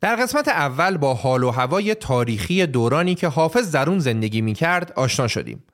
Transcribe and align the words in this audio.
در 0.00 0.16
قسمت 0.16 0.48
اول 0.48 0.96
با 0.96 1.14
حال 1.14 1.42
و 1.42 1.50
هوای 1.50 1.94
تاریخی 1.94 2.66
دورانی 2.66 3.14
که 3.14 3.28
حافظ 3.28 3.72
در 3.72 3.88
اون 3.88 3.98
زندگی 3.98 4.40
می 4.40 4.54
کرد 4.54 4.92
آشنا 4.96 5.28
شدیم. 5.28 5.64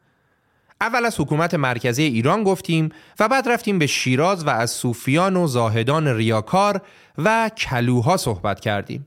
اول 0.80 1.04
از 1.04 1.20
حکومت 1.20 1.54
مرکزی 1.54 2.02
ایران 2.02 2.44
گفتیم 2.44 2.88
و 3.20 3.28
بعد 3.28 3.48
رفتیم 3.48 3.78
به 3.78 3.86
شیراز 3.86 4.46
و 4.46 4.50
از 4.50 4.70
صوفیان 4.70 5.36
و 5.36 5.46
زاهدان 5.46 6.08
ریاکار 6.08 6.80
و 7.18 7.50
کلوها 7.56 8.16
صحبت 8.16 8.60
کردیم. 8.60 9.06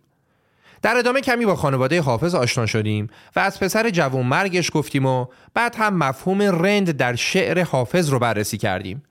در 0.81 0.97
ادامه 0.97 1.21
کمی 1.21 1.45
با 1.45 1.55
خانواده 1.55 2.01
حافظ 2.01 2.35
آشنا 2.35 2.65
شدیم 2.65 3.09
و 3.35 3.39
از 3.39 3.59
پسر 3.59 3.89
جوان 3.89 4.25
مرگش 4.25 4.71
گفتیم 4.73 5.05
و 5.05 5.25
بعد 5.53 5.75
هم 5.75 5.97
مفهوم 5.97 6.41
رند 6.41 6.91
در 6.91 7.15
شعر 7.15 7.63
حافظ 7.63 8.09
رو 8.09 8.19
بررسی 8.19 8.57
کردیم. 8.57 9.03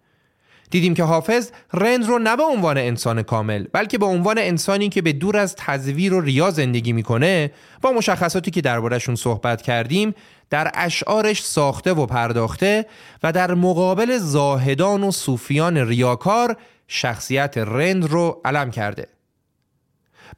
دیدیم 0.71 0.95
که 0.95 1.05
حافظ 1.05 1.51
رند 1.73 2.07
رو 2.07 2.19
نه 2.19 2.37
به 2.37 2.43
عنوان 2.43 2.79
انسان 2.79 3.23
کامل 3.23 3.67
بلکه 3.73 3.99
به 3.99 4.07
عنوان 4.07 4.39
انسانی 4.39 4.89
که 4.89 5.03
به 5.03 5.13
دور 5.13 5.37
از 5.37 5.57
تزویر 5.57 6.15
و 6.15 6.21
ریا 6.21 6.51
زندگی 6.51 6.93
می‌کنه. 6.93 7.51
با 7.83 7.93
مشخصاتی 7.93 8.51
که 8.51 8.61
دربارهشون 8.61 9.15
صحبت 9.15 9.63
کردیم 9.63 10.15
در 10.51 10.71
اشعارش 10.75 11.45
ساخته 11.45 11.93
و 11.93 12.07
پرداخته 12.07 12.87
و 13.23 13.33
در 13.33 13.55
مقابل 13.55 14.19
زاهدان 14.19 15.03
و 15.03 15.11
صوفیان 15.11 15.77
ریاکار 15.77 16.57
شخصیت 16.89 17.59
رند 17.59 18.05
رو 18.05 18.41
علم 18.45 18.71
کرده. 18.71 19.09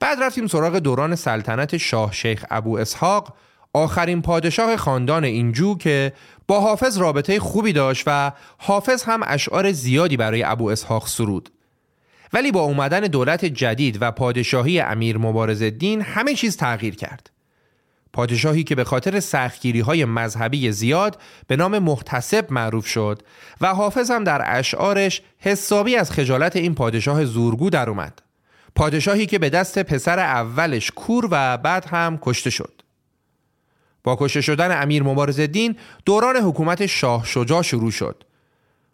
بعد 0.01 0.23
رفتیم 0.23 0.47
سراغ 0.47 0.77
دوران 0.77 1.15
سلطنت 1.15 1.77
شاه 1.77 2.13
شیخ 2.13 2.45
ابو 2.51 2.79
اسحاق 2.79 3.37
آخرین 3.73 4.23
پادشاه 4.23 4.77
خاندان 4.77 5.25
اینجو 5.25 5.79
که 5.79 6.13
با 6.47 6.61
حافظ 6.61 6.99
رابطه 6.99 7.41
خوبی 7.41 7.73
داشت 7.73 8.05
و 8.07 8.33
حافظ 8.59 9.03
هم 9.03 9.21
اشعار 9.27 9.73
زیادی 9.73 10.17
برای 10.17 10.43
ابو 10.43 10.71
اسحاق 10.71 11.07
سرود. 11.07 11.51
ولی 12.33 12.53
با 12.53 12.61
اومدن 12.61 13.01
دولت 13.01 13.45
جدید 13.45 13.99
و 14.01 14.11
پادشاهی 14.11 14.81
امیر 14.81 15.19
مبارز 15.19 15.63
الدین 15.63 16.03
همه 16.03 16.35
چیز 16.35 16.57
تغییر 16.57 16.97
کرد. 16.97 17.31
پادشاهی 18.13 18.65
که 18.65 18.75
به 18.75 18.85
خاطر 18.85 19.21
سختگیری 19.21 19.81
های 19.81 20.05
مذهبی 20.05 20.73
زیاد 20.73 21.19
به 21.47 21.57
نام 21.57 21.79
محتسب 21.79 22.53
معروف 22.53 22.87
شد 22.87 23.23
و 23.61 23.75
حافظ 23.75 24.11
هم 24.11 24.25
در 24.25 24.59
اشعارش 24.59 25.23
حسابی 25.39 25.97
از 25.97 26.11
خجالت 26.11 26.57
این 26.57 26.75
پادشاه 26.75 27.25
زورگو 27.25 27.71
در 27.71 27.91
اومد. 27.91 28.23
پادشاهی 28.75 29.27
که 29.27 29.39
به 29.39 29.51
دست 29.51 29.79
پسر 29.79 30.19
اولش 30.19 30.91
کور 30.91 31.29
و 31.31 31.57
بعد 31.57 31.85
هم 31.85 32.19
کشته 32.23 32.51
شد. 32.51 32.83
با 34.05 34.17
کشته 34.21 34.41
شدن 34.41 34.83
امیر 34.83 35.03
مبارز 35.03 35.41
الدین 35.41 35.77
دوران 36.05 36.37
حکومت 36.37 36.87
شاه 36.87 37.25
شجاع 37.27 37.63
شروع 37.63 37.91
شد. 37.91 38.25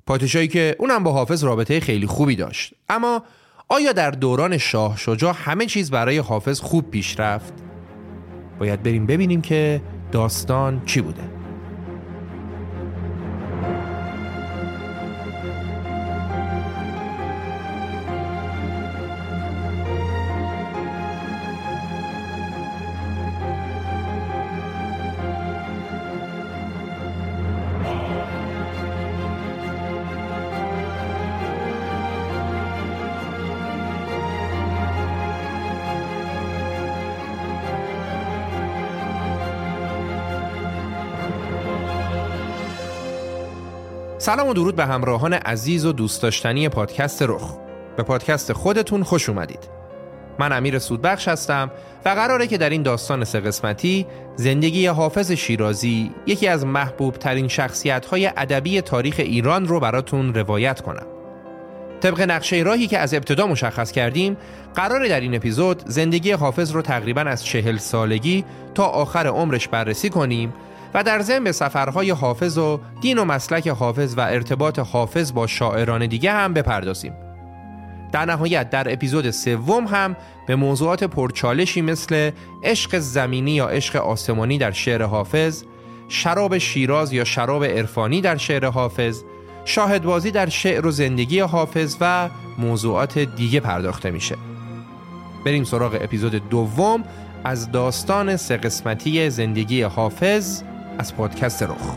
پادشاهی 0.07 0.49
که 0.49 0.77
اونم 0.79 1.05
با 1.05 1.13
حافظ 1.13 1.45
رابطه 1.45 1.81
خیلی 1.81 2.07
خوبی 2.07 2.37
داشت. 2.37 2.75
اما 2.89 3.23
آیا 3.69 3.93
در 3.93 4.11
دوران 4.11 4.59
شاه 4.59 4.97
شجاع 4.97 5.35
همه 5.37 5.67
چیز 5.67 5.91
برای 5.91 6.19
حافظ 6.19 6.61
خوب 6.61 6.91
پیش 6.91 7.21
رفت؟ 7.21 7.53
باید 8.59 8.83
بریم 8.83 9.07
ببینیم 9.07 9.43
که 9.43 9.83
داستان 10.13 10.83
چی 10.87 11.01
بوده. 11.01 11.34
سلام 44.25 44.49
و 44.49 44.55
درود 44.55 44.77
به 44.77 44.87
همراهان 44.87 45.33
عزیز 45.33 45.85
و 45.85 45.93
دوست 45.93 46.23
داشتنی 46.23 46.69
پادکست 46.69 47.23
رخ. 47.23 47.57
به 47.97 48.03
پادکست 48.03 48.53
خودتون 48.53 49.03
خوش 49.03 49.29
اومدید. 49.29 49.69
من 50.39 50.53
امیر 50.53 50.79
سودبخش 50.79 51.29
هستم 51.29 51.71
و 52.05 52.09
قراره 52.09 52.47
که 52.47 52.59
در 52.59 52.71
این 52.71 52.83
داستان 52.83 53.25
سه 53.25 53.41
قسمتی 53.41 54.07
زندگی 54.37 54.87
حافظ 54.87 55.33
شیرازی 55.33 56.11
یکی 56.27 56.49
از 56.49 56.67
محبوب 56.67 57.15
ترین 57.15 57.49
شخصیت 57.49 58.07
های 58.07 58.27
ادبی 58.27 58.81
تاریخ 58.81 59.15
ایران 59.19 59.69
رو 59.69 59.81
براتون 59.81 60.35
روایت 60.35 60.81
کنم. 60.81 61.07
طبق 62.01 62.21
نقشه 62.21 62.57
راهی 62.57 62.87
که 62.87 62.99
از 62.99 63.15
ابتدا 63.15 63.47
مشخص 63.47 63.93
کردیم 63.93 64.37
قراره 64.75 65.09
در 65.09 65.21
این 65.21 65.35
اپیزود 65.35 65.83
زندگی 65.87 66.33
حافظ 66.33 66.71
رو 66.71 66.83
تقریبا 66.83 67.21
از 67.21 67.45
چهل 67.45 67.77
سالگی 67.77 68.45
تا 68.75 68.85
آخر 68.85 69.27
عمرش 69.27 69.69
بررسی 69.69 70.11
کنیم 70.11 70.55
و 70.95 71.03
در 71.03 71.21
ضمن 71.21 71.53
سفرهای 71.53 72.11
حافظ 72.11 72.59
و 72.59 72.81
دین 73.01 73.19
و 73.19 73.25
مسلک 73.25 73.69
حافظ 73.69 74.15
و 74.19 74.21
ارتباط 74.21 74.79
حافظ 74.79 75.33
با 75.33 75.47
شاعران 75.47 76.07
دیگه 76.07 76.33
هم 76.33 76.55
بپردازیم. 76.55 77.13
در 78.13 78.25
نهایت 78.25 78.71
در 78.71 78.93
اپیزود 78.93 79.31
سوم 79.31 79.85
هم 79.85 80.17
به 80.47 80.57
موضوعات 80.57 81.05
پرچالشی 81.05 81.81
مثل 81.81 82.31
عشق 82.65 82.99
زمینی 82.99 83.51
یا 83.51 83.67
عشق 83.69 83.97
آسمانی 83.97 84.59
در 84.59 84.71
شعر 84.71 85.03
حافظ، 85.03 85.65
شراب 86.09 86.59
شیراز 86.59 87.13
یا 87.13 87.25
شراب 87.25 87.65
عرفانی 87.65 88.21
در 88.21 88.37
شعر 88.37 88.67
حافظ، 88.67 89.23
شاهدبازی 89.65 90.31
در 90.31 90.49
شعر 90.49 90.87
و 90.87 90.91
زندگی 90.91 91.41
حافظ 91.41 91.97
و 92.01 92.29
موضوعات 92.59 93.19
دیگه 93.19 93.61
پرداخته 93.61 94.11
میشه. 94.11 94.37
بریم 95.47 95.65
سراغ 95.65 95.99
اپیزود 96.01 96.49
دوم 96.49 97.05
از 97.45 97.73
داستان 97.73 98.37
سه 98.37 98.57
قسمتی 98.57 99.31
زندگی 99.31 99.83
حافظ 99.83 100.63
از 100.99 101.17
پادکست 101.17 101.63
رخ. 101.63 101.97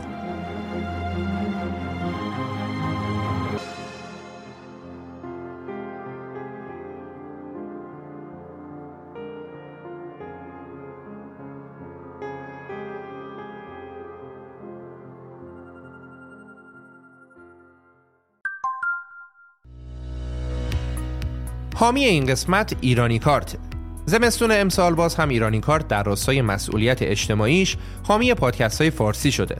حامی 21.74 22.04
این 22.04 22.26
قسمت 22.26 22.76
ایرانی 22.80 23.18
کارته 23.18 23.67
زمستون 24.08 24.50
امسال 24.52 24.94
باز 24.94 25.14
هم 25.14 25.28
ایرانی 25.28 25.60
کارت 25.60 25.88
در 25.88 26.02
راستای 26.02 26.42
مسئولیت 26.42 27.02
اجتماعیش 27.02 27.76
حامی 28.02 28.34
پادکست 28.34 28.80
های 28.80 28.90
فارسی 28.90 29.32
شده 29.32 29.56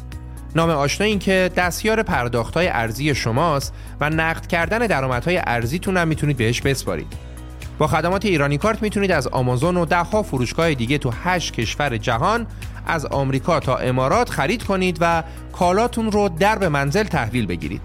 نام 0.55 0.71
آشنا 0.71 1.07
این 1.07 1.19
که 1.19 1.51
دستیار 1.57 2.03
پرداخت 2.03 2.55
های 2.55 2.69
ارزی 2.69 3.15
شماست 3.15 3.75
و 4.01 4.11
نقد 4.11 4.47
کردن 4.47 4.79
درآمدهای 4.79 5.41
ارزیتون 5.47 5.97
هم 5.97 6.09
می‌تونید 6.09 6.37
بهش 6.37 6.61
بسپارید 6.61 7.07
با 7.79 7.87
خدمات 7.87 8.25
ایرانی 8.25 8.59
کارت 8.59 8.83
می‌تونید 8.83 9.13
از 9.13 9.27
آمازون 9.27 9.77
و 9.77 9.85
دهها 9.85 10.23
فروشگاه 10.23 10.75
دیگه 10.75 10.99
تو 10.99 11.11
هشت 11.25 11.53
کشور 11.53 11.97
جهان 11.97 12.47
از 12.87 13.07
آمریکا 13.07 13.61
تا 13.61 13.77
امارات 13.77 14.31
خرید 14.31 14.63
کنید 14.63 14.99
و 15.01 15.23
کالاتون 15.53 16.13
رو 16.13 16.29
در 16.29 16.59
به 16.59 16.69
منزل 16.69 17.05
تحویل 17.05 17.47
بگیرید. 17.47 17.83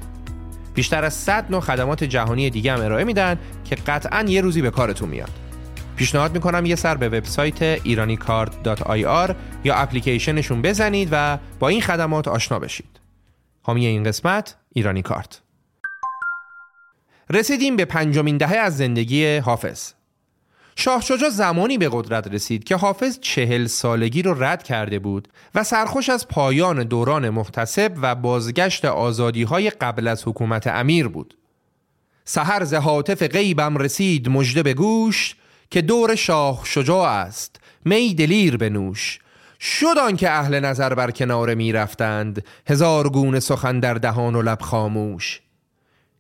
بیشتر 0.74 1.06
از 1.06 1.14
100 1.14 1.46
نوع 1.50 1.62
خدمات 1.62 2.04
جهانی 2.04 2.50
دیگه 2.50 2.74
هم 2.74 2.82
ارائه 2.82 3.04
میدن 3.04 3.40
که 3.66 3.76
قطعا 3.76 4.24
یه 4.28 4.42
روزی 4.42 4.62
به 4.62 4.72
کارتون 4.72 5.10
میاد. 5.10 5.43
پیشنهاد 5.96 6.34
می‌کنم 6.34 6.66
یه 6.66 6.76
سر 6.76 6.96
به 6.96 7.10
وبسایت 7.10 7.64
کارت 8.16 8.64
یا 9.64 9.76
اپلیکیشنشون 9.76 10.62
بزنید 10.62 11.10
و 11.12 11.38
با 11.60 11.68
این 11.68 11.82
خدمات 11.82 12.28
آشنا 12.28 12.60
بشید. 12.60 13.00
حامی 13.62 13.86
این 13.86 14.04
قسمت 14.04 14.56
ایرانی 14.74 15.02
کارت. 15.02 15.42
رسیدیم 17.30 17.76
به 17.76 17.86
پنجمین 17.86 18.38
دهه 18.38 18.56
از 18.56 18.78
زندگی 18.78 19.38
حافظ. 19.38 19.92
شاه 20.76 21.02
شجاع 21.02 21.30
زمانی 21.30 21.78
به 21.78 21.90
قدرت 21.92 22.28
رسید 22.28 22.64
که 22.64 22.76
حافظ 22.76 23.20
چهل 23.20 23.68
سالگی 23.68 24.22
رو 24.22 24.44
رد 24.44 24.64
کرده 24.64 25.00
بود 25.00 25.28
و 25.56 25.64
سرخوش 25.64 26.10
از 26.10 26.28
پایان 26.28 26.84
دوران 26.84 27.30
محتسب 27.30 27.94
و 28.02 28.16
بازگشت 28.16 28.86
آزادی 28.86 29.44
های 29.44 29.70
قبل 29.70 30.08
از 30.08 30.28
حکومت 30.28 30.68
امیر 30.68 31.08
بود. 31.08 31.38
سهر 32.26 32.64
ز 32.64 32.74
غیبم 33.24 33.78
رسید 33.78 34.30
مژده 34.30 34.64
به 34.64 34.74
گوش 34.74 35.36
که 35.74 35.82
دور 35.82 36.16
شاه 36.16 36.62
شجاع 36.64 37.10
است. 37.10 37.56
می 37.86 38.14
دلیر 38.14 38.58
بنوش. 38.58 39.20
شد 39.60 40.16
که 40.16 40.32
اهل 40.32 40.60
نظر 40.60 40.94
بر 40.94 41.12
کنار 41.12 41.54
می 41.54 41.72
رفتند. 41.72 42.46
هزار 42.68 43.10
گونه 43.10 43.40
سخن 43.40 43.80
در 43.80 43.94
دهان 43.94 44.36
و 44.36 44.42
لب 44.42 44.62
خاموش. 44.62 45.42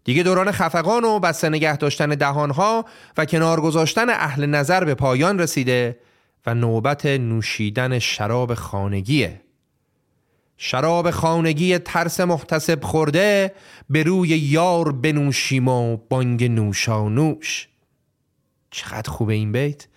دیگه 0.03 0.23
دوران 0.23 0.51
خفقان 0.51 1.03
و 1.03 1.19
بسته 1.19 1.49
نگه 1.49 1.77
داشتن 1.77 2.09
دهانها 2.09 2.85
و 3.17 3.25
کنار 3.25 3.61
گذاشتن 3.61 4.09
اهل 4.09 4.45
نظر 4.45 4.83
به 4.83 4.95
پایان 4.95 5.39
رسیده 5.39 5.99
و 6.45 6.53
نوبت 6.53 7.05
نوشیدن 7.05 7.99
شراب 7.99 8.53
خانگیه. 8.53 9.41
شراب 10.57 11.11
خانگی 11.11 11.77
ترس 11.77 12.19
محتسب 12.19 12.83
خورده 12.83 13.53
به 13.89 14.03
روی 14.03 14.29
یار 14.29 14.91
بنوشیم 14.91 15.67
و 15.67 15.97
بانگ 15.97 16.43
نوشانوش. 16.43 17.72
چقدر 18.73 19.09
خوبه 19.09 19.33
این 19.33 19.51
بیت؟ 19.51 19.87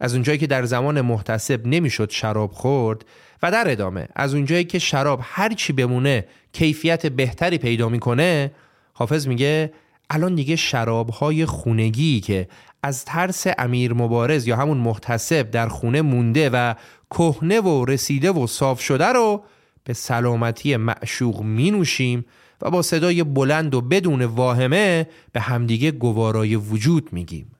از 0.00 0.14
اونجایی 0.14 0.38
که 0.38 0.46
در 0.46 0.64
زمان 0.64 1.00
محتسب 1.00 1.66
نمی‌شد 1.66 2.10
شراب 2.10 2.52
خورد 2.52 3.04
و 3.42 3.50
در 3.50 3.70
ادامه 3.70 4.08
از 4.14 4.34
اونجایی 4.34 4.64
که 4.64 4.78
شراب 4.78 5.20
هرچی 5.22 5.72
بمونه 5.72 6.26
کیفیت 6.52 7.06
بهتری 7.06 7.58
پیدا 7.58 7.88
می‌کنه 7.88 8.50
حافظ 8.92 9.26
میگه 9.26 9.72
الان 10.10 10.34
دیگه 10.34 10.56
شرابهای 10.56 11.46
خونگی 11.46 12.20
که 12.20 12.48
از 12.82 13.04
ترس 13.04 13.46
امیر 13.58 13.92
مبارز 13.92 14.46
یا 14.46 14.56
همون 14.56 14.76
محتسب 14.76 15.50
در 15.50 15.68
خونه 15.68 16.02
مونده 16.02 16.50
و 16.50 16.74
کهنه 17.10 17.60
و 17.60 17.84
رسیده 17.84 18.30
و 18.30 18.46
صاف 18.46 18.80
شده 18.80 19.06
رو 19.06 19.44
به 19.84 19.92
سلامتی 19.92 20.76
معشوق 20.76 21.42
می 21.42 21.70
نوشیم 21.70 22.24
و 22.62 22.70
با 22.70 22.82
صدای 22.82 23.22
بلند 23.24 23.74
و 23.74 23.80
بدون 23.80 24.24
واهمه 24.24 25.08
به 25.32 25.40
همدیگه 25.40 25.90
گوارای 25.90 26.56
وجود 26.56 27.12
میگیم. 27.12 27.50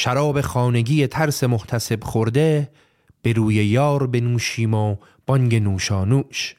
شراب 0.00 0.40
خانگی 0.40 1.06
ترس 1.06 1.44
محتسب 1.44 2.04
خورده 2.04 2.70
به 3.22 3.32
روی 3.32 3.54
یار 3.54 4.06
بنوشیم 4.06 4.74
و 4.74 4.96
بانگ 5.26 5.54
نوشانوش. 5.54 6.54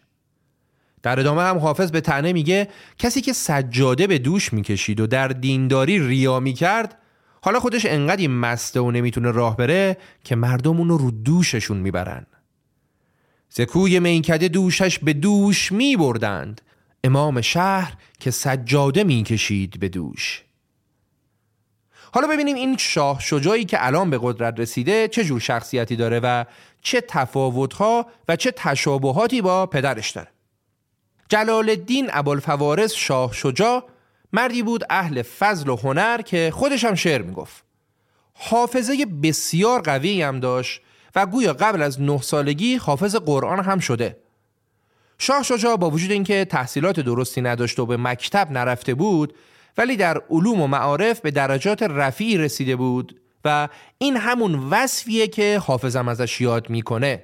در 1.03 1.19
ادامه 1.19 1.41
هم 1.41 1.57
حافظ 1.57 1.91
به 1.91 2.01
تنه 2.01 2.33
میگه 2.33 2.67
کسی 2.97 3.21
که 3.21 3.33
سجاده 3.33 4.07
به 4.07 4.17
دوش 4.17 4.53
می‌کشید 4.53 4.99
و 4.99 5.07
در 5.07 5.27
دینداری 5.27 6.07
ریا 6.07 6.39
می‌کرد 6.39 6.97
حالا 7.41 7.59
خودش 7.59 7.85
انقدی 7.85 8.27
مسته 8.27 8.79
و 8.79 8.91
نمی‌تونه 8.91 9.31
راه 9.31 9.57
بره 9.57 9.97
که 10.23 10.35
مردم 10.35 10.77
اونو 10.77 10.97
رو 10.97 11.11
دوششون 11.11 11.77
می‌برن. 11.77 12.25
زکوی 13.49 13.99
میکده 13.99 14.47
دوشش 14.47 14.99
به 14.99 15.13
دوش 15.13 15.71
میبردند. 15.71 16.61
امام 17.03 17.41
شهر 17.41 17.93
که 18.19 18.31
سجاده 18.31 19.03
می‌کشید 19.03 19.79
به 19.79 19.89
دوش. 19.89 20.43
حالا 22.13 22.27
ببینیم 22.27 22.55
این 22.55 22.77
شاه 22.77 23.19
شجاعی 23.19 23.65
که 23.65 23.85
الان 23.85 24.09
به 24.09 24.19
قدرت 24.21 24.59
رسیده 24.59 25.07
چه 25.07 25.23
جور 25.23 25.39
شخصیتی 25.39 25.95
داره 25.95 26.19
و 26.23 26.45
چه 26.81 27.01
تفاوتها 27.01 28.05
و 28.27 28.35
چه 28.35 28.51
تشابهاتی 28.51 29.41
با 29.41 29.65
پدرش 29.65 30.11
داره. 30.11 30.27
جلال 31.29 31.69
الدین 31.69 32.09
ابوالفوارس 32.11 32.93
شاه 32.93 33.33
شجاع 33.33 33.83
مردی 34.33 34.63
بود 34.63 34.83
اهل 34.89 35.21
فضل 35.21 35.69
و 35.69 35.75
هنر 35.75 36.21
که 36.21 36.51
خودش 36.53 36.83
هم 36.83 36.95
شعر 36.95 37.21
می‌گفت. 37.21 37.63
حافظه 38.33 39.05
بسیار 39.23 39.81
قوی 39.81 40.21
هم 40.21 40.39
داشت 40.39 40.81
و 41.15 41.25
گویا 41.25 41.53
قبل 41.53 41.81
از 41.81 42.01
نه 42.01 42.21
سالگی 42.21 42.75
حافظ 42.75 43.15
قرآن 43.15 43.63
هم 43.63 43.79
شده. 43.79 44.17
شاه 45.17 45.43
شجاع 45.43 45.75
با 45.75 45.89
وجود 45.89 46.11
اینکه 46.11 46.45
تحصیلات 46.45 46.99
درستی 46.99 47.41
نداشت 47.41 47.79
و 47.79 47.85
به 47.85 47.97
مکتب 47.97 48.51
نرفته 48.51 48.93
بود 48.93 49.33
ولی 49.77 49.97
در 49.97 50.21
علوم 50.29 50.61
و 50.61 50.67
معارف 50.67 51.19
به 51.19 51.31
درجات 51.31 51.83
رفیعی 51.83 52.37
رسیده 52.37 52.75
بود 52.75 53.21
و 53.45 53.69
این 53.97 54.17
همون 54.17 54.55
وصفیه 54.55 55.27
که 55.27 55.59
حافظم 55.59 56.07
ازش 56.07 56.41
یاد 56.41 56.69
می‌کنه. 56.69 57.23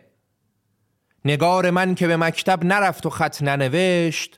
نگار 1.25 1.69
من 1.69 1.95
که 1.95 2.07
به 2.07 2.17
مکتب 2.17 2.65
نرفت 2.65 3.05
و 3.05 3.09
خط 3.09 3.41
ننوشت 3.41 4.37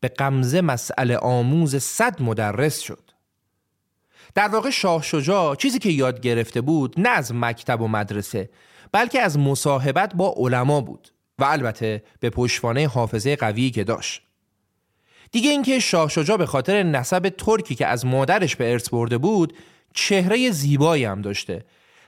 به 0.00 0.08
قمزه 0.08 0.60
مسئله 0.60 1.16
آموز 1.16 1.76
صد 1.76 2.22
مدرس 2.22 2.80
شد. 2.80 3.10
در 4.34 4.48
واقع 4.48 4.70
شاه 4.70 5.02
شجاع 5.02 5.54
چیزی 5.54 5.78
که 5.78 5.90
یاد 5.90 6.20
گرفته 6.20 6.60
بود 6.60 6.94
نه 7.00 7.08
از 7.08 7.34
مکتب 7.34 7.80
و 7.80 7.88
مدرسه 7.88 8.50
بلکه 8.92 9.20
از 9.20 9.38
مصاحبت 9.38 10.14
با 10.14 10.34
علما 10.36 10.80
بود 10.80 11.08
و 11.38 11.44
البته 11.44 12.02
به 12.20 12.30
پشتوانه 12.30 12.88
حافظه 12.88 13.36
قویی 13.36 13.70
که 13.70 13.84
داشت. 13.84 14.22
دیگه 15.34 15.50
اینکه 15.50 15.78
شاه 15.78 16.08
شجاع 16.08 16.36
به 16.36 16.46
خاطر 16.46 16.82
نسب 16.82 17.28
ترکی 17.28 17.74
که 17.74 17.86
از 17.86 18.06
مادرش 18.06 18.56
به 18.56 18.72
ارث 18.72 18.88
برده 18.88 19.18
بود 19.18 19.52
چهره 19.94 20.50
زیبایی 20.50 21.04
هم 21.04 21.22
داشته. 21.22 21.64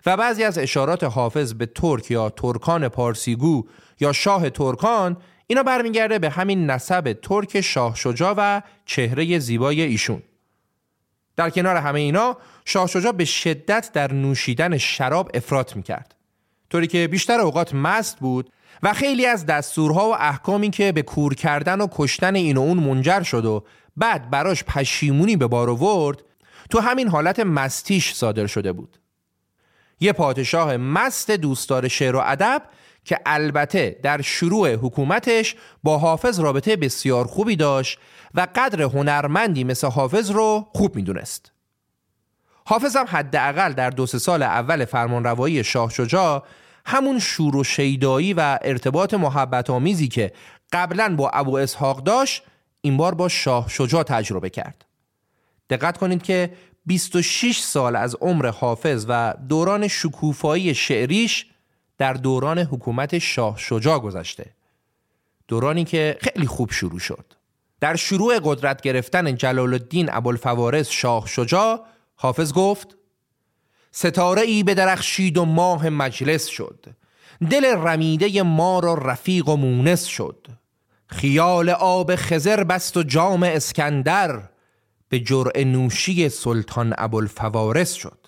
و 0.07 0.17
بعضی 0.17 0.45
از 0.45 0.59
اشارات 0.59 1.05
حافظ 1.05 1.55
به 1.55 1.67
ترک 1.67 2.11
یا 2.11 2.31
ترکان 2.31 2.89
پارسیگو 2.89 3.67
یا 4.01 4.13
شاه 4.13 4.51
ترکان 4.51 5.17
اینا 5.47 5.63
برمیگرده 5.63 6.19
به 6.19 6.31
همین 6.31 6.71
نسب 6.71 7.13
ترک 7.23 7.61
شاه 7.61 7.95
شجاع 7.97 8.35
و 8.37 8.63
چهره 8.85 9.39
زیبای 9.39 9.83
ایشون. 9.83 10.23
در 11.37 11.51
کنار 11.51 11.77
همه 11.77 12.01
اینا 12.01 12.37
شاه 12.65 12.87
شجاع 12.87 13.13
به 13.13 13.25
شدت 13.25 13.91
در 13.93 14.13
نوشیدن 14.13 14.79
شراب 14.79 15.31
افراط 15.35 15.77
می‌کرد. 15.77 16.15
طوری 16.71 16.87
که 16.87 17.09
بیشتر 17.09 17.41
اوقات 17.41 17.75
مست 17.75 18.19
بود 18.19 18.51
و 18.83 18.93
خیلی 18.93 19.27
از 19.27 19.47
دستورها 19.47 20.09
و 20.09 20.15
احکامی 20.15 20.71
که 20.71 20.93
به 20.93 21.03
کور 21.03 21.35
کردن 21.35 21.81
و 21.81 21.87
کشتن 21.93 22.35
این 22.35 22.57
و 22.57 22.61
اون 22.61 22.79
منجر 22.79 23.23
شد 23.23 23.45
و 23.45 23.65
بعد 23.97 24.31
براش 24.31 24.65
پشیمونی 24.65 25.37
به 25.37 25.47
بار 25.47 25.71
آورد 25.71 26.23
تو 26.71 26.81
همین 26.81 27.09
حالت 27.09 27.41
مستیش 27.41 28.15
صادر 28.15 28.47
شده 28.47 28.73
بود 28.73 28.99
یه 30.01 30.13
پادشاه 30.13 30.77
مست 30.77 31.31
دوستدار 31.31 31.89
شعر 31.89 32.17
و 32.17 32.23
ادب 32.25 32.63
که 33.05 33.19
البته 33.27 34.01
در 34.03 34.21
شروع 34.23 34.75
حکومتش 34.75 35.57
با 35.83 35.99
حافظ 35.99 36.41
رابطه 36.41 36.77
بسیار 36.77 37.27
خوبی 37.27 37.57
داشت 37.57 37.99
و 38.35 38.47
قدر 38.55 38.83
هنرمندی 38.83 39.65
مثل 39.65 39.87
حافظ 39.87 40.31
رو 40.31 40.67
خوب 40.75 40.97
می‌دونست. 40.97 41.53
حافظ 42.65 42.97
هم 42.97 43.07
حداقل 43.09 43.73
در 43.73 43.91
دو 43.91 44.07
سال 44.07 44.43
اول 44.43 44.85
فرمانروایی 44.85 45.65
شاه 45.65 45.91
شجاع 45.91 46.45
همون 46.87 47.19
شور 47.19 47.57
و 47.57 47.65
شیدایی 47.65 48.35
و 48.35 48.59
ارتباط 48.63 49.15
محبت 49.15 49.71
آمیزی 49.71 50.09
که 50.09 50.33
قبلا 50.73 51.17
با 51.17 51.31
ابو 51.31 51.57
اسحاق 51.57 52.03
داشت 52.03 52.43
این 52.81 52.97
بار 52.97 53.15
با 53.15 53.29
شاه 53.29 53.69
شجاع 53.69 54.03
تجربه 54.03 54.51
کرد. 54.51 54.85
دقت 55.71 55.99
کنید 55.99 56.23
که 56.23 56.53
26 56.87 57.59
سال 57.59 57.97
از 57.97 58.17
عمر 58.21 58.47
حافظ 58.47 59.07
و 59.09 59.35
دوران 59.49 59.89
شکوفایی 59.89 60.75
شعریش 60.75 61.47
در 61.99 62.13
دوران 62.13 62.59
حکومت 62.59 63.19
شاه 63.19 63.59
شجاع 63.59 63.99
گذشته 63.99 64.51
دورانی 65.49 65.85
که 65.85 66.19
خیلی 66.21 66.47
خوب 66.47 66.71
شروع 66.71 66.99
شد 66.99 67.25
در 67.81 67.97
شروع 67.97 68.41
قدرت 68.45 68.81
گرفتن 68.81 69.35
جلال 69.35 69.73
الدین 69.73 70.09
ابوالفوارس 70.13 70.89
شاه 70.91 71.27
شجاع 71.27 71.87
حافظ 72.15 72.53
گفت 72.53 72.97
ستاره 73.99 74.43
ای 74.43 74.63
به 74.63 74.75
درخشید 74.75 75.39
و 75.39 75.45
ماه 75.45 75.89
مجلس 75.89 76.47
شد. 76.47 76.87
دل 77.51 77.65
رمیده 77.65 78.43
ما 78.43 78.81
را 78.81 78.95
رفیق 78.95 79.49
و 79.49 79.57
مونس 79.57 80.05
شد. 80.05 80.47
خیال 81.07 81.71
آب 81.71 82.17
خزر 82.17 82.65
بست 82.65 82.97
و 82.97 83.03
جام 83.03 83.43
اسکندر 83.43 84.43
به 85.09 85.21
جرع 85.21 85.65
نوشی 85.65 86.29
سلطان 86.29 86.95
ابوالفوارس 86.99 87.93
شد. 87.93 88.19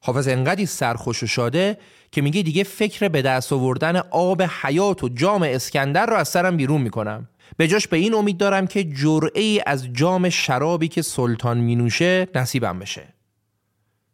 حافظ 0.00 0.28
انقدی 0.28 0.66
سرخوش 0.66 1.22
و 1.22 1.26
شاده 1.26 1.78
که 2.10 2.22
میگه 2.22 2.42
دیگه 2.42 2.64
فکر 2.64 3.08
به 3.08 3.22
دست 3.22 3.52
آوردن 3.52 3.96
آب 4.10 4.42
حیات 4.42 5.04
و 5.04 5.08
جام 5.08 5.42
اسکندر 5.42 6.06
رو 6.06 6.14
از 6.14 6.28
سرم 6.28 6.56
بیرون 6.56 6.82
می‌کنم. 6.82 7.28
به 7.56 7.68
جاش 7.68 7.88
به 7.88 7.96
این 7.96 8.14
امید 8.14 8.36
دارم 8.36 8.66
که 8.66 8.84
جرعه 8.84 9.62
از 9.66 9.92
جام 9.92 10.28
شرابی 10.28 10.88
که 10.88 11.02
سلطان 11.02 11.58
مینوشه 11.58 12.28
نصیبم 12.34 12.78
بشه. 12.78 13.11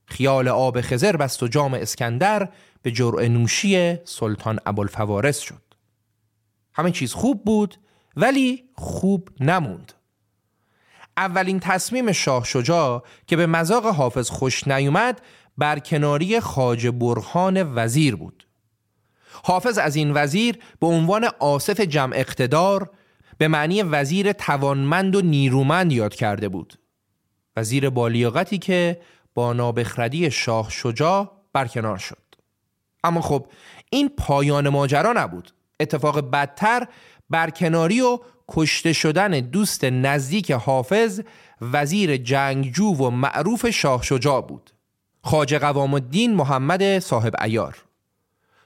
خیال 0.09 0.49
آب 0.49 0.81
خزر 0.81 1.17
بست 1.17 1.43
و 1.43 1.49
جام 1.49 1.75
اسکندر 1.75 2.49
به 2.83 2.91
جرعه 2.91 3.29
نوشی 3.29 3.97
سلطان 4.05 4.59
ابوالفوارس 4.67 5.38
شد. 5.38 5.62
همه 6.75 6.91
چیز 6.91 7.12
خوب 7.12 7.45
بود 7.45 7.77
ولی 8.17 8.65
خوب 8.75 9.29
نموند. 9.41 9.93
اولین 11.17 11.61
تصمیم 11.61 12.12
شاه 12.12 12.45
شجاع 12.45 13.05
که 13.27 13.37
به 13.37 13.47
مذاق 13.47 13.87
حافظ 13.87 14.31
خوش 14.31 14.69
نیومد 14.69 15.21
برکناری 15.59 16.41
خاج 16.41 16.87
برهان 16.87 17.75
وزیر 17.75 18.17
بود. 18.17 18.47
حافظ 19.43 19.79
از 19.79 19.97
این 19.97 20.12
وزیر 20.15 20.59
به 20.81 20.87
عنوان 20.87 21.29
آصف 21.38 21.81
جمع 21.81 22.17
اقتدار 22.17 22.91
به 23.38 23.49
معنی 23.49 23.83
وزیر 23.83 24.33
توانمند 24.33 25.17
و 25.17 25.21
نیرومند 25.21 25.93
یاد 25.93 26.15
کرده 26.15 26.49
بود. 26.49 26.79
وزیر 27.57 27.91
بالیاقتی 27.91 28.59
که 28.59 29.00
با 29.38 29.52
نابخردی 29.52 30.30
شاه 30.30 30.71
شجاع 30.71 31.33
برکنار 31.52 31.97
شد. 31.97 32.23
اما 33.04 33.21
خب 33.21 33.47
این 33.90 34.09
پایان 34.09 34.68
ماجرا 34.68 35.12
نبود. 35.12 35.50
اتفاق 35.80 36.30
بدتر 36.30 36.87
برکناری 37.30 38.00
و 38.00 38.18
کشته 38.49 38.92
شدن 38.92 39.30
دوست 39.30 39.85
نزدیک 39.85 40.50
حافظ 40.50 41.21
وزیر 41.61 42.16
جنگجو 42.16 42.95
و 42.95 43.11
معروف 43.11 43.71
شاه 43.71 44.02
شجاع 44.02 44.40
بود. 44.40 44.71
خاج 45.23 45.54
قوام 45.54 45.95
الدین 45.95 46.35
محمد 46.35 46.99
صاحب 46.99 47.35
ایار 47.42 47.85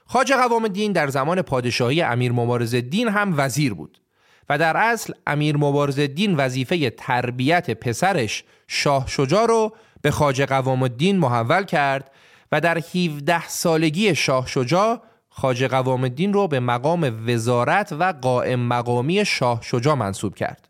خاج 0.05 0.33
قوام 0.33 0.63
الدین 0.63 0.91
در 0.91 1.07
زمان 1.07 1.41
پادشاهی 1.41 2.01
امیر 2.01 2.31
مبارز 2.31 2.73
الدین 2.73 3.07
هم 3.07 3.33
وزیر 3.37 3.73
بود 3.73 4.01
و 4.49 4.57
در 4.57 4.77
اصل 4.77 5.13
امیر 5.27 5.57
مبارز 5.57 5.99
الدین 5.99 6.35
وظیفه 6.35 6.89
تربیت 6.89 7.71
پسرش 7.71 8.43
شاه 8.67 9.07
شجاع 9.07 9.45
رو 9.45 9.75
به 10.03 10.11
خاج 10.11 10.41
قوام 10.41 10.83
الدین 10.83 11.17
محول 11.17 11.63
کرد 11.63 12.11
و 12.51 12.61
در 12.61 12.77
17 12.77 13.47
سالگی 13.47 14.15
شاه 14.15 14.47
شجاع 14.47 15.01
خاج 15.29 15.63
قوام 15.63 16.03
الدین 16.03 16.33
رو 16.33 16.47
به 16.47 16.59
مقام 16.59 17.23
وزارت 17.27 17.91
و 17.99 18.13
قائم 18.21 18.59
مقامی 18.59 19.25
شاه 19.25 19.61
شجاع 19.61 19.95
منصوب 19.95 20.35
کرد 20.35 20.67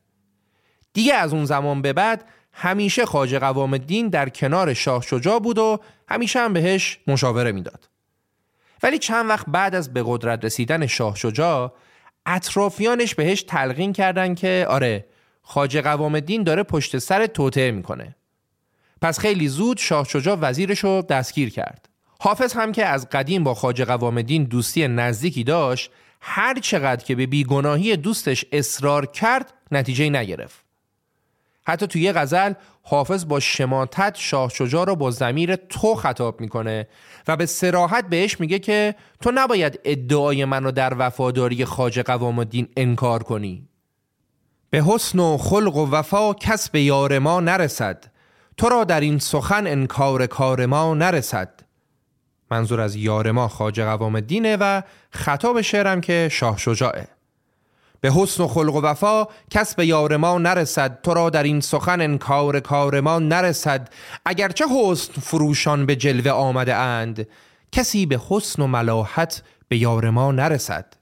دیگه 0.94 1.14
از 1.14 1.34
اون 1.34 1.46
زمان 1.46 1.82
به 1.82 1.94
بعد 1.94 2.26
همیشه 2.54 3.06
خاج 3.06 3.36
قوام 3.36 3.74
الدین 3.74 4.10
در 4.10 4.30
کنار 4.30 4.74
شاه 4.74 5.02
شجاع 5.02 5.40
بود 5.40 5.58
و 5.58 5.80
همیشه 6.08 6.40
هم 6.40 6.54
بهش 6.54 7.00
مشاوره 7.08 7.52
می‌داد. 7.52 7.90
ولی 8.84 9.00
چند 9.00 9.30
وقت 9.30 9.46
بعد 9.50 9.76
از 9.76 9.94
به 9.94 10.04
قدرت 10.06 10.46
رسیدن 10.46 10.88
شاه 10.88 11.16
شجاع 11.16 11.74
اطرافیانش 12.26 13.16
بهش 13.16 13.44
تلقین 13.44 13.94
کردن 13.94 14.36
که 14.36 14.66
آره 14.70 15.06
خاج 15.42 15.78
قوام 15.78 16.16
الدین 16.16 16.44
داره 16.44 16.64
پشت 16.64 16.98
سر 16.98 17.26
توطعه 17.26 17.72
می‌کنه. 17.72 18.16
پس 19.04 19.20
خیلی 19.20 19.48
زود 19.48 19.78
شاه 19.78 20.06
شجاع 20.06 20.38
وزیرش 20.42 20.80
رو 20.80 21.02
دستگیر 21.02 21.50
کرد. 21.50 21.90
حافظ 22.20 22.54
هم 22.54 22.72
که 22.72 22.86
از 22.86 23.10
قدیم 23.10 23.44
با 23.44 23.54
خاج 23.54 23.82
قوام 23.82 24.18
الدین 24.18 24.44
دوستی 24.44 24.88
نزدیکی 24.88 25.44
داشت 25.44 25.92
هر 26.22 26.60
چقدر 26.60 27.04
که 27.06 27.16
به 27.16 27.26
بیگناهی 27.26 27.98
دوستش 27.98 28.46
اصرار 28.52 29.06
کرد 29.06 29.54
نتیجه 29.72 30.10
نگرفت. 30.10 30.66
حتی 31.68 31.88
توی 31.88 32.02
یه 32.02 32.14
غزل 32.14 32.54
حافظ 32.82 33.28
با 33.28 33.40
شماتت 33.40 34.16
شاه 34.16 34.50
شجاع 34.50 34.86
رو 34.86 34.96
با 34.96 35.12
زمیر 35.12 35.56
تو 35.56 35.96
خطاب 35.96 36.42
می‌کنه 36.42 36.88
و 37.28 37.38
به 37.38 37.46
سراحت 37.46 38.10
بهش 38.10 38.40
میگه 38.40 38.60
که 38.60 38.96
تو 39.22 39.32
نباید 39.36 39.80
ادعای 39.86 40.46
منو 40.46 40.72
در 40.72 40.94
وفاداری 40.98 41.66
خاج 41.66 42.00
قوام 42.00 42.40
الدین 42.40 42.68
انکار 42.78 43.24
کنی 43.24 43.68
به 44.70 44.84
حسن 44.84 45.20
و 45.20 45.38
خلق 45.38 45.76
و 45.76 45.92
وفا 45.92 46.34
کس 46.34 46.70
به 46.70 46.82
یار 46.82 47.20
ما 47.20 47.40
نرسد 47.40 48.13
تو 48.58 48.70
را 48.70 48.84
در 48.84 49.00
این 49.00 49.20
سخن 49.20 49.68
انکار 49.68 50.28
کار 50.28 50.66
ما 50.66 50.94
نرسد. 50.94 51.60
منظور 52.52 52.82
از 52.82 52.96
یار 52.96 53.32
ما 53.32 53.48
خاج 53.48 53.82
قوام 53.82 54.16
الدینه 54.16 54.58
و 54.60 54.82
خطاب 55.12 55.62
شعرم 55.62 56.02
که 56.02 56.30
شاه 56.32 56.58
شجاعه. 56.58 57.08
به 58.02 58.12
حسن 58.12 58.44
و 58.44 58.48
خلق 58.48 58.76
و 58.76 58.82
وفا 58.82 59.28
کس 59.50 59.76
به 59.76 59.86
یار 59.86 60.18
ما 60.18 60.38
نرسد 60.38 61.00
تو 61.04 61.14
را 61.14 61.30
در 61.30 61.44
این 61.44 61.60
سخن 61.60 62.02
انکار 62.02 62.60
کار 62.60 63.00
ما 63.00 63.20
نرسد. 63.20 63.90
اگرچه 64.26 64.66
حسن 64.70 65.14
فروشان 65.22 65.86
به 65.86 65.96
جلوه 65.96 66.32
آمده 66.32 66.76
اند 66.76 67.28
کسی 67.72 68.06
به 68.06 68.22
حسن 68.30 68.62
و 68.62 68.68
ملاحت 68.68 69.44
به 69.68 69.78
یار 69.78 70.10
ما 70.10 70.32
نرسد. 70.32 70.94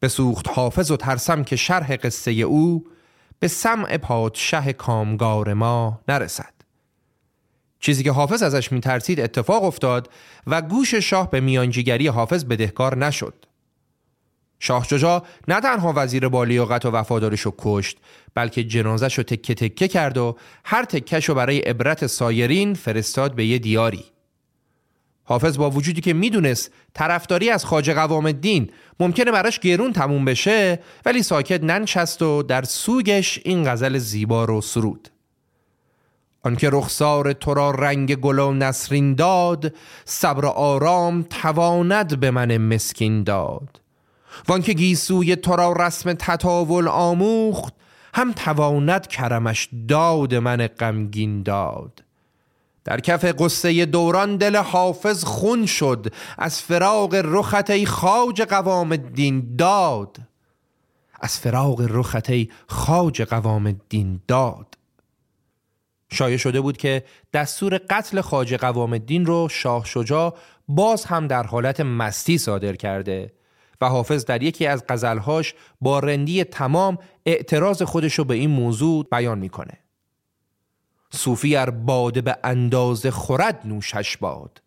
به 0.00 0.08
سوخت 0.08 0.48
حافظ 0.48 0.90
و 0.90 0.96
ترسم 0.96 1.44
که 1.44 1.56
شرح 1.56 1.96
قصه 1.96 2.30
او 2.30 2.84
به 3.40 3.48
سمع 3.48 3.96
پادشه 3.96 4.72
کامگار 4.72 5.54
ما 5.54 6.00
نرسد. 6.08 6.52
چیزی 7.80 8.04
که 8.04 8.12
حافظ 8.12 8.42
ازش 8.42 8.72
میترسید 8.72 9.20
اتفاق 9.20 9.64
افتاد 9.64 10.10
و 10.46 10.62
گوش 10.62 10.94
شاه 10.94 11.30
به 11.30 11.40
میانجیگری 11.40 12.06
حافظ 12.06 12.44
بدهکار 12.44 12.96
نشد. 12.96 13.34
شاه 14.58 14.84
شجاع 14.84 15.24
نه 15.48 15.60
تنها 15.60 15.92
وزیر 15.96 16.28
بالیاقت 16.28 16.86
و 16.86 16.90
وفادارش 16.90 17.40
رو 17.40 17.54
کشت 17.58 17.98
بلکه 18.34 18.64
جنازش 18.64 19.18
رو 19.18 19.24
تکه 19.24 19.54
تکه 19.54 19.88
کرد 19.88 20.18
و 20.18 20.36
هر 20.64 20.84
تکش 20.84 21.28
رو 21.28 21.34
برای 21.34 21.58
عبرت 21.58 22.06
سایرین 22.06 22.74
فرستاد 22.74 23.34
به 23.34 23.46
یه 23.46 23.58
دیاری. 23.58 24.04
حافظ 25.30 25.58
با 25.58 25.70
وجودی 25.70 26.00
که 26.00 26.12
می‌دونست 26.12 26.70
طرفداری 26.94 27.50
از 27.50 27.64
خاج 27.64 27.90
قوام 27.90 28.26
الدین 28.26 28.70
ممکنه 29.00 29.30
براش 29.30 29.58
گرون 29.58 29.92
تموم 29.92 30.24
بشه 30.24 30.80
ولی 31.06 31.22
ساکت 31.22 31.64
ننشست 31.64 32.22
و 32.22 32.42
در 32.42 32.62
سوگش 32.62 33.40
این 33.44 33.70
غزل 33.70 33.98
زیبا 33.98 34.44
رو 34.44 34.60
سرود. 34.60 35.08
آنکه 36.42 36.70
رخسار 36.72 37.32
تو 37.32 37.54
را 37.54 37.70
رنگ 37.70 38.14
گل 38.14 38.38
و 38.38 38.52
نسرین 38.52 39.14
داد 39.14 39.74
صبر 40.04 40.46
آرام 40.46 41.22
تواند 41.22 42.20
به 42.20 42.30
من 42.30 42.56
مسکین 42.56 43.22
داد. 43.22 43.80
وان 44.48 44.62
که 44.62 44.72
گیسوی 44.72 45.36
تو 45.36 45.56
را 45.56 45.72
رسم 45.72 46.12
تطاول 46.12 46.88
آموخت 46.88 47.74
هم 48.14 48.32
تواند 48.32 49.06
کرمش 49.06 49.68
داد 49.88 50.34
من 50.34 50.66
غمگین 50.66 51.42
داد. 51.42 52.02
در 52.90 53.00
کف 53.00 53.24
قصه 53.24 53.86
دوران 53.86 54.36
دل 54.36 54.56
حافظ 54.56 55.24
خون 55.24 55.66
شد 55.66 56.06
از 56.38 56.62
فراغ 56.62 57.20
رخت 57.24 57.70
ای 57.70 57.86
خاج 57.86 58.42
قوام 58.42 58.92
الدین 58.92 59.56
داد. 59.56 60.16
از 61.20 61.38
فراغ 61.38 61.86
رخت 61.90 62.30
ای 62.30 62.48
خاج 62.66 63.22
قوام 63.22 63.66
الدین 63.66 64.20
داد. 64.28 64.78
شایع 66.12 66.36
شده 66.36 66.60
بود 66.60 66.76
که 66.76 67.04
دستور 67.32 67.80
قتل 67.90 68.20
خاج 68.20 68.54
قوام 68.54 68.92
الدین 68.92 69.26
رو 69.26 69.48
شاه 69.50 69.84
شجاع 69.84 70.36
باز 70.68 71.04
هم 71.04 71.26
در 71.26 71.42
حالت 71.42 71.80
مستی 71.80 72.38
صادر 72.38 72.76
کرده 72.76 73.32
و 73.80 73.88
حافظ 73.88 74.24
در 74.24 74.42
یکی 74.42 74.66
از 74.66 74.84
غزلهاش 74.88 75.54
با 75.80 75.98
رندی 75.98 76.44
تمام 76.44 76.98
اعتراض 77.26 77.82
خودش 77.82 78.14
رو 78.14 78.24
به 78.24 78.34
این 78.34 78.50
موضوع 78.50 79.06
بیان 79.10 79.38
می‌کنه. 79.38 79.89
صوفی 81.10 81.56
ار 81.56 81.70
باده 81.70 82.20
به 82.20 82.36
اندازه 82.44 83.10
خورد 83.10 83.60
نوشش 83.64 84.16
باد 84.16 84.62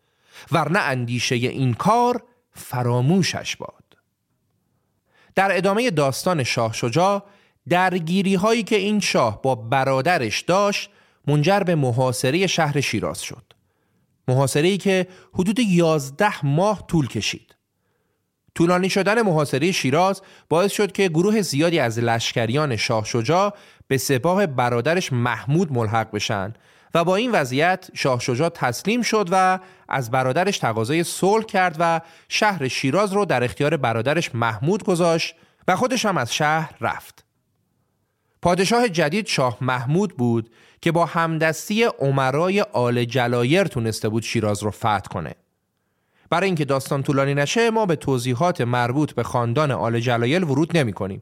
ورنه 0.52 0.80
اندیشه 0.80 1.36
این 1.36 1.74
کار 1.74 2.24
فراموشش 2.52 3.56
باد. 3.56 3.84
در 5.36 5.58
ادامه 5.58 5.92
داستان 5.92 6.44
شاه 6.44 6.74
شجاع 6.74 7.24
درگیری 7.70 8.36
هایی 8.36 8.64
که 8.64 8.76
این 8.76 9.00
شاه 9.00 9.42
با 9.42 9.56
برادرش 9.56 10.42
داشت 10.42 10.90
منجر 11.28 11.60
به 11.60 11.76
محاصره 11.76 12.48
شهر 12.48 12.82
شیراز 12.82 13.22
شد. 13.22 13.54
محاصره 14.28 14.68
ای 14.68 14.78
که 14.78 15.08
حدود 15.34 15.60
11 15.60 16.46
ماه 16.46 16.88
طول 16.88 17.08
کشید. 17.08 17.56
طولانی 18.56 18.90
شدن 18.90 19.22
محاصره 19.22 19.72
شیراز 19.72 20.22
باعث 20.50 20.72
شد 20.72 20.92
که 20.92 21.08
گروه 21.08 21.42
زیادی 21.42 21.80
از 21.80 22.00
لشکریان 22.00 22.76
شاه 22.76 23.06
شجاع 23.06 23.54
به 23.88 23.98
سپاه 23.98 24.46
برادرش 24.46 25.14
محمود 25.14 25.72
ملحق 25.72 26.12
بشن 26.12 26.54
و 26.94 27.04
با 27.04 27.16
این 27.16 27.32
وضعیت 27.32 27.90
شاه 27.94 28.20
شجاع 28.20 28.50
تسلیم 28.50 29.02
شد 29.02 29.30
و 29.32 29.60
از 29.90 30.12
برادرش 30.12 30.58
تقاضای 30.58 31.04
صلح 31.04 31.46
کرد 31.46 31.76
و 31.80 32.02
شهر 32.30 32.68
شیراز 32.68 33.14
رو 33.14 33.26
در 33.26 33.44
اختیار 33.44 33.78
برادرش 33.78 34.36
محمود 34.36 34.84
گذاشت 34.84 35.36
و 35.68 35.76
خودش 35.76 36.06
هم 36.06 36.18
از 36.18 36.34
شهر 36.34 36.76
رفت. 36.82 37.26
پادشاه 38.42 38.90
جدید 38.90 39.28
شاه 39.28 39.58
محمود 39.62 40.18
بود 40.18 40.50
که 40.82 40.92
با 40.92 41.06
همدستی 41.06 41.84
عمرای 41.84 42.62
آل 42.62 43.06
جلایر 43.06 43.64
تونسته 43.64 44.10
بود 44.10 44.24
شیراز 44.24 44.64
رو 44.64 44.72
فتح 44.72 45.00
کنه. 45.00 45.36
برای 46.34 46.46
اینکه 46.46 46.66
داستان 46.66 47.04
طولانی 47.04 47.34
نشه 47.34 47.70
ما 47.70 47.86
به 47.86 47.96
توضیحات 47.96 48.62
مربوط 48.62 49.12
به 49.12 49.24
خاندان 49.24 49.72
آل 49.72 50.00
جلایل 50.00 50.44
ورود 50.44 50.78
نمی 50.78 50.94
کنیم 50.94 51.22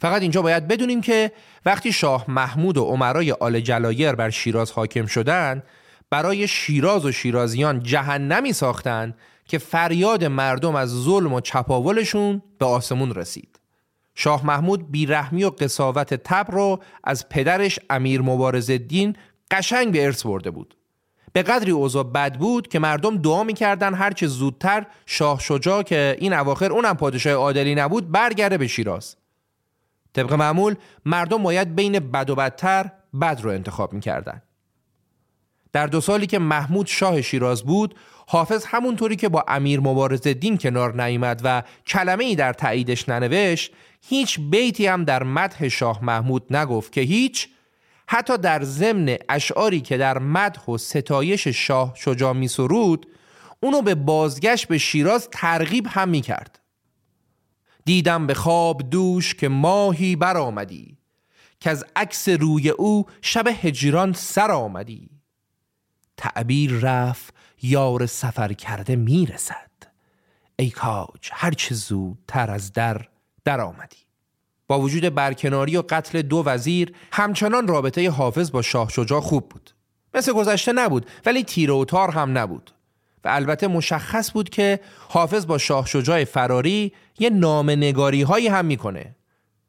فقط 0.00 0.22
اینجا 0.22 0.42
باید 0.42 0.68
بدونیم 0.68 1.00
که 1.00 1.32
وقتی 1.66 1.92
شاه 1.92 2.24
محمود 2.28 2.78
و 2.78 2.84
عمرای 2.84 3.32
آل 3.32 3.60
جلایر 3.60 4.12
بر 4.12 4.30
شیراز 4.30 4.72
حاکم 4.72 5.06
شدند 5.06 5.62
برای 6.10 6.48
شیراز 6.48 7.04
و 7.04 7.12
شیرازیان 7.12 7.82
جهنمی 7.82 8.52
ساختند 8.52 9.16
که 9.44 9.58
فریاد 9.58 10.24
مردم 10.24 10.74
از 10.74 10.88
ظلم 10.88 11.32
و 11.32 11.40
چپاولشون 11.40 12.42
به 12.58 12.66
آسمون 12.66 13.14
رسید. 13.14 13.60
شاه 14.14 14.46
محمود 14.46 14.90
بیرحمی 14.90 15.44
و 15.44 15.50
قصاوت 15.50 16.14
تب 16.14 16.46
رو 16.50 16.82
از 17.04 17.28
پدرش 17.28 17.78
امیر 17.90 18.20
مبارز 18.20 18.70
الدین 18.70 19.16
قشنگ 19.50 19.92
به 19.92 20.04
ارث 20.04 20.26
برده 20.26 20.50
بود. 20.50 20.77
به 21.32 21.42
قدری 21.42 21.70
اوضاع 21.70 22.02
بد 22.02 22.38
بود 22.38 22.68
که 22.68 22.78
مردم 22.78 23.16
دعا 23.16 23.44
می‌کردن 23.44 23.94
هرچه 23.94 24.26
زودتر 24.26 24.86
شاه 25.06 25.40
شجاع 25.40 25.82
که 25.82 26.16
این 26.20 26.32
اواخر 26.32 26.72
اونم 26.72 26.96
پادشاه 26.96 27.32
عادلی 27.32 27.74
نبود 27.74 28.12
برگرده 28.12 28.58
به 28.58 28.66
شیراز. 28.66 29.16
طبق 30.12 30.32
معمول 30.32 30.74
مردم 31.04 31.42
باید 31.42 31.74
بین 31.74 31.98
بد 31.98 32.30
و 32.30 32.34
بدتر 32.34 32.90
بد 33.20 33.40
رو 33.42 33.50
انتخاب 33.50 33.92
می‌کردن. 33.92 34.42
در 35.72 35.86
دو 35.86 36.00
سالی 36.00 36.26
که 36.26 36.38
محمود 36.38 36.86
شاه 36.86 37.22
شیراز 37.22 37.62
بود 37.62 37.94
حافظ 38.26 38.64
همونطوری 38.66 39.16
که 39.16 39.28
با 39.28 39.44
امیر 39.48 39.80
مبارز 39.80 40.22
دین 40.28 40.58
کنار 40.58 41.02
نیامد 41.02 41.40
و 41.44 41.62
کلمه 41.86 42.24
ای 42.24 42.36
در 42.36 42.52
تاییدش 42.52 43.08
ننوشت 43.08 43.72
هیچ 44.08 44.40
بیتی 44.40 44.86
هم 44.86 45.04
در 45.04 45.22
مدح 45.22 45.68
شاه 45.68 46.04
محمود 46.04 46.56
نگفت 46.56 46.92
که 46.92 47.00
هیچ 47.00 47.48
حتی 48.10 48.38
در 48.38 48.64
ضمن 48.64 49.16
اشعاری 49.28 49.80
که 49.80 49.96
در 49.96 50.18
مدح 50.18 50.64
و 50.64 50.78
ستایش 50.78 51.48
شاه 51.48 51.92
شجاع 51.96 52.32
می 52.32 52.48
سرود 52.48 53.06
اونو 53.60 53.82
به 53.82 53.94
بازگشت 53.94 54.68
به 54.68 54.78
شیراز 54.78 55.28
ترغیب 55.32 55.86
هم 55.90 56.08
می 56.08 56.20
کرد. 56.20 56.60
دیدم 57.84 58.26
به 58.26 58.34
خواب 58.34 58.90
دوش 58.90 59.34
که 59.34 59.48
ماهی 59.48 60.16
برآمدی 60.16 60.98
که 61.60 61.70
از 61.70 61.84
عکس 61.96 62.28
روی 62.28 62.68
او 62.68 63.06
شب 63.22 63.46
هجران 63.46 64.12
سر 64.12 64.50
آمدی. 64.50 65.10
تعبیر 66.16 66.72
رفت 66.72 67.34
یار 67.62 68.06
سفر 68.06 68.52
کرده 68.52 68.96
می‌رسد. 68.96 69.70
ای 70.56 70.70
کاج 70.70 71.30
هرچه 71.32 71.74
زودتر 71.74 72.50
از 72.50 72.72
در 72.72 73.08
در 73.44 73.60
آمدی. 73.60 74.07
با 74.68 74.80
وجود 74.80 75.14
برکناری 75.14 75.76
و 75.76 75.82
قتل 75.88 76.22
دو 76.22 76.42
وزیر 76.46 76.92
همچنان 77.12 77.68
رابطه 77.68 78.10
حافظ 78.10 78.50
با 78.50 78.62
شاه 78.62 78.88
شجاع 78.88 79.20
خوب 79.20 79.48
بود. 79.48 79.70
مثل 80.14 80.32
گذشته 80.32 80.72
نبود 80.72 81.06
ولی 81.26 81.44
تیر 81.44 81.70
و 81.70 81.84
تار 81.84 82.10
هم 82.10 82.38
نبود. 82.38 82.70
و 83.24 83.28
البته 83.28 83.68
مشخص 83.68 84.32
بود 84.32 84.48
که 84.48 84.80
حافظ 85.08 85.46
با 85.46 85.58
شاه 85.58 85.86
شجاع 85.86 86.24
فراری 86.24 86.92
یه 87.18 87.30
نامه 87.30 87.76
نگاری 87.76 88.22
هایی 88.22 88.48
هم 88.48 88.64
می‌کنه. 88.64 89.16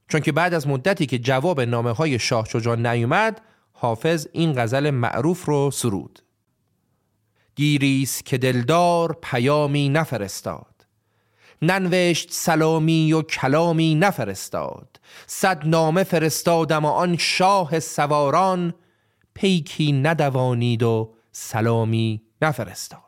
چون 0.07 0.21
که 0.21 0.31
بعد 0.31 0.53
از 0.53 0.67
مدتی 0.67 1.05
که 1.05 1.19
جواب 1.19 1.61
نامه 1.61 1.91
های 1.91 2.19
شاه 2.19 2.45
شجاع 2.45 2.75
نیومد 2.75 3.41
حافظ 3.73 4.27
این 4.31 4.53
غزل 4.61 4.89
معروف 4.89 5.45
رو 5.45 5.71
سرود. 5.71 6.19
گیریست 7.55 8.25
که 8.25 8.37
دلدار 8.37 9.17
پیامی 9.21 9.89
نفرستاد 9.89 10.78
ننوشت 11.61 12.31
سلامی 12.31 13.13
و 13.13 13.21
کلامی 13.21 13.95
نفرستاد. 13.95 14.99
صد 15.27 15.67
نامه 15.67 16.03
فرستادم 16.03 16.85
و 16.85 16.87
آن 16.87 17.17
شاه 17.17 17.79
سواران 17.79 18.73
پیکی 19.33 19.91
ندوانید 19.91 20.83
و 20.83 21.13
سلامی 21.31 22.21
نفرستاد. 22.41 23.01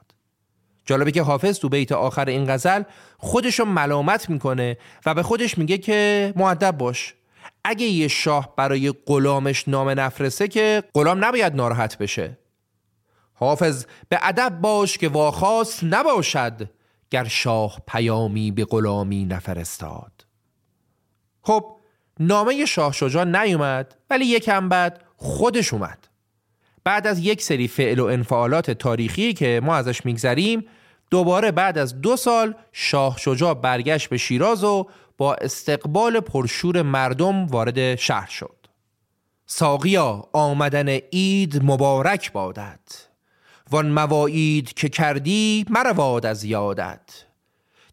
جالبه 0.86 1.12
که 1.12 1.22
حافظ 1.22 1.60
تو 1.60 1.70
بیت 1.70 1.92
آخر 1.92 2.26
این 2.26 2.54
غزل 2.54 2.84
خودشو 3.18 3.66
ملامت 3.66 4.30
می‌کنه 4.30 4.78
و 5.06 5.14
به 5.14 5.24
خودش 5.24 5.58
میگه 5.58 5.78
که 5.78 6.34
معدب 6.36 6.78
باش. 6.78 7.16
اگه 7.64 7.86
یه 7.86 8.08
شاه 8.08 8.56
برای 8.56 8.94
غلامش 9.06 9.68
نامه 9.68 9.94
نفرسته 9.94 10.48
که 10.48 10.84
غلام 10.94 11.26
نباید 11.26 11.56
ناراحت 11.56 11.98
بشه. 11.98 12.38
حافظ 13.34 13.86
به 14.10 14.20
ادب 14.22 14.58
باش 14.62 14.98
که 14.98 15.10
واخاس 15.10 15.84
نباشد. 15.84 16.70
گر 17.12 17.24
شاه 17.24 17.82
پیامی 17.88 18.52
به 18.52 18.66
غلامی 18.66 19.26
نفرستاد. 19.26 20.26
خب 21.42 21.78
نامه 22.20 22.66
شاه 22.66 22.94
شجاع 22.94 23.24
نیومد 23.24 23.96
ولی 24.10 24.26
یکم 24.26 24.70
بعد 24.70 25.04
خودش 25.18 25.74
اومد. 25.74 26.08
بعد 26.84 27.08
از 27.08 27.20
یک 27.20 27.42
سری 27.42 27.68
فعل 27.68 28.00
و 28.00 28.06
انفعالات 28.06 28.72
تاریخی 28.72 29.34
که 29.34 29.62
ما 29.64 29.76
ازش 29.76 30.06
میگذریم 30.06 30.66
دوباره 31.12 31.52
بعد 31.52 31.78
از 31.78 32.02
دو 32.02 32.16
سال 32.16 32.56
شاه 32.72 33.18
شجاع 33.18 33.54
برگشت 33.54 34.10
به 34.10 34.18
شیراز 34.18 34.64
و 34.64 34.90
با 35.18 35.34
استقبال 35.34 36.20
پرشور 36.20 36.82
مردم 36.82 37.46
وارد 37.46 37.96
شهر 37.96 38.30
شد. 38.30 38.56
ساقیا 39.46 40.30
آمدن 40.34 40.90
عید 40.90 41.64
مبارک 41.64 42.32
بادد 42.32 43.11
وان 43.72 43.92
مواعید 43.92 44.74
که 44.74 44.90
کردی 44.90 45.66
مرواد 45.70 46.26
از 46.26 46.44
یادت. 46.44 47.02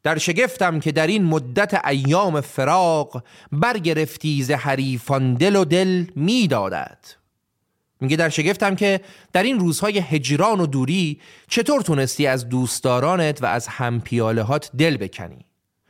در 0.02 0.18
شگفتم 0.18 0.80
که 0.80 0.92
در 0.92 1.06
این 1.06 1.24
مدت 1.24 1.86
ایام 1.86 2.40
فراق 2.40 3.22
برگرفتی 3.52 4.42
ز 4.42 4.50
حریفان 4.50 5.34
دل 5.34 5.56
و 5.56 5.64
دل 5.64 6.04
می‌دادد 6.16 6.98
میگه 8.00 8.16
در 8.16 8.28
شگفتم 8.28 8.74
که 8.74 9.00
در 9.32 9.42
این 9.42 9.58
روزهای 9.58 9.98
هجران 9.98 10.60
و 10.60 10.66
دوری 10.66 11.20
چطور 11.48 11.82
تونستی 11.82 12.26
از 12.26 12.48
دوستدارانت 12.48 13.42
و 13.42 13.46
از 13.46 13.68
همپیالهات 13.68 14.70
دل 14.78 14.96
بکنی؟ 14.96 15.44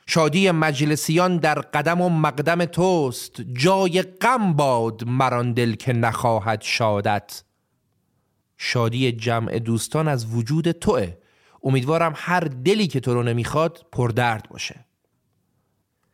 شادی 0.06 0.50
مجلسیان 0.50 1.36
در 1.36 1.54
قدم 1.54 2.00
و 2.00 2.08
مقدم 2.08 2.64
توست 2.64 3.40
جای 3.52 4.02
غم 4.02 4.52
باد 4.52 5.04
مران 5.04 5.52
دل 5.52 5.74
که 5.74 5.92
نخواهد 5.92 6.62
شادت. 6.62 7.42
شادی 8.58 9.12
جمع 9.12 9.58
دوستان 9.58 10.08
از 10.08 10.34
وجود 10.34 10.70
توه. 10.72 11.16
امیدوارم 11.62 12.12
هر 12.16 12.40
دلی 12.40 12.86
که 12.86 13.00
تو 13.00 13.14
رو 13.14 13.22
نمی‌خواد 13.22 13.86
پردرد 13.92 14.48
باشه. 14.50 14.84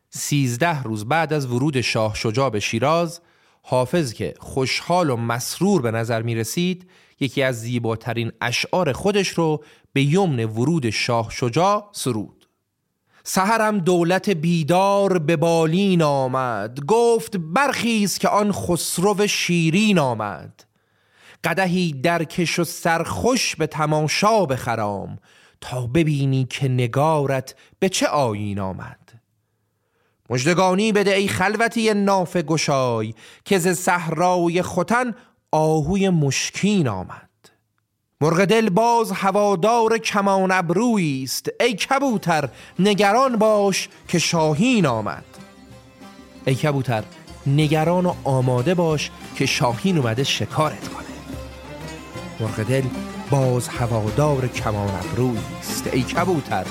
سیزده 0.09 0.83
روز 0.83 1.05
بعد 1.05 1.33
از 1.33 1.51
ورود 1.51 1.81
شاه 1.81 2.15
شجاع 2.15 2.49
به 2.49 2.59
شیراز 2.59 3.21
حافظ 3.61 4.13
که 4.13 4.33
خوشحال 4.39 5.09
و 5.09 5.15
مسرور 5.15 5.81
به 5.81 5.91
نظر 5.91 6.21
می 6.21 6.35
رسید 6.35 6.89
یکی 7.19 7.43
از 7.43 7.61
زیباترین 7.61 8.31
اشعار 8.41 8.91
خودش 8.91 9.27
رو 9.27 9.63
به 9.93 10.01
یمن 10.01 10.45
ورود 10.45 10.89
شاه 10.89 11.29
شجاع 11.31 11.89
سرود. 11.91 12.47
سهرم 13.23 13.79
دولت 13.79 14.29
بیدار 14.29 15.19
به 15.19 15.35
بالین 15.35 16.01
آمد. 16.01 16.85
گفت 16.85 17.37
برخیز 17.37 18.17
که 18.17 18.27
آن 18.29 18.51
خسرو 18.51 19.27
شیرین 19.27 19.99
آمد. 19.99 20.64
قدهی 21.45 21.93
درکش 21.93 22.59
و 22.59 22.63
سرخوش 22.63 23.55
به 23.55 23.67
تماشا 23.67 24.45
بخرام 24.45 25.17
تا 25.61 25.87
ببینی 25.87 26.47
که 26.49 26.67
نگارت 26.67 27.55
به 27.79 27.89
چه 27.89 28.07
آیین 28.07 28.59
آمد. 28.59 28.99
مجدگانی 30.29 30.91
بده 30.91 31.13
ای 31.15 31.27
خلوتی 31.27 31.93
ناف 31.93 32.37
گشای 32.37 33.13
که 33.45 33.59
ز 33.59 33.67
صحرای 33.67 34.61
ختن 34.61 35.15
آهوی 35.51 36.09
مشکین 36.09 36.87
آمد. 36.87 37.29
مرغ 38.21 38.45
دل 38.45 38.69
باز 38.69 39.11
هوادار 39.11 39.97
کمان 39.97 40.51
ابرویی 40.51 41.23
است 41.23 41.49
ای 41.59 41.73
کبوتر 41.73 42.49
نگران 42.79 43.35
باش 43.35 43.89
که 44.07 44.19
شاهین 44.19 44.85
آمد. 44.85 45.25
ای 46.45 46.55
کبوتر 46.55 47.03
نگران 47.47 48.05
و 48.05 48.13
آماده 48.23 48.73
باش 48.73 49.11
که 49.35 49.45
شاهین 49.45 49.97
اومده 49.97 50.23
شکارت 50.23 50.87
کنه. 50.87 51.14
مرغ 52.39 52.63
دل 52.63 52.83
باز 53.29 53.67
هوادار 53.67 54.47
کمان 54.47 54.89
ابروی 54.89 55.39
است. 55.59 55.87
ای 55.93 56.03
کبوتر 56.03 56.65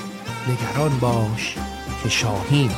نگران 0.47 0.99
باش 0.99 1.55
که 2.03 2.09
شاهین 2.09 2.71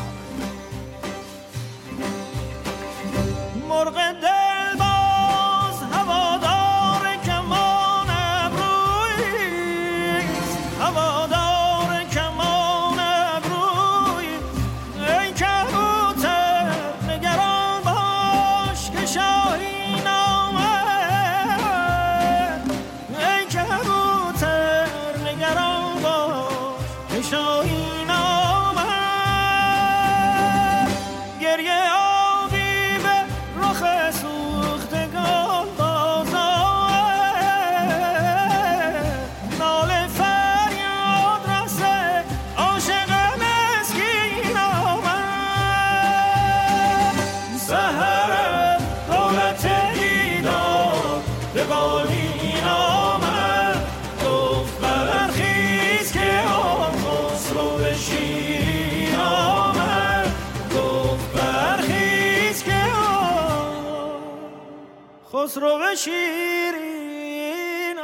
خسرو 65.57 65.95
شیرین 65.95 67.97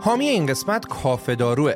حامی 0.00 0.28
این 0.28 0.46
قسمت 0.46 0.86
کافه 0.86 1.34
داروه 1.34 1.74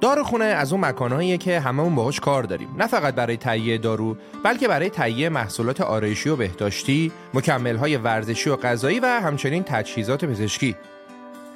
داروخونه 0.00 0.44
از 0.44 0.72
اون 0.72 0.84
مکانهاییه 0.84 1.38
که 1.38 1.60
هممون 1.60 1.94
باهاش 1.94 2.20
کار 2.20 2.42
داریم. 2.42 2.74
نه 2.78 2.86
فقط 2.86 3.14
برای 3.14 3.36
تهیه 3.36 3.78
دارو 3.78 4.16
بلکه 4.44 4.68
برای 4.68 4.90
تهیه 4.90 5.28
محصولات 5.28 5.80
آرایشی 5.80 6.28
و 6.28 6.36
بهداشتی 6.36 7.12
مکملهای 7.34 7.96
ورزشی 7.96 8.50
و 8.50 8.56
غذایی 8.56 9.00
و 9.00 9.06
همچنین 9.06 9.62
تجهیزات 9.62 10.24
پزشکی. 10.24 10.76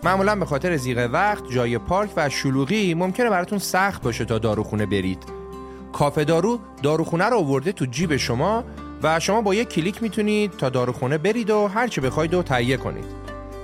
معمولا 0.02 0.36
به 0.36 0.46
خاطر 0.46 0.76
زیغ 0.76 1.08
وقت 1.12 1.50
جای 1.50 1.78
پارک 1.78 2.10
و 2.16 2.28
شلوغی 2.28 2.94
ممکنه 2.94 3.30
براتون 3.30 3.58
سخت 3.58 4.02
باشه 4.02 4.24
تا 4.24 4.38
داروخونه 4.38 4.86
برید. 4.86 5.24
کافه 5.92 6.24
دارو 6.24 6.58
داروخونه 6.82 7.24
رو 7.24 7.38
آورده 7.38 7.72
تو 7.72 7.86
جیب 7.86 8.16
شما 8.16 8.64
و 9.02 9.20
شما 9.20 9.40
با 9.40 9.54
یک 9.54 9.68
کلیک 9.68 10.02
می‌تونید 10.02 10.50
تا 10.50 10.68
داروخونه 10.68 11.18
برید 11.18 11.50
و 11.50 11.68
هرچی 11.68 12.00
بخواید 12.00 12.34
و 12.34 12.42
تهیه 12.42 12.76
کنید. 12.76 13.04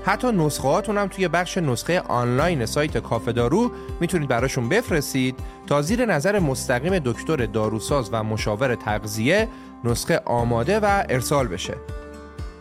حتی 0.05 0.33
نسخه 0.33 0.69
هاتون 0.69 0.99
هم 0.99 1.09
توی 1.09 1.29
بخش 1.29 1.59
نسخه 1.59 2.01
آنلاین 2.01 2.67
سایت 2.67 2.99
کافه 2.99 3.33
دارو 3.33 3.71
می‌تونید 4.01 4.29
براشون 4.29 4.69
بفرستید 4.69 5.39
تا 5.67 5.83
زیر 5.83 6.05
نظر 6.05 6.39
مستقیم 6.39 6.99
دکتر 6.99 7.37
داروساز 7.37 8.11
و 8.13 8.25
مشاور 8.25 8.75
تغذیه 8.75 9.49
نسخه 9.85 10.21
آماده 10.25 10.81
و 10.81 11.05
ارسال 11.09 11.49
بشه. 11.49 11.75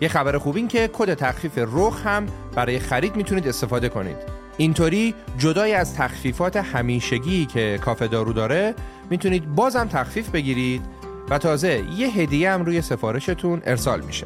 یه 0.04 0.10
خبر 0.10 0.38
خوب 0.38 0.56
این 0.56 0.68
که 0.68 0.90
کد 0.94 1.14
تخفیف 1.14 1.58
رخ 1.58 2.08
هم 2.08 2.26
برای 2.56 2.80
خرید 2.80 3.16
می‌تونید 3.16 3.48
استفاده 3.48 3.90
کنید. 3.90 4.16
اینطوری 4.58 5.16
جدای 5.38 5.74
از 5.74 5.96
تخفیفات 5.96 6.58
همیشگی 6.58 7.46
که 7.46 7.80
کافه 7.82 8.08
دارو 8.08 8.34
داره 8.34 8.76
می‌تونید 9.10 9.56
بازم 9.56 9.88
تخفیف 9.88 10.30
بگیرید 10.30 10.82
و 11.30 11.38
تازه 11.38 11.84
یه 11.98 12.08
هدیه 12.08 12.52
هم 12.52 12.66
روی 12.66 12.82
سفارشتون 12.82 13.62
ارسال 13.66 14.02
میشه. 14.02 14.26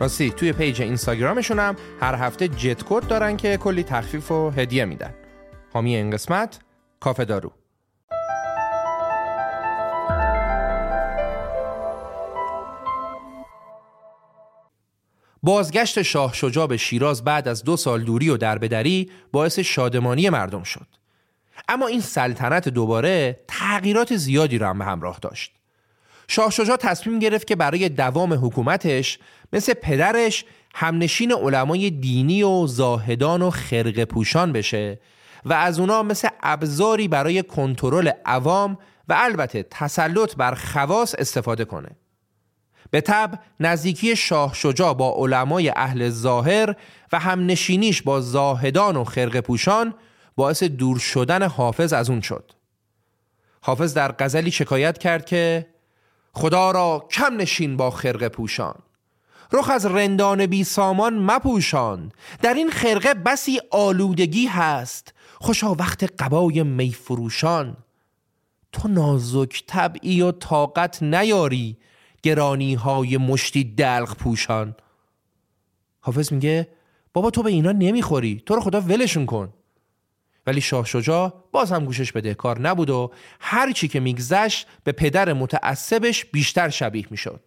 راستی 0.00 0.30
توی 0.30 0.52
پیج 0.52 0.82
اینستاگرامشون 0.82 1.58
هم 1.58 1.76
هر 2.00 2.14
هفته 2.14 2.48
gift 2.48 2.82
code 2.88 3.06
دارن 3.06 3.36
که 3.36 3.56
کلی 3.56 3.82
تخفیف 3.82 4.30
و 4.30 4.50
هدیه 4.50 4.84
میدن. 4.84 5.14
حامی 5.72 5.96
این 5.96 6.10
قسمت 6.10 6.58
کافه 7.00 7.24
دارو. 7.24 7.52
بازگشت 15.42 16.02
شاه 16.02 16.34
شجاع 16.34 16.66
به 16.66 16.76
شیراز 16.76 17.24
بعد 17.24 17.48
از 17.48 17.64
دو 17.64 17.76
سال 17.76 18.02
دوری 18.02 18.28
و 18.28 18.36
دربدری 18.36 19.10
باعث 19.32 19.58
شادمانی 19.58 20.30
مردم 20.30 20.62
شد. 20.62 20.86
اما 21.68 21.86
این 21.86 22.00
سلطنت 22.00 22.68
دوباره 22.68 23.40
تغییرات 23.48 24.16
زیادی 24.16 24.58
را 24.58 24.68
هم 24.68 24.78
به 24.78 24.84
همراه 24.84 25.18
داشت. 25.22 25.52
شاه 26.28 26.50
شجاع 26.50 26.76
تصمیم 26.76 27.18
گرفت 27.18 27.46
که 27.46 27.56
برای 27.56 27.88
دوام 27.88 28.46
حکومتش 28.46 29.18
مثل 29.52 29.74
پدرش 29.74 30.44
همنشین 30.74 31.32
علمای 31.32 31.90
دینی 31.90 32.42
و 32.42 32.66
زاهدان 32.66 33.42
و 33.42 33.50
خرق 33.50 34.04
پوشان 34.04 34.52
بشه 34.52 35.00
و 35.44 35.52
از 35.52 35.80
اونا 35.80 36.02
مثل 36.02 36.28
ابزاری 36.42 37.08
برای 37.08 37.42
کنترل 37.42 38.10
عوام 38.26 38.78
و 39.08 39.16
البته 39.18 39.66
تسلط 39.70 40.36
بر 40.36 40.54
خواص 40.54 41.14
استفاده 41.18 41.64
کنه. 41.64 41.96
به 42.90 43.00
تب 43.00 43.38
نزدیکی 43.60 44.16
شاه 44.16 44.54
شجاع 44.54 44.94
با 44.94 45.14
علمای 45.16 45.72
اهل 45.76 46.10
ظاهر 46.10 46.76
و 47.12 47.18
همنشینیش 47.18 48.02
با 48.02 48.20
زاهدان 48.20 48.96
و 48.96 49.04
خرق 49.04 49.40
پوشان 49.40 49.94
باعث 50.36 50.62
دور 50.62 50.98
شدن 50.98 51.48
حافظ 51.48 51.92
از 51.92 52.10
اون 52.10 52.20
شد. 52.20 52.52
حافظ 53.60 53.94
در 53.94 54.14
غزلی 54.18 54.50
شکایت 54.50 54.98
کرد 54.98 55.26
که 55.26 55.66
خدا 56.32 56.70
را 56.70 57.06
کم 57.10 57.36
نشین 57.36 57.76
با 57.76 57.90
خرقه 57.90 58.28
پوشان. 58.28 58.74
رخ 59.52 59.70
از 59.70 59.86
رندان 59.86 60.46
بی 60.46 60.64
سامان 60.64 61.18
مپوشان. 61.18 62.12
در 62.42 62.54
این 62.54 62.70
خرقه 62.70 63.14
بسی 63.14 63.60
آلودگی 63.70 64.46
هست. 64.46 65.14
خوشا 65.40 65.74
وقت 65.74 66.22
قبای 66.22 66.62
میفروشان 66.62 67.76
تو 68.72 68.88
نازک 68.88 69.62
طبعی 69.66 70.22
و 70.22 70.32
طاقت 70.32 71.02
نیاری. 71.02 71.76
گرانی 72.22 72.74
های 72.74 73.16
مشتی 73.16 73.64
دلق 73.64 74.16
پوشان 74.16 74.74
حافظ 76.00 76.32
میگه 76.32 76.68
بابا 77.12 77.30
تو 77.30 77.42
به 77.42 77.50
اینا 77.50 77.72
نمی‌خوری 77.72 78.42
تو 78.46 78.54
رو 78.54 78.60
خدا 78.60 78.80
ولشون 78.80 79.26
کن 79.26 79.52
ولی 80.46 80.60
شاه 80.60 80.86
شجاع 80.86 81.44
باز 81.52 81.72
هم 81.72 81.84
گوشش 81.84 82.12
بده 82.12 82.34
کار 82.34 82.60
نبود 82.60 82.90
و 82.90 83.12
هر 83.40 83.72
چی 83.72 83.88
که 83.88 84.00
میگذشت 84.00 84.66
به 84.84 84.92
پدر 84.92 85.32
متعصبش 85.32 86.24
بیشتر 86.24 86.68
شبیه 86.68 87.06
می‌شد. 87.10 87.40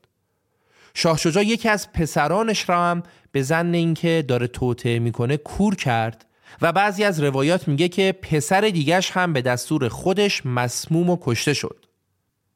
شاه 0.93 1.17
شجاع 1.17 1.43
یکی 1.43 1.69
از 1.69 1.91
پسرانش 1.91 2.69
را 2.69 2.83
هم 2.83 3.03
به 3.31 3.41
زن 3.41 3.73
اینکه 3.73 4.25
داره 4.27 4.47
توطعه 4.47 4.99
می‌کنه 4.99 5.37
کور 5.37 5.75
کرد 5.75 6.25
و 6.61 6.71
بعضی 6.71 7.03
از 7.03 7.19
روایات 7.19 7.67
میگه 7.67 7.87
که 7.87 8.11
پسر 8.11 8.61
دیگش 8.61 9.11
هم 9.11 9.33
به 9.33 9.41
دستور 9.41 9.87
خودش 9.87 10.45
مسموم 10.45 11.09
و 11.09 11.17
کشته 11.21 11.53
شد. 11.53 11.80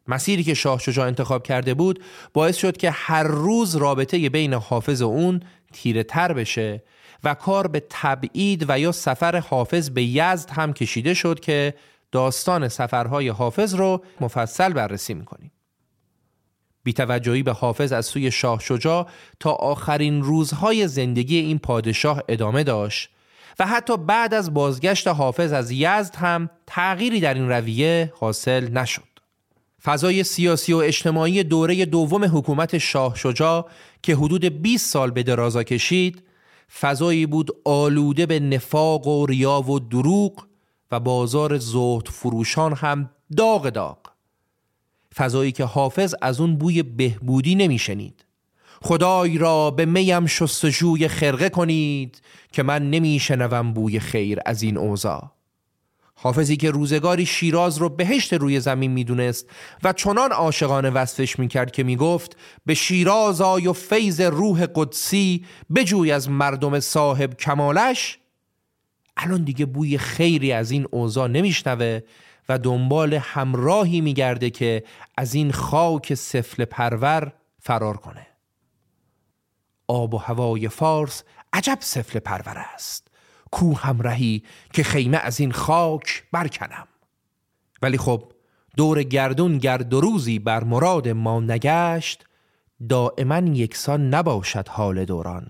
مسیری 0.07 0.43
که 0.43 0.53
شاه 0.53 0.79
شجاع 0.79 1.07
انتخاب 1.07 1.43
کرده 1.43 1.73
بود 1.73 2.03
باعث 2.33 2.57
شد 2.57 2.77
که 2.77 2.91
هر 2.91 3.23
روز 3.23 3.75
رابطه 3.75 4.29
بین 4.29 4.53
حافظ 4.53 5.01
و 5.01 5.05
اون 5.05 5.41
تیره 5.73 6.03
تر 6.03 6.33
بشه 6.33 6.83
و 7.23 7.33
کار 7.33 7.67
به 7.67 7.83
تبعید 7.89 8.65
و 8.67 8.79
یا 8.79 8.91
سفر 8.91 9.39
حافظ 9.39 9.89
به 9.89 10.03
یزد 10.03 10.49
هم 10.49 10.73
کشیده 10.73 11.13
شد 11.13 11.39
که 11.39 11.73
داستان 12.11 12.67
سفرهای 12.67 13.29
حافظ 13.29 13.75
رو 13.75 14.03
مفصل 14.21 14.73
بررسی 14.73 15.13
می‌کنیم. 15.13 15.51
بیتوجهی 16.83 17.43
به 17.43 17.51
حافظ 17.51 17.91
از 17.91 18.05
سوی 18.05 18.31
شاه 18.31 18.59
شجاع 18.59 19.07
تا 19.39 19.51
آخرین 19.51 20.21
روزهای 20.21 20.87
زندگی 20.87 21.37
این 21.37 21.59
پادشاه 21.59 22.23
ادامه 22.27 22.63
داشت 22.63 23.09
و 23.59 23.67
حتی 23.67 23.97
بعد 23.97 24.33
از 24.33 24.53
بازگشت 24.53 25.07
حافظ 25.07 25.53
از 25.53 25.71
یزد 25.71 26.15
هم 26.15 26.49
تغییری 26.67 27.19
در 27.19 27.33
این 27.33 27.49
رویه 27.49 28.13
حاصل 28.19 28.71
نشد. 28.71 29.14
فضای 29.85 30.23
سیاسی 30.23 30.73
و 30.73 30.77
اجتماعی 30.77 31.43
دوره 31.43 31.85
دوم 31.85 32.23
حکومت 32.23 32.77
شاه 32.77 33.15
شجاع 33.15 33.69
که 34.01 34.15
حدود 34.15 34.45
20 34.45 34.91
سال 34.91 35.11
به 35.11 35.23
درازا 35.23 35.63
کشید 35.63 36.23
فضایی 36.79 37.25
بود 37.25 37.51
آلوده 37.65 38.25
به 38.25 38.39
نفاق 38.39 39.07
و 39.07 39.25
ریا 39.25 39.61
و 39.61 39.79
دروغ 39.79 40.45
و 40.91 40.99
بازار 40.99 41.57
زهد 41.57 42.07
فروشان 42.07 42.73
هم 42.73 43.09
داغ 43.37 43.69
داغ. 43.69 43.97
فضایی 45.15 45.51
که 45.51 45.63
حافظ 45.63 46.15
از 46.21 46.41
اون 46.41 46.55
بوی 46.55 46.83
بهبودی 46.83 47.55
نمیشنید. 47.55 48.25
خدای 48.81 49.37
را 49.37 49.71
به 49.71 49.85
میم 49.85 50.25
شستجوی 50.25 51.07
خرقه 51.07 51.49
کنید 51.49 52.21
که 52.51 52.63
من 52.63 52.89
نمیشنوم 52.89 53.73
بوی 53.73 53.99
خیر 53.99 54.39
از 54.45 54.63
این 54.63 54.77
اوضاع. 54.77 55.34
حافظی 56.17 56.57
که 56.57 56.71
روزگاری 56.71 57.25
شیراز 57.25 57.77
رو 57.77 57.89
بهشت 57.89 58.33
روی 58.33 58.59
زمین 58.59 58.91
می‌دونست 58.91 59.49
و 59.83 59.93
چنان 59.93 60.31
عاشقانه 60.31 60.89
وصفش 60.89 61.39
می‌کرد 61.39 61.71
که 61.71 61.83
می‌گفت 61.83 62.37
به 62.65 62.73
شیراز 62.73 63.41
آی 63.41 63.67
و 63.67 63.73
فیض 63.73 64.21
روح 64.21 64.65
قدسی 64.75 65.45
بجوی 65.75 66.11
از 66.11 66.29
مردم 66.29 66.79
صاحب 66.79 67.33
کمالش. 67.33 68.19
الان 69.17 69.43
دیگه 69.43 69.65
بوی 69.65 69.97
خیری 69.97 70.51
از 70.51 70.71
این 70.71 70.87
اوضاع 70.91 71.27
نمیشنوه 71.27 71.99
و 72.49 72.59
دنبال 72.59 73.13
همراهی 73.13 74.01
میگرده 74.01 74.49
که 74.49 74.83
از 75.17 75.33
این 75.33 75.51
خاک 75.51 76.13
سفل 76.13 76.65
پرور 76.65 77.33
فرار 77.59 77.97
کنه. 77.97 78.27
آب 79.87 80.13
و 80.13 80.17
هوای 80.17 80.69
فارس 80.69 81.23
عجب 81.53 81.77
سفل 81.81 82.19
پرور 82.19 82.57
است. 82.73 83.07
کو 83.55 83.73
همراهی 83.73 84.43
که 84.73 84.83
خیمه 84.83 85.17
از 85.17 85.39
این 85.39 85.51
خاک 85.51 86.23
برکنم. 86.31 86.87
ولی 87.81 87.97
خب 87.97 88.31
دور 88.77 89.03
گردون 89.03 89.57
گرد 89.57 89.93
و 89.93 90.01
روزی 90.01 90.39
بر 90.39 90.63
مراد 90.63 91.07
ما 91.07 91.39
نگشت 91.39 92.25
دائما 92.89 93.37
یکسان 93.37 94.09
نباشد 94.09 94.67
حال 94.67 95.05
دوران. 95.05 95.47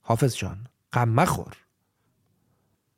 حافظ 0.00 0.36
جان 0.36 0.66
غم 0.92 1.08
مخور. 1.08 1.56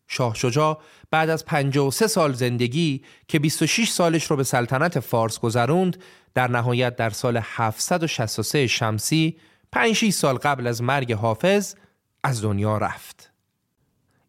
شاه 0.08 0.34
شجاع 0.34 0.82
بعد 1.10 1.30
از 1.30 1.44
53 1.44 2.06
سال 2.06 2.32
زندگی 2.32 3.02
که 3.28 3.38
26 3.38 3.90
سالش 3.90 4.24
رو 4.24 4.36
به 4.36 4.44
سلطنت 4.44 5.00
فارس 5.00 5.38
گذروند 5.40 6.02
در 6.34 6.48
نهایت 6.50 6.96
در 6.96 7.10
سال 7.10 7.40
763 7.42 8.66
شمسی 8.66 9.36
5 9.72 10.10
سال 10.10 10.36
قبل 10.36 10.66
از 10.66 10.82
مرگ 10.82 11.12
حافظ 11.12 11.74
از 12.24 12.42
دنیا 12.42 12.78
رفت. 12.78 13.35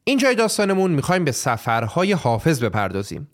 این 0.08 0.18
جای 0.18 0.36
داستانمون 0.36 0.92
می‌خوایم 0.92 1.24
به 1.24 1.32
سفرهای 1.32 2.12
حافظ 2.12 2.64
بپردازیم. 2.64 3.28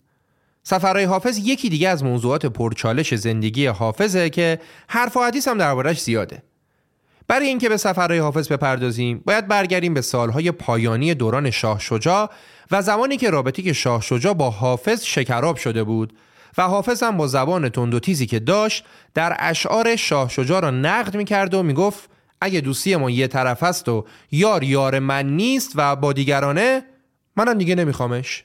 سفرهای 0.62 1.04
حافظ 1.04 1.38
یکی 1.38 1.68
دیگه 1.68 1.88
از 1.88 2.04
موضوعات 2.04 2.46
پرچالش 2.46 3.14
زندگی 3.14 3.66
حافظه 3.66 4.30
که 4.30 4.60
حرف 4.88 5.16
و 5.16 5.20
حدیث 5.20 5.48
هم 5.48 5.58
دربارش 5.58 6.02
زیاده. 6.02 6.42
برای 7.28 7.46
اینکه 7.46 7.68
به 7.68 7.76
سفرهای 7.76 8.18
حافظ 8.18 8.48
بپردازیم 8.48 9.22
باید 9.26 9.48
برگردیم 9.48 9.94
به 9.94 10.00
سالهای 10.00 10.50
پایانی 10.52 11.14
دوران 11.14 11.50
شاه 11.50 11.80
شجاع 11.80 12.30
و 12.70 12.82
زمانی 12.82 13.16
که 13.16 13.30
رابطی 13.30 13.62
که 13.62 13.72
شاه 13.72 14.02
شجاع 14.02 14.34
با 14.34 14.50
حافظ 14.50 15.04
شکراب 15.04 15.56
شده 15.56 15.84
بود 15.84 16.12
و 16.58 16.62
حافظ 16.62 17.02
هم 17.02 17.16
با 17.16 17.26
زبان 17.26 17.68
تند 17.68 17.94
و 17.94 18.00
تیزی 18.00 18.26
که 18.26 18.38
داشت 18.38 18.84
در 19.14 19.36
اشعار 19.38 19.96
شاه 19.96 20.28
شجاع 20.28 20.60
را 20.60 20.70
نقد 20.70 21.16
می‌کرد 21.16 21.54
و 21.54 21.62
می‌گفت 21.62 22.10
اگه 22.44 22.60
دوستی 22.60 22.96
ما 22.96 23.10
یه 23.10 23.26
طرف 23.26 23.62
است 23.62 23.88
و 23.88 24.04
یار 24.30 24.64
یار 24.64 24.98
من 24.98 25.26
نیست 25.26 25.72
و 25.74 25.96
با 25.96 26.12
دیگرانه 26.12 26.82
منم 27.36 27.58
دیگه 27.58 27.74
نمیخوامش. 27.74 28.44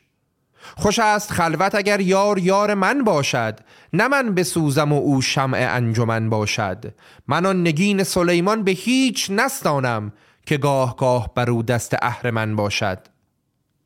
خوش 0.78 1.00
است 1.00 1.32
خلوت 1.32 1.76
اگر 1.76 2.00
یار 2.00 2.40
یار 2.40 2.74
من 2.74 3.04
باشد 3.04 3.60
نه 3.94 4.08
من 4.08 4.36
بسوزم 4.36 4.92
و 4.92 5.00
او 5.00 5.22
شمع 5.22 5.68
انجمن 5.72 6.30
باشد. 6.30 6.86
من 7.28 7.46
آن 7.46 7.68
نگین 7.68 8.04
سلیمان 8.04 8.64
به 8.64 8.72
هیچ 8.72 9.28
نستانم 9.32 10.14
که 10.46 10.58
گاه 10.58 10.96
گاه 10.96 11.34
برو 11.34 11.64
دست 11.64 11.96
اهرمن 12.02 12.56
باشد. 12.56 13.00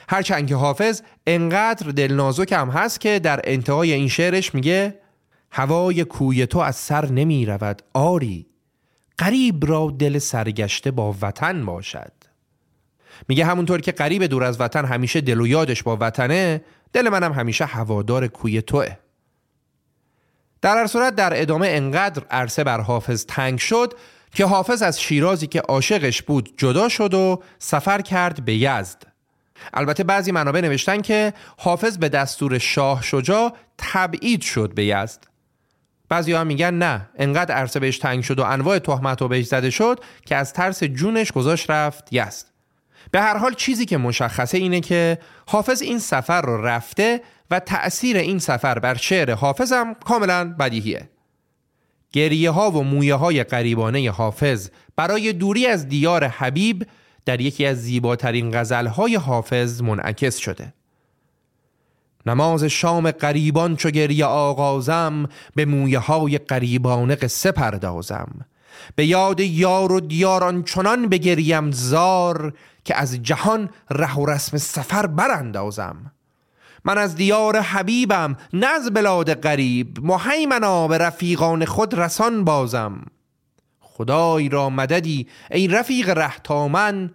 هرچند 0.09 0.47
که 0.47 0.55
حافظ 0.55 1.01
انقدر 1.27 1.91
دلنازک 1.91 2.51
هم 2.51 2.69
هست 2.69 3.01
که 3.01 3.19
در 3.19 3.41
انتهای 3.43 3.93
این 3.93 4.07
شعرش 4.07 4.55
میگه 4.55 4.99
هوای 5.51 6.03
کوی 6.03 6.45
تو 6.45 6.59
از 6.59 6.75
سر 6.75 7.05
نمی 7.05 7.45
رود 7.45 7.81
آری. 7.93 8.52
قریب 9.17 9.65
را 9.65 9.93
دل 9.99 10.17
سرگشته 10.17 10.91
با 10.91 11.15
وطن 11.21 11.65
باشد. 11.65 12.11
میگه 13.27 13.45
همونطور 13.45 13.81
که 13.81 13.91
قریب 13.91 14.23
دور 14.25 14.43
از 14.43 14.61
وطن 14.61 14.85
همیشه 14.85 15.21
دل 15.21 15.41
و 15.41 15.47
یادش 15.47 15.83
با 15.83 15.97
وطنه 16.01 16.63
دل 16.93 17.09
منم 17.09 17.33
همیشه 17.33 17.65
هوادار 17.65 18.27
کوی 18.27 18.61
توه. 18.61 18.97
در 20.61 20.77
هر 20.77 20.87
صورت 20.87 21.15
در 21.15 21.41
ادامه 21.41 21.67
انقدر 21.67 22.23
عرصه 22.31 22.63
بر 22.63 22.81
حافظ 22.81 23.25
تنگ 23.25 23.59
شد 23.59 23.93
که 24.33 24.45
حافظ 24.45 24.81
از 24.81 25.01
شیرازی 25.01 25.47
که 25.47 25.59
عاشقش 25.61 26.21
بود 26.21 26.53
جدا 26.57 26.89
شد 26.89 27.13
و 27.13 27.43
سفر 27.59 28.01
کرد 28.01 28.45
به 28.45 28.55
یزد. 28.55 29.03
البته 29.73 30.03
بعضی 30.03 30.31
منابع 30.31 30.61
نوشتن 30.61 31.01
که 31.01 31.33
حافظ 31.57 31.97
به 31.97 32.09
دستور 32.09 32.57
شاه 32.57 33.01
شجاع 33.01 33.53
تبعید 33.77 34.41
شد 34.41 34.73
به 34.73 34.85
یزد. 34.85 35.32
بعضی 36.13 36.31
ها 36.31 36.43
میگن 36.43 36.73
نه 36.73 37.09
انقدر 37.17 37.55
عرصه 37.55 37.79
بهش 37.79 37.97
تنگ 37.97 38.23
شد 38.23 38.39
و 38.39 38.43
انواع 38.43 38.79
تهمت 38.79 39.21
و 39.21 39.27
بهش 39.27 39.45
زده 39.45 39.69
شد 39.69 39.99
که 40.25 40.35
از 40.35 40.53
ترس 40.53 40.83
جونش 40.83 41.31
گذاشت 41.31 41.69
رفت 41.69 42.13
یزد. 42.13 42.45
به 43.11 43.21
هر 43.21 43.37
حال 43.37 43.53
چیزی 43.53 43.85
که 43.85 43.97
مشخصه 43.97 44.57
اینه 44.57 44.79
که 44.79 45.17
حافظ 45.47 45.81
این 45.81 45.99
سفر 45.99 46.41
رو 46.41 46.65
رفته 46.65 47.21
و 47.51 47.59
تأثیر 47.59 48.17
این 48.17 48.39
سفر 48.39 48.79
بر 48.79 48.95
شعر 48.95 49.33
حافظم 49.33 49.93
کاملا 49.93 50.55
بدیهیه. 50.59 51.09
گریه 52.11 52.51
ها 52.51 52.71
و 52.71 52.83
مویه 52.83 53.15
های 53.15 53.43
قریبانه 53.43 54.11
حافظ 54.11 54.69
برای 54.95 55.33
دوری 55.33 55.67
از 55.67 55.87
دیار 55.87 56.23
حبیب 56.23 56.87
در 57.25 57.41
یکی 57.41 57.65
از 57.65 57.77
زیباترین 57.77 58.59
غزلهای 58.59 59.15
حافظ 59.15 59.81
منعکس 59.81 60.37
شده. 60.37 60.73
نماز 62.25 62.63
شام 62.63 63.11
قریبان 63.11 63.75
چو 63.75 63.89
گریه 63.89 64.25
آغازم 64.25 65.29
به 65.55 65.65
مویه 65.65 65.99
های 65.99 66.37
قریبانه 66.37 67.15
قصه 67.15 67.51
پردازم. 67.51 68.45
به 68.95 69.05
یاد 69.05 69.39
یار 69.39 69.91
و 69.91 69.99
دیاران 69.99 70.63
چنان 70.63 71.07
بگریم 71.09 71.71
زار 71.71 72.53
که 72.85 72.95
از 72.95 73.23
جهان 73.23 73.69
ره 73.89 74.15
و 74.15 74.25
رسم 74.25 74.57
سفر 74.57 75.07
براندازم. 75.07 76.11
من 76.85 76.97
از 76.97 77.15
دیار 77.15 77.59
حبیبم 77.59 78.37
نه 78.53 78.67
از 78.67 78.93
بلاد 78.93 79.33
غریب. 79.33 79.97
مهیمنا 80.01 80.87
به 80.87 80.97
رفیقان 80.97 81.65
خود 81.65 81.99
رسان 81.99 82.43
بازم. 82.43 83.05
خدای 83.79 84.49
را 84.49 84.69
مددی 84.69 85.27
ای 85.51 85.67
رفیق 85.67 86.09
رهتامن 86.09 87.11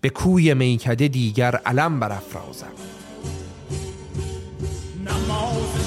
به 0.00 0.08
کوی 0.08 0.54
میکده 0.54 1.08
دیگر 1.08 1.56
علم 1.56 2.00
برافرازم. 2.00 2.72
I'm 5.10 5.30
all 5.30 5.77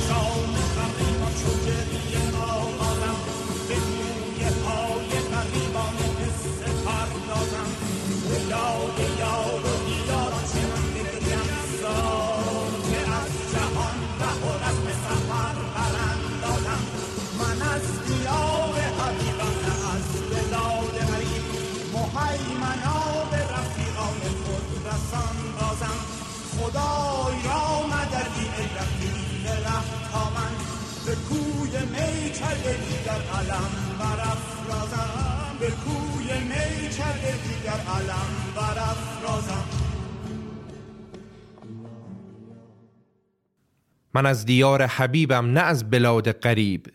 من 44.13 44.25
از 44.25 44.45
دیار 44.45 44.81
حبیبم 44.81 45.45
نه 45.45 45.59
از 45.59 45.89
بلاد 45.89 46.31
قریب 46.31 46.85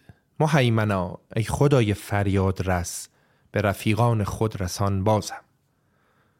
مهیمنا 0.40 1.18
ای 1.36 1.42
خدای 1.42 1.94
فریاد 1.94 2.70
رس 2.70 3.08
به 3.52 3.60
رفیقان 3.60 4.24
خود 4.24 4.62
رسان 4.62 5.04
بازم. 5.04 5.40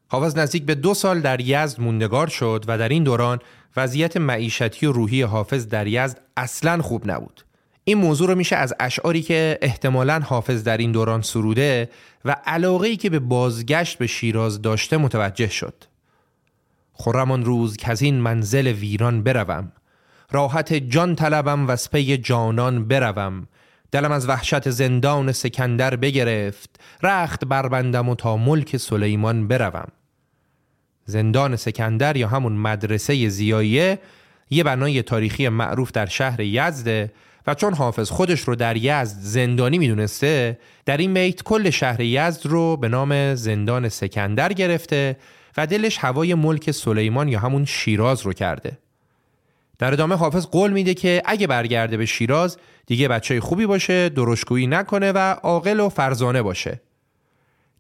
حافظ 0.09 0.37
نزدیک 0.37 0.65
به 0.65 0.75
دو 0.75 0.95
سال 0.95 1.21
در 1.21 1.41
یزد 1.41 1.81
موندگار 1.81 2.27
شد 2.27 2.65
و 2.69 2.79
در 2.79 2.89
این 2.89 3.05
دوران 3.05 3.39
وضعیت 3.77 4.17
معیشتی 4.17 4.87
و 4.87 4.93
روحی 4.93 5.23
حافظ 5.23 5.67
در 5.67 5.87
یزد 5.87 6.21
اصلا 6.37 6.83
خوب 6.83 7.11
نبود. 7.11 7.46
این 7.89 7.99
موضوع 7.99 8.29
رو 8.29 8.35
میشه 8.35 8.57
از 8.57 8.75
اشعاری 8.81 9.23
که 9.23 9.59
احتمالا 9.63 10.21
حافظ 10.25 10.65
در 10.65 10.77
این 10.77 10.93
دوران 10.93 11.23
سروده 11.23 11.91
و 12.25 12.37
علاقه 12.47 12.97
که 12.97 13.11
به 13.11 13.19
بازگشت 13.19 13.99
به 13.99 14.07
شیراز 14.07 14.63
داشته 14.63 14.97
متوجه 14.97 15.49
شد. 15.49 15.75
خورمان 16.93 17.45
روز 17.45 17.77
که 17.77 17.91
از 17.91 18.03
این 18.03 18.15
منزل 18.15 18.67
ویران 18.67 19.23
بروم 19.23 19.73
راحت 20.31 20.75
جان 20.75 21.15
طلبم 21.15 21.69
و 21.69 21.77
سپی 21.77 22.17
جانان 22.17 22.89
بروم. 22.89 23.47
دلم 23.93 24.13
از 24.13 24.29
وحشت 24.29 24.71
زندان 24.71 25.33
سکندر 25.33 25.97
بگرفت 25.97 26.81
رخت 27.03 27.45
بربندم 27.45 28.09
و 28.09 28.15
تا 28.15 28.37
ملک 28.37 28.77
سلیمان 28.77 29.49
بروم. 29.49 29.89
زندان 31.05 31.57
سکندر 31.57 32.17
یا 32.17 32.29
همون 32.29 32.53
مدرسه 32.53 33.29
زیاییه 33.29 33.99
یه 34.51 34.65
بنای 34.65 35.03
تاریخی 35.03 35.49
معروف 35.49 35.93
در 35.93 36.07
شهر 36.07 36.41
یزده 36.41 37.13
و 37.47 37.55
چون 37.55 37.75
حافظ 37.75 38.11
خودش 38.11 38.41
رو 38.41 38.55
در 38.55 38.77
یزد 38.77 39.17
زندانی 39.21 39.79
می‌دونسته 39.79 40.59
در 40.85 40.97
این 40.97 41.15
بیت 41.15 41.43
کل 41.43 41.71
شهر 41.71 42.01
یزد 42.01 42.47
رو 42.47 42.77
به 42.77 42.89
نام 42.89 43.35
زندان 43.35 43.89
سکندر 43.89 44.53
گرفته 44.53 45.17
و 45.57 45.67
دلش 45.67 45.99
هوای 45.99 46.35
ملک 46.35 46.71
سلیمان 46.71 47.29
یا 47.29 47.39
همون 47.39 47.65
شیراز 47.65 48.23
رو 48.23 48.33
کرده. 48.33 48.79
در 49.79 49.93
ادامه 49.93 50.15
حافظ 50.15 50.47
قول 50.47 50.73
میده 50.73 50.95
که 50.95 51.23
اگه 51.25 51.47
برگرده 51.47 51.97
به 51.97 52.07
شیراز 52.07 52.59
دیگه 52.87 53.09
بچه 53.09 53.41
خوبی 53.41 53.67
باشه 53.67 54.09
درشگویی 54.09 54.67
نکنه 54.67 55.13
و 55.13 55.19
عاقل 55.43 55.81
و 55.81 55.89
فرزانه 55.89 56.43
باشه. 56.43 56.81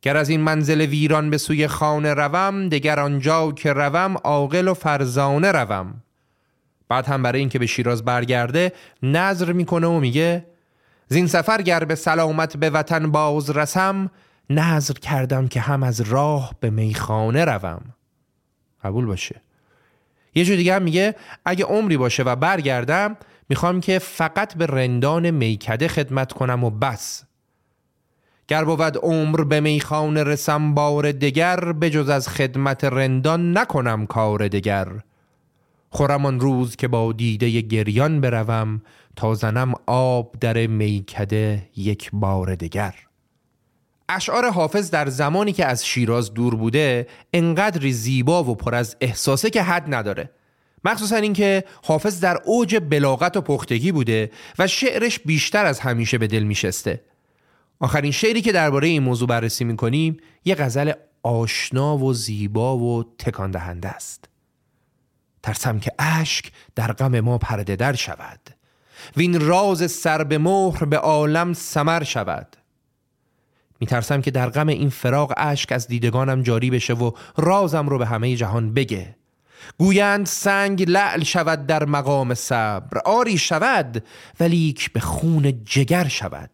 گر 0.02 0.16
از 0.16 0.28
این 0.28 0.40
منزل 0.40 0.80
ویران 0.80 1.30
به 1.30 1.38
سوی 1.38 1.66
خانه 1.66 2.14
روم 2.14 2.68
دگر 2.68 3.00
آنجا 3.00 3.52
که 3.52 3.72
روم 3.72 4.16
عاقل 4.24 4.68
و 4.68 4.74
فرزانه 4.74 5.52
روم. 5.52 6.02
بعد 6.88 7.06
هم 7.06 7.22
برای 7.22 7.40
اینکه 7.40 7.58
به 7.58 7.66
شیراز 7.66 8.04
برگرده 8.04 8.72
نظر 9.02 9.52
می‌کنه 9.52 9.86
و 9.86 10.00
میگه 10.00 10.46
زین 11.08 11.26
سفر 11.26 11.62
گر 11.62 11.84
به 11.84 11.94
سلامت 11.94 12.56
به 12.56 12.70
وطن 12.70 13.10
باز 13.10 13.50
رسم 13.50 14.10
نظر 14.50 14.94
کردم 14.94 15.48
که 15.48 15.60
هم 15.60 15.82
از 15.82 16.00
راه 16.00 16.54
به 16.60 16.70
میخانه 16.70 17.44
روم. 17.44 17.82
قبول 18.84 19.06
باشه. 19.06 19.42
یه 20.34 20.44
جو 20.44 20.56
دیگه 20.56 20.74
هم 20.74 20.82
میگه 20.82 21.14
اگه 21.44 21.64
عمری 21.64 21.96
باشه 21.96 22.22
و 22.22 22.36
برگردم 22.36 23.16
می‌خوام 23.48 23.80
که 23.80 23.98
فقط 23.98 24.54
به 24.54 24.66
رندان 24.66 25.30
میکده 25.30 25.88
خدمت 25.88 26.32
کنم 26.32 26.64
و 26.64 26.70
بس. 26.70 27.24
گر 28.48 28.64
بود 28.64 28.96
عمر 28.96 29.44
به 29.44 29.60
میخانه 29.60 30.24
رسم 30.24 30.74
بار 30.74 31.12
دگر 31.12 31.72
بجز 31.72 32.08
از 32.08 32.28
خدمت 32.28 32.84
رندان 32.84 33.58
نکنم 33.58 34.06
کار 34.06 34.48
دگر. 34.48 34.88
خورم 35.96 36.26
آن 36.26 36.40
روز 36.40 36.76
که 36.76 36.88
با 36.88 37.12
دیده 37.12 37.60
گریان 37.60 38.20
بروم 38.20 38.82
تا 39.16 39.34
زنم 39.34 39.74
آب 39.86 40.36
در 40.40 40.66
میکده 40.66 41.68
یک 41.76 42.10
بار 42.12 42.54
دگر. 42.54 42.94
اشعار 44.08 44.50
حافظ 44.50 44.90
در 44.90 45.08
زمانی 45.08 45.52
که 45.52 45.66
از 45.66 45.86
شیراز 45.86 46.34
دور 46.34 46.54
بوده 46.54 47.06
انقدر 47.32 47.90
زیبا 47.90 48.44
و 48.44 48.54
پر 48.54 48.74
از 48.74 48.96
احساسه 49.00 49.50
که 49.50 49.62
حد 49.62 49.94
نداره. 49.94 50.30
مخصوصا 50.84 51.16
اینکه 51.16 51.64
حافظ 51.82 52.20
در 52.20 52.40
اوج 52.44 52.80
بلاغت 52.90 53.36
و 53.36 53.40
پختگی 53.40 53.92
بوده 53.92 54.30
و 54.58 54.66
شعرش 54.66 55.18
بیشتر 55.18 55.66
از 55.66 55.80
همیشه 55.80 56.18
به 56.18 56.26
دل 56.26 56.42
میشسته. 56.42 57.00
آخرین 57.80 58.12
شعری 58.12 58.42
که 58.42 58.52
درباره 58.52 58.88
این 58.88 59.02
موضوع 59.02 59.28
بررسی 59.28 59.64
می‌کنیم 59.64 60.16
یه 60.44 60.54
غزل 60.54 60.92
آشنا 61.22 61.98
و 61.98 62.12
زیبا 62.12 62.78
و 62.78 63.04
تکان 63.18 63.50
دهنده 63.50 63.88
است. 63.88 64.28
ترسم 65.46 65.78
که 65.78 65.92
اشک 65.98 66.52
در 66.74 66.92
غم 66.92 67.20
ما 67.20 67.38
پرده 67.38 67.76
در 67.76 67.94
شود. 67.94 68.40
وین 69.16 69.40
راز 69.40 69.90
سر 69.90 70.24
به 70.24 70.38
مهر 70.38 70.84
به 70.84 70.98
عالم 70.98 71.52
سمر 71.52 72.02
شود. 72.04 72.56
میترسم 73.80 74.20
که 74.20 74.30
در 74.30 74.50
غم 74.50 74.68
این 74.68 74.88
فراغ 74.90 75.34
اشک 75.36 75.72
از 75.72 75.88
دیدگانم 75.88 76.42
جاری 76.42 76.70
بشه 76.70 76.94
و 76.94 77.10
رازم 77.36 77.88
رو 77.88 77.98
به 77.98 78.06
همه 78.06 78.36
جهان 78.36 78.74
بگه. 78.74 79.16
گویند 79.78 80.26
سنگ 80.26 80.90
لعل 80.90 81.24
شود 81.24 81.66
در 81.66 81.84
مقام 81.84 82.34
صبر 82.34 82.98
آری 83.04 83.38
شود 83.38 84.04
ولیک 84.40 84.92
به 84.92 85.00
خون 85.00 85.64
جگر 85.64 86.08
شود. 86.08 86.50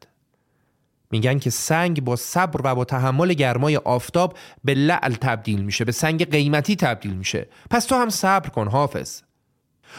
میگن 1.12 1.38
که 1.38 1.50
سنگ 1.50 2.04
با 2.04 2.16
صبر 2.16 2.60
و 2.64 2.74
با 2.74 2.84
تحمل 2.84 3.32
گرمای 3.32 3.76
آفتاب 3.76 4.38
به 4.64 4.74
لعل 4.74 5.14
تبدیل 5.14 5.62
میشه 5.64 5.84
به 5.84 5.92
سنگ 5.92 6.30
قیمتی 6.30 6.76
تبدیل 6.76 7.12
میشه. 7.12 7.46
پس 7.70 7.84
تو 7.84 7.94
هم 7.94 8.08
صبر 8.08 8.48
کن 8.48 8.68
حافظ. 8.68 9.22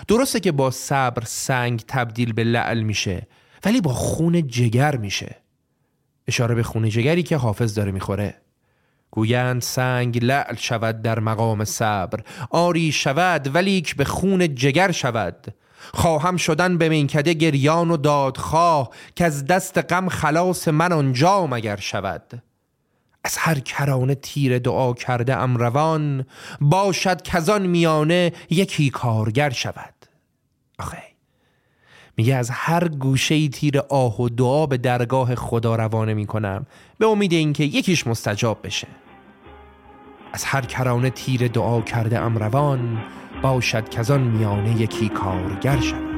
درسته 0.08 0.40
که 0.40 0.52
با 0.52 0.72
صبر 0.72 1.24
سنگ 1.26 1.84
تبدیل 1.88 2.34
به 2.34 2.44
لعل 2.44 2.82
میشه 2.82 3.28
ولی 3.66 3.82
با 3.82 3.94
خون 3.94 4.48
جگر 4.48 4.96
میشه. 4.96 5.36
اشاره 6.28 6.56
به 6.56 6.64
خون 6.64 6.90
جگری 6.90 7.24
که 7.24 7.38
حافظ 7.38 7.76
داره 7.76 7.92
می‌خوره. 7.92 8.36
گویند 9.12 9.62
سنگ 9.62 10.26
لعل 10.26 10.56
شود 10.56 11.02
در 11.02 11.20
مقام 11.20 11.66
صبر 11.66 12.20
آری 12.50 12.92
شود 12.92 13.56
ولیک 13.56 13.96
به 13.96 14.06
خون 14.06 14.56
جگر 14.56 14.92
شود. 14.92 15.54
خواهم 15.94 16.38
شدن 16.38 16.78
به 16.78 16.90
میکده 16.90 17.34
گریان 17.34 17.92
و 17.92 17.98
دادخواه 17.98 18.90
که 19.16 19.26
از 19.26 19.46
دست 19.46 19.78
غم 19.78 20.10
خلاص 20.10 20.68
من 20.68 20.92
آنجا 20.92 21.48
مگر 21.48 21.76
شود. 21.76 22.44
از 23.24 23.38
هر 23.38 23.60
کرانه 23.60 24.16
تیر 24.16 24.60
دعا 24.60 24.94
کرده 24.94 25.36
ام 25.36 25.58
روان 25.58 26.26
باشد 26.62 27.22
کزان 27.22 27.68
میانه 27.68 28.34
یکی 28.50 28.90
کارگر 28.90 29.50
شود. 29.50 29.94
آخه 30.80 31.04
میگه 32.18 32.36
از 32.36 32.50
هر 32.50 32.88
گوشه 32.88 33.48
تیر 33.48 33.80
آه 33.80 34.22
و 34.22 34.30
دعا 34.30 34.66
به 34.66 34.78
درگاه 34.78 35.36
خدا 35.36 35.76
روانه 35.76 36.14
می‌کنم 36.14 36.66
به 36.98 37.08
امید 37.08 37.34
اینکه 37.34 37.64
یکیش 37.64 38.08
مستجاب 38.08 38.60
بشه. 38.64 38.88
از 40.34 40.44
هر 40.44 40.62
کرانه 40.62 41.10
تیر 41.10 41.48
دعا 41.48 41.82
کرده 41.82 42.20
ام 42.20 42.38
روان 42.38 43.04
باشد 43.44 43.90
که 43.90 44.14
آن 44.14 44.22
میانه 44.22 44.82
یکی 44.82 45.10
کارگر 45.10 45.80
شود. 45.80 46.14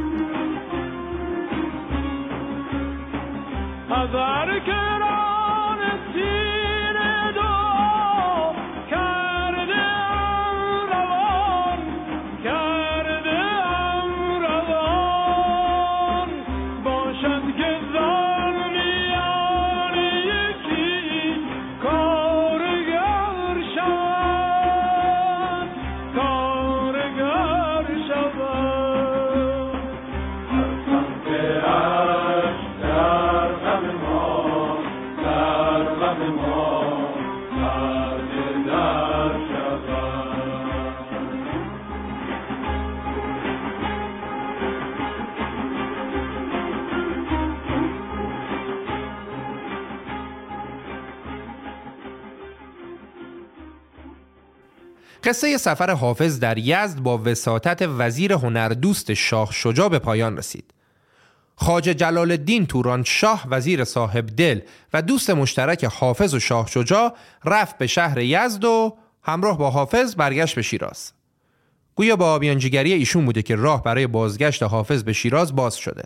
قصه 55.25 55.57
سفر 55.57 55.91
حافظ 55.91 56.39
در 56.39 56.57
یزد 56.57 56.99
با 56.99 57.21
وساطت 57.25 57.81
وزیر 57.81 58.33
هنردوست 58.33 59.13
شاه 59.13 59.51
شجاع 59.51 59.89
به 59.89 59.99
پایان 59.99 60.37
رسید. 60.37 60.73
خاج 61.55 61.83
جلال 61.83 62.31
الدین 62.31 62.65
توران 62.65 63.03
شاه 63.03 63.45
وزیر 63.49 63.83
صاحب 63.83 64.25
دل 64.25 64.59
و 64.93 65.01
دوست 65.01 65.29
مشترک 65.29 65.83
حافظ 65.83 66.33
و 66.33 66.39
شاه 66.39 66.67
شجاع 66.67 67.15
رفت 67.45 67.77
به 67.77 67.87
شهر 67.87 68.17
یزد 68.17 68.65
و 68.65 68.97
همراه 69.23 69.57
با 69.57 69.69
حافظ 69.69 70.15
برگشت 70.15 70.55
به 70.55 70.61
شیراز. 70.61 71.11
گویا 71.95 72.15
با 72.15 72.33
آبیانجیگری 72.33 72.93
ایشون 72.93 73.25
بوده 73.25 73.41
که 73.41 73.55
راه 73.55 73.83
برای 73.83 74.07
بازگشت 74.07 74.63
حافظ 74.63 75.03
به 75.03 75.13
شیراز 75.13 75.55
باز 75.55 75.75
شده. 75.75 76.03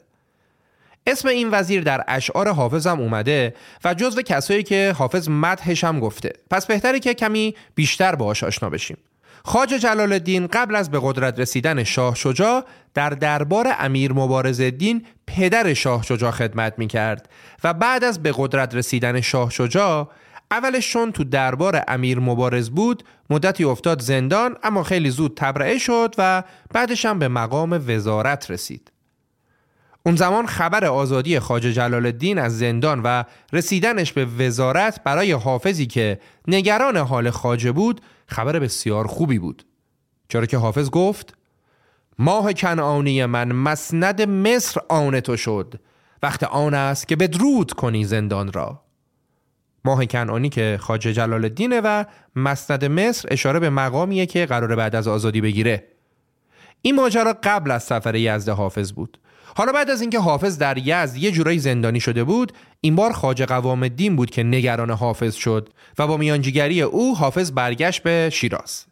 اسم 1.08 1.27
این 1.27 1.49
وزیر 1.51 1.84
در 1.84 2.03
اشعار 2.08 2.49
حافظ 2.49 2.88
هم 2.88 2.99
اومده 2.99 3.53
و 3.84 3.93
جزو 3.93 4.21
کسایی 4.21 4.63
که 4.63 4.95
حافظ 4.97 5.29
مدحش 5.29 5.84
هم 5.84 5.99
گفته. 5.99 6.34
پس 6.51 6.65
بهتره 6.65 6.99
که 6.99 7.13
کمی 7.13 7.55
بیشتر 7.75 8.15
باهاش 8.15 8.43
آشنا 8.43 8.69
بشیم. 8.69 8.97
خاج 9.43 9.69
جلال 9.69 10.13
الدین 10.13 10.47
قبل 10.47 10.75
از 10.75 10.91
به 10.91 10.99
قدرت 11.04 11.39
رسیدن 11.39 11.84
شاه 11.84 12.15
شجاع 12.15 12.65
در 12.93 13.10
دربار 13.10 13.67
امیر 13.80 14.13
مبارز 14.13 14.62
الدین 14.62 15.06
پدر 15.28 15.73
شاه 15.73 16.04
شجاع 16.04 16.32
خدمت 16.32 16.73
می 16.78 16.88
کرد 16.88 17.30
و 17.63 17.73
بعد 17.73 18.04
از 18.04 18.23
به 18.23 18.34
قدرت 18.36 18.75
رسیدن 18.75 19.21
شاه 19.21 19.49
شجاع 19.49 20.10
اولش 20.52 20.91
چون 20.91 21.12
تو 21.12 21.23
دربار 21.23 21.84
امیر 21.88 22.19
مبارز 22.19 22.69
بود 22.69 23.04
مدتی 23.30 23.63
افتاد 23.63 24.02
زندان 24.02 24.56
اما 24.63 24.84
خیلی 24.84 25.10
زود 25.10 25.34
تبرئه 25.38 25.78
شد 25.78 26.15
و 26.17 26.43
بعدش 26.73 27.06
هم 27.06 27.19
به 27.19 27.28
مقام 27.28 27.84
وزارت 27.88 28.52
رسید. 28.52 28.91
اون 30.06 30.15
زمان 30.15 30.45
خبر 30.45 30.86
آزادی 30.86 31.39
خاج 31.39 31.63
جلال 31.63 32.06
الدین 32.06 32.38
از 32.38 32.60
زندان 32.60 33.02
و 33.04 33.23
رسیدنش 33.54 34.13
به 34.13 34.25
وزارت 34.25 35.04
برای 35.04 35.32
حافظی 35.32 35.86
که 35.86 36.19
نگران 36.47 36.97
حال 36.97 37.30
خاجه 37.30 37.71
بود 37.71 38.02
خبر 38.30 38.60
بسیار 38.60 39.08
خوبی 39.08 39.39
بود. 39.39 39.65
چرا 40.28 40.46
که 40.46 40.58
حافظ 40.58 40.89
گفت 40.89 41.34
ماه 42.20 42.54
کنعانی 42.54 43.26
من 43.26 43.52
مسند 43.52 44.22
مصر 44.22 44.82
آن 44.89 45.20
تو 45.20 45.38
شد. 45.38 45.80
وقت 46.24 46.44
آن 46.44 46.74
است 46.74 47.08
که 47.08 47.15
بدرود 47.15 47.74
کنی 47.74 48.06
زندان 48.06 48.52
را. 48.52 48.82
ماه 49.86 50.06
کنعانی 50.06 50.50
که 50.50 50.78
خاجه 50.82 51.13
جلال 51.13 51.44
الدینه 51.44 51.82
و 51.82 52.04
مسند 52.36 52.86
مصر 52.86 53.28
اشاره 53.32 53.60
به 53.60 53.70
مقامیه 53.70 54.26
که 54.26 54.46
قرار 54.46 54.76
بعد 54.76 54.96
از 54.96 55.08
آزادی 55.08 55.42
بگیره. 55.42 55.88
این 56.82 56.96
ماجرا 56.96 57.36
قبل 57.44 57.72
از 57.72 57.84
سفر 57.84 58.15
یزد 58.15 58.50
حافظ 58.50 58.92
بود. 58.92 59.20
حالا 59.55 59.71
بعد 59.71 59.89
از 59.89 60.01
اینکه 60.01 60.19
حافظ 60.19 60.57
در 60.57 60.77
یزد 60.77 61.17
یه 61.17 61.31
جورایی 61.31 61.59
زندانی 61.59 61.99
شده 61.99 62.23
بود 62.23 62.53
این 62.81 62.95
بار 62.95 63.12
خاجه 63.12 63.45
قوام 63.45 63.83
الدین 63.83 64.15
بود 64.15 64.29
که 64.29 64.43
نگران 64.43 64.91
حافظ 64.91 65.35
شد 65.35 65.69
و 65.99 66.07
با 66.07 66.17
میانجیگری 66.17 66.81
او 66.81 67.17
حافظ 67.17 67.51
برگشت 67.51 68.03
به 68.03 68.29
شیراز. 68.33 68.85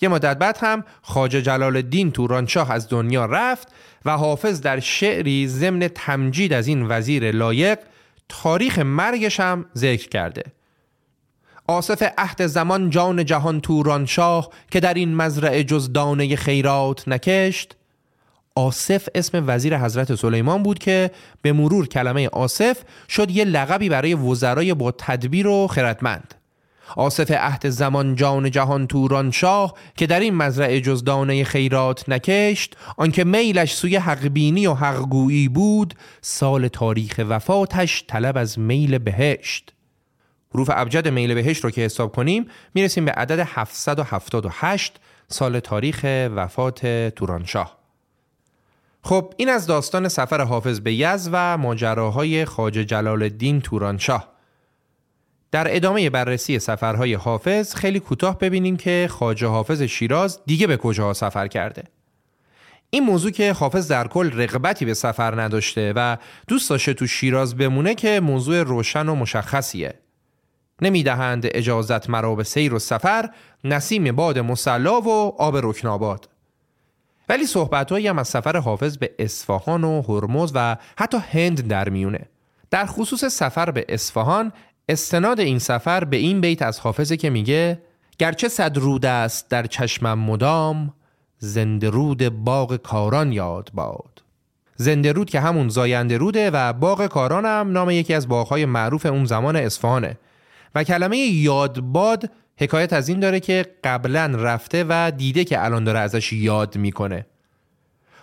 یه 0.00 0.08
مدت 0.08 0.38
بعد 0.38 0.58
هم 0.60 0.84
خاجه 1.02 1.42
جلال 1.42 1.76
الدین 1.76 2.10
تورانشاه 2.10 2.72
از 2.72 2.88
دنیا 2.88 3.24
رفت 3.24 3.68
و 4.04 4.16
حافظ 4.16 4.60
در 4.60 4.80
شعری 4.80 5.48
ضمن 5.48 5.88
تمجید 5.88 6.52
از 6.52 6.66
این 6.66 6.86
وزیر 6.88 7.30
لایق 7.30 7.78
تاریخ 8.28 8.78
مرگش 8.78 9.40
هم 9.40 9.64
ذکر 9.76 10.08
کرده. 10.08 10.42
آصف 11.66 12.12
عهد 12.18 12.46
زمان 12.46 12.90
جان 12.90 13.24
جهان 13.24 13.60
تورانشاه 13.60 14.50
که 14.70 14.80
در 14.80 14.94
این 14.94 15.14
مزرعه 15.14 15.64
جز 15.64 15.92
دانه 15.92 16.36
خیرات 16.36 17.08
نکشت 17.08 17.76
آصف 18.54 19.08
اسم 19.14 19.44
وزیر 19.46 19.78
حضرت 19.78 20.14
سلیمان 20.14 20.62
بود 20.62 20.78
که 20.78 21.10
به 21.42 21.52
مرور 21.52 21.86
کلمه 21.86 22.28
آصف 22.28 22.78
شد 23.08 23.30
یه 23.30 23.44
لقبی 23.44 23.88
برای 23.88 24.14
وزرای 24.14 24.74
با 24.74 24.90
تدبیر 24.90 25.46
و 25.46 25.66
خردمند. 25.66 26.34
آصف 26.96 27.30
عهد 27.30 27.68
زمان 27.68 28.14
جان 28.14 28.50
جهان 28.50 28.86
توران 28.86 29.30
شاه 29.30 29.74
که 29.96 30.06
در 30.06 30.20
این 30.20 30.34
مزرعه 30.34 30.80
جز 30.80 31.04
دانه 31.04 31.44
خیرات 31.44 32.08
نکشت 32.08 32.76
آنکه 32.96 33.24
میلش 33.24 33.74
سوی 33.74 33.96
حقبینی 33.96 34.66
و 34.66 34.74
حقگویی 34.74 35.48
بود 35.48 35.94
سال 36.20 36.68
تاریخ 36.68 37.20
وفاتش 37.28 38.04
طلب 38.08 38.36
از 38.36 38.58
میل 38.58 38.98
بهشت. 38.98 39.72
حروف 40.54 40.70
ابجد 40.72 41.08
میل 41.08 41.34
بهشت 41.34 41.64
رو 41.64 41.70
که 41.70 41.80
حساب 41.80 42.12
کنیم 42.12 42.46
می‌رسیم 42.74 43.04
به 43.04 43.12
عدد 43.12 43.46
778 43.46 45.00
سال 45.28 45.60
تاریخ 45.60 46.00
وفات 46.34 46.86
تورانشاه 47.16 47.79
خب 49.02 49.34
این 49.36 49.48
از 49.48 49.66
داستان 49.66 50.08
سفر 50.08 50.40
حافظ 50.40 50.80
به 50.80 50.94
یز 50.94 51.28
و 51.32 51.58
ماجراهای 51.58 52.44
خاج 52.44 52.74
جلال 52.74 53.22
الدین 53.22 53.60
تورانشاه. 53.60 54.28
در 55.50 55.76
ادامه 55.76 56.10
بررسی 56.10 56.58
سفرهای 56.58 57.14
حافظ 57.14 57.74
خیلی 57.74 58.00
کوتاه 58.00 58.38
ببینیم 58.38 58.76
که 58.76 59.08
خاج 59.10 59.44
حافظ 59.44 59.82
شیراز 59.82 60.40
دیگه 60.46 60.66
به 60.66 60.76
کجاها 60.76 61.12
سفر 61.12 61.46
کرده. 61.48 61.84
این 62.90 63.04
موضوع 63.04 63.30
که 63.30 63.52
حافظ 63.52 63.88
در 63.88 64.08
کل 64.08 64.32
رغبتی 64.32 64.84
به 64.84 64.94
سفر 64.94 65.42
نداشته 65.42 65.92
و 65.96 66.16
دوست 66.48 66.70
داشته 66.70 66.94
تو 66.94 67.06
شیراز 67.06 67.56
بمونه 67.56 67.94
که 67.94 68.20
موضوع 68.20 68.62
روشن 68.62 69.08
و 69.08 69.14
مشخصیه. 69.14 69.94
نمی‌دهند 70.82 71.46
اجازت 71.46 72.10
مرا 72.10 72.34
به 72.34 72.44
سیر 72.44 72.74
و 72.74 72.78
سفر 72.78 73.30
نسیم 73.64 74.12
باد 74.12 74.38
مسلا 74.38 75.00
و 75.00 75.08
آب 75.38 75.56
رکناباد 75.56 76.28
ولی 77.30 77.46
صحبتهایی 77.46 78.08
هم 78.08 78.18
از 78.18 78.28
سفر 78.28 78.56
حافظ 78.56 78.98
به 78.98 79.10
اصفهان 79.18 79.84
و 79.84 80.02
هرمز 80.02 80.52
و 80.54 80.76
حتی 80.98 81.18
هند 81.18 81.68
در 81.68 81.88
میونه. 81.88 82.28
در 82.70 82.86
خصوص 82.86 83.24
سفر 83.24 83.70
به 83.70 83.84
اصفهان 83.88 84.52
استناد 84.88 85.40
این 85.40 85.58
سفر 85.58 86.04
به 86.04 86.16
این 86.16 86.40
بیت 86.40 86.62
از 86.62 86.80
حافظه 86.80 87.16
که 87.16 87.30
میگه 87.30 87.82
گرچه 88.18 88.48
صد 88.48 88.78
رود 88.78 89.06
است 89.06 89.48
در 89.48 89.66
چشمم 89.66 90.18
مدام 90.18 90.94
زنده 91.38 91.90
رود 91.90 92.28
باغ 92.28 92.76
کاران 92.76 93.32
یاد 93.32 93.70
باد. 93.74 94.22
زنده 94.76 95.12
رود 95.12 95.30
که 95.30 95.40
همون 95.40 95.68
زاینده 95.68 96.18
روده 96.18 96.50
و 96.50 96.72
باغ 96.72 97.06
کاران 97.06 97.72
نام 97.72 97.90
یکی 97.90 98.14
از 98.14 98.28
باغهای 98.28 98.64
معروف 98.64 99.06
اون 99.06 99.24
زمان 99.24 99.56
اصفهانه. 99.56 100.18
و 100.74 100.84
کلمه 100.84 101.18
یادباد 101.18 102.30
حکایت 102.60 102.92
از 102.92 103.08
این 103.08 103.20
داره 103.20 103.40
که 103.40 103.66
قبلا 103.84 104.26
رفته 104.26 104.84
و 104.88 105.12
دیده 105.16 105.44
که 105.44 105.64
الان 105.64 105.84
داره 105.84 105.98
ازش 105.98 106.32
یاد 106.32 106.76
می‌کنه. 106.76 107.26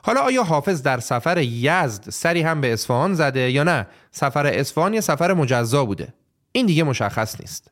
حالا 0.01 0.21
آیا 0.21 0.43
حافظ 0.43 0.81
در 0.81 0.99
سفر 0.99 1.37
یزد 1.37 2.09
سری 2.09 2.41
هم 2.41 2.61
به 2.61 2.73
اصفهان 2.73 3.13
زده 3.13 3.51
یا 3.51 3.63
نه؟ 3.63 3.87
سفر 4.11 4.47
اصفهان 4.47 4.93
یه 4.93 5.01
سفر 5.01 5.33
مجزا 5.33 5.85
بوده. 5.85 6.13
این 6.51 6.65
دیگه 6.65 6.83
مشخص 6.83 7.41
نیست. 7.41 7.71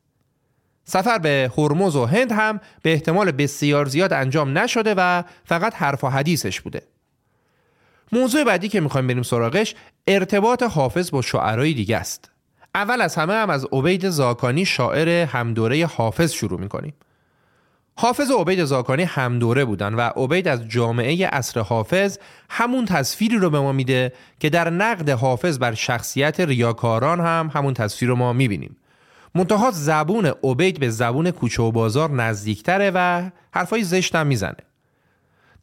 سفر 0.86 1.18
به 1.18 1.52
هرمز 1.58 1.96
و 1.96 2.06
هند 2.06 2.32
هم 2.32 2.60
به 2.82 2.94
احتمال 2.94 3.32
بسیار 3.32 3.86
زیاد 3.86 4.14
انجام 4.14 4.58
نشده 4.58 4.94
و 4.98 5.24
فقط 5.46 5.76
حرف 5.76 6.04
و 6.04 6.10
حدیثش 6.10 6.62
بوده. 6.62 6.82
موضوع 8.12 8.44
بعدی 8.44 8.70
که 8.70 8.80
می‌خوایم 8.80 9.08
بریم 9.08 9.24
سراغش 9.24 9.76
ارتباط 10.08 10.64
حافظ 10.64 11.12
با 11.12 11.22
شعرهای 11.22 11.74
دیگه 11.74 11.98
است. 11.98 12.32
اول 12.76 13.02
از 13.02 13.16
همه 13.16 13.34
هم 13.34 13.50
از 13.50 13.68
عبید 13.72 14.10
زاکانی 14.10 14.66
شاعر 14.66 15.10
همدوره 15.10 15.86
حافظ 15.86 16.32
شروع 16.32 16.60
می‌کنیم. 16.60 16.94
حافظ 17.98 18.32
و 18.32 18.38
عبید 18.38 18.66
زاکانی 18.66 19.04
همدوره 19.04 19.66
بودن 19.66 19.94
و 19.94 20.02
عبید 20.02 20.48
از 20.48 20.68
جامعه 20.68 21.30
اصر 21.32 21.60
حافظ 21.60 22.18
همون 22.50 22.86
تصویری 22.86 23.38
رو 23.38 23.50
به 23.50 23.60
ما 23.60 23.72
میده 23.72 24.14
که 24.40 24.50
در 24.50 24.70
نقد 24.70 25.10
حافظ 25.10 25.60
بر 25.60 25.74
شخصیت 25.74 26.40
ریاکاران 26.40 27.20
هم 27.20 27.52
همون 27.54 27.74
تصویر 27.74 28.10
رو 28.10 28.16
ما 28.16 28.34
می‌بینیم. 28.34 28.78
منتها 29.36 29.72
زبون 29.72 30.32
عبید 30.44 30.80
به 30.80 30.90
زبون 30.90 31.32
کوچه 31.32 31.64
و 31.64 31.72
بازار 31.72 32.12
نزدیکتره 32.12 32.92
و 32.96 33.30
حرفای 33.54 33.84
زشت 33.84 34.16
هم 34.16 34.28
می‌زنه. 34.28 34.58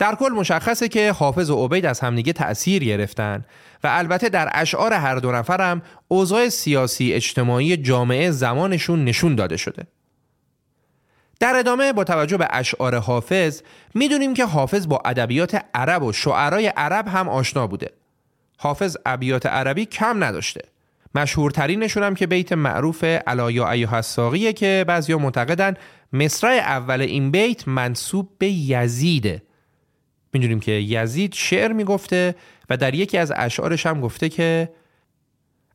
در 0.02 0.14
کل 0.14 0.28
مشخصه 0.28 0.88
که 0.88 1.12
حافظ 1.12 1.50
و 1.50 1.64
عبید 1.64 1.86
از 1.86 2.00
همدیگه 2.00 2.32
تأثیر 2.32 2.84
گرفتن 2.84 3.44
و 3.84 3.88
البته 3.90 4.28
در 4.28 4.50
اشعار 4.52 4.92
هر 4.92 5.14
دو 5.14 5.32
نفرم 5.32 5.82
اوضاع 6.08 6.48
سیاسی 6.48 7.12
اجتماعی 7.12 7.76
جامعه 7.76 8.30
زمانشون 8.30 9.04
نشون 9.04 9.34
داده 9.34 9.56
شده. 9.56 9.86
در 11.40 11.56
ادامه 11.56 11.92
با 11.92 12.04
توجه 12.04 12.36
به 12.36 12.48
اشعار 12.50 12.98
حافظ 12.98 13.62
می‌دونیم 13.94 14.34
که 14.34 14.44
حافظ 14.44 14.88
با 14.88 15.02
ادبیات 15.04 15.64
عرب 15.74 16.02
و 16.02 16.12
شعرای 16.12 16.66
عرب 16.66 17.08
هم 17.08 17.28
آشنا 17.28 17.66
بوده. 17.66 17.90
حافظ 18.58 18.96
ابیات 19.06 19.46
عربی 19.46 19.84
کم 19.84 20.24
نداشته. 20.24 20.60
مشهورترینشون 21.14 22.02
هم 22.02 22.14
که 22.14 22.26
بیت 22.26 22.52
معروف 22.52 23.04
علایا 23.04 23.70
ایوه 23.70 23.94
الساقیه 23.94 24.52
که 24.52 24.84
بعضیا 24.88 25.18
معتقدن 25.18 25.74
مصرع 26.12 26.52
اول 26.52 27.00
این 27.00 27.30
بیت 27.30 27.68
منصوب 27.68 28.28
به 28.38 28.48
یزیده. 28.48 29.42
می‌دونیم 30.32 30.60
که 30.60 30.72
یزید 30.72 31.34
شعر 31.34 31.72
می‌گفته 31.72 32.34
و 32.70 32.76
در 32.76 32.94
یکی 32.94 33.18
از 33.18 33.32
اشعارش 33.36 33.86
هم 33.86 34.00
گفته 34.00 34.28
که 34.28 34.72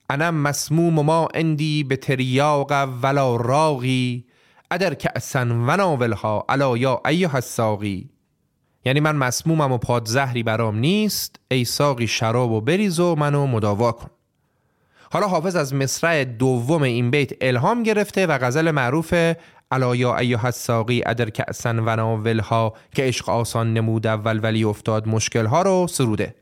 انا 0.09 0.31
مسموم 0.31 0.93
ما 0.93 1.27
اندی 1.33 1.83
به 1.83 1.95
تریاق 1.95 2.71
ولا 3.01 3.35
راغی 3.35 4.25
ادر 4.71 4.93
کأسن 4.93 5.51
و 5.51 5.77
ناولها 5.77 6.45
علا 6.49 6.77
یا 6.77 7.01
ایها 7.05 7.37
الساقی. 7.37 8.09
یعنی 8.85 8.99
من 8.99 9.15
مسمومم 9.15 9.71
و 9.71 9.77
پادزهری 9.77 10.43
برام 10.43 10.77
نیست 10.79 11.35
ای 11.51 11.65
ساقی 11.65 12.07
شراب 12.07 12.51
و 12.51 12.61
بریز 12.61 12.99
و 12.99 13.15
منو 13.15 13.47
مداوا 13.47 13.91
کن. 13.91 14.09
حالا 15.11 15.27
حافظ 15.27 15.55
از 15.55 15.73
مصرع 15.73 16.23
دوم 16.23 16.83
این 16.83 17.11
بیت 17.11 17.31
الهام 17.41 17.83
گرفته 17.83 18.27
و 18.27 18.37
غزل 18.37 18.71
معروف 18.71 19.13
علا 19.71 19.95
یا 19.95 20.17
ایها 20.17 20.47
الساقی 20.47 21.03
ادر 21.05 21.29
کأسن 21.29 21.79
و 21.79 21.95
ناولها 21.95 22.73
که 22.95 23.03
عشق 23.03 23.29
آسان 23.29 23.73
نمود 23.73 24.07
اول 24.07 24.39
ولی 24.43 24.63
افتاد 24.63 25.07
مشکلها 25.07 25.61
رو 25.61 25.87
سروده 25.87 26.35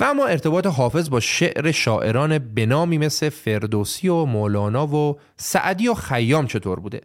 و 0.00 0.04
اما 0.04 0.26
ارتباط 0.26 0.66
حافظ 0.66 1.10
با 1.10 1.20
شعر 1.20 1.70
شاعران 1.70 2.38
بنامی 2.38 2.98
مثل 2.98 3.28
فردوسی 3.28 4.08
و 4.08 4.24
مولانا 4.24 4.86
و 4.86 5.18
سعدی 5.36 5.88
و 5.88 5.94
خیام 5.94 6.46
چطور 6.46 6.80
بوده؟ 6.80 7.00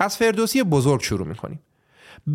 از 0.00 0.16
فردوسی 0.16 0.62
بزرگ 0.62 1.02
شروع 1.02 1.26
می‌کنیم. 1.26 1.60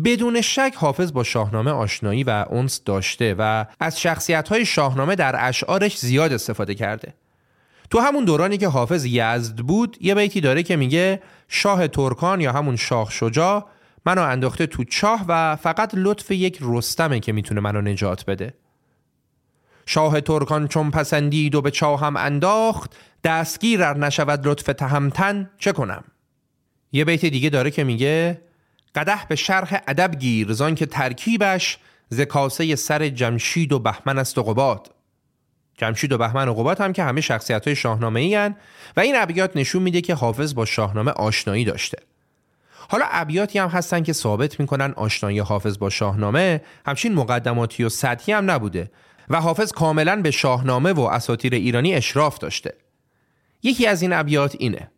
بدون 0.04 0.40
شک 0.40 0.72
حافظ 0.76 1.12
با 1.12 1.22
شاهنامه 1.22 1.70
آشنایی 1.70 2.24
و 2.24 2.44
اونس 2.50 2.84
داشته 2.84 3.34
و 3.38 3.66
از 3.80 4.00
شخصیت 4.00 4.48
های 4.48 4.66
شاهنامه 4.66 5.14
در 5.14 5.48
اشعارش 5.48 5.98
زیاد 5.98 6.32
استفاده 6.32 6.74
کرده. 6.74 7.14
تو 7.90 7.98
همون 7.98 8.24
دورانی 8.24 8.58
که 8.58 8.68
حافظ 8.68 9.04
یزد 9.04 9.56
بود 9.56 9.96
یه 10.00 10.14
بیتی 10.14 10.40
داره 10.40 10.62
که 10.62 10.76
میگه 10.76 11.22
شاه 11.48 11.88
ترکان 11.88 12.40
یا 12.40 12.52
همون 12.52 12.76
شاه 12.76 13.10
شجاع 13.10 13.66
منو 14.06 14.22
انداخته 14.22 14.66
تو 14.66 14.84
چاه 14.84 15.24
و 15.28 15.56
فقط 15.56 15.90
لطف 15.94 16.30
یک 16.30 16.58
رستمه 16.60 17.20
که 17.20 17.32
می‌تونه 17.32 17.60
منو 17.60 17.80
نجات 17.80 18.24
بده. 18.26 18.54
شاه 19.86 20.20
ترکان 20.20 20.68
چون 20.68 20.90
پسندید 20.90 21.54
و 21.54 21.62
به 21.62 21.70
چاهم 21.70 22.16
انداخت 22.16 22.96
دستگیر 23.24 23.84
ار 23.84 23.98
نشود 23.98 24.46
لطف 24.46 24.64
تهمتن 24.64 25.50
چه 25.58 25.72
کنم 25.72 26.04
یه 26.92 27.04
بیت 27.04 27.24
دیگه 27.24 27.50
داره 27.50 27.70
که 27.70 27.84
میگه 27.84 28.40
قده 28.94 29.26
به 29.28 29.36
شرح 29.36 29.82
ادب 29.88 30.14
گیر 30.18 30.52
زان 30.52 30.74
که 30.74 30.86
ترکیبش 30.86 31.78
ز 32.08 32.20
کاسه 32.20 32.76
سر 32.76 33.08
جمشید 33.08 33.72
و 33.72 33.78
بهمن 33.78 34.18
است 34.18 34.38
و 34.38 34.42
قباد 34.42 34.94
جمشید 35.80 36.12
و 36.12 36.18
بهمن 36.18 36.48
و 36.48 36.54
قباد 36.54 36.80
هم 36.80 36.92
که 36.92 37.04
همه 37.04 37.20
شخصیت 37.20 37.66
های 37.66 37.76
شاهنامه 37.76 38.20
ای 38.20 38.36
و 38.96 39.00
این 39.00 39.16
ابیات 39.16 39.56
نشون 39.56 39.82
میده 39.82 40.00
که 40.00 40.14
حافظ 40.14 40.54
با 40.54 40.64
شاهنامه 40.64 41.10
آشنایی 41.10 41.64
داشته. 41.64 41.98
حالا 42.88 43.04
ابیاتی 43.10 43.58
هم 43.58 43.68
هستن 43.68 44.02
که 44.02 44.12
ثابت 44.12 44.60
می‌کنن 44.60 44.92
آشنایی 44.96 45.38
حافظ 45.38 45.78
با 45.78 45.90
شاهنامه 45.90 46.60
همچین 46.86 47.14
مقدماتی 47.14 47.84
و 47.84 47.88
سطحی 47.88 48.32
هم 48.32 48.50
نبوده 48.50 48.90
و 49.28 49.40
حافظ 49.40 49.72
کاملا 49.72 50.22
به 50.22 50.30
شاهنامه 50.30 50.92
و 50.92 51.00
اساطیر 51.00 51.54
ایرانی 51.54 51.94
اشراف 51.94 52.38
داشته. 52.38 52.74
یکی 53.62 53.86
از 53.86 54.02
این 54.02 54.12
ابیات 54.12 54.56
اینه. 54.58 54.90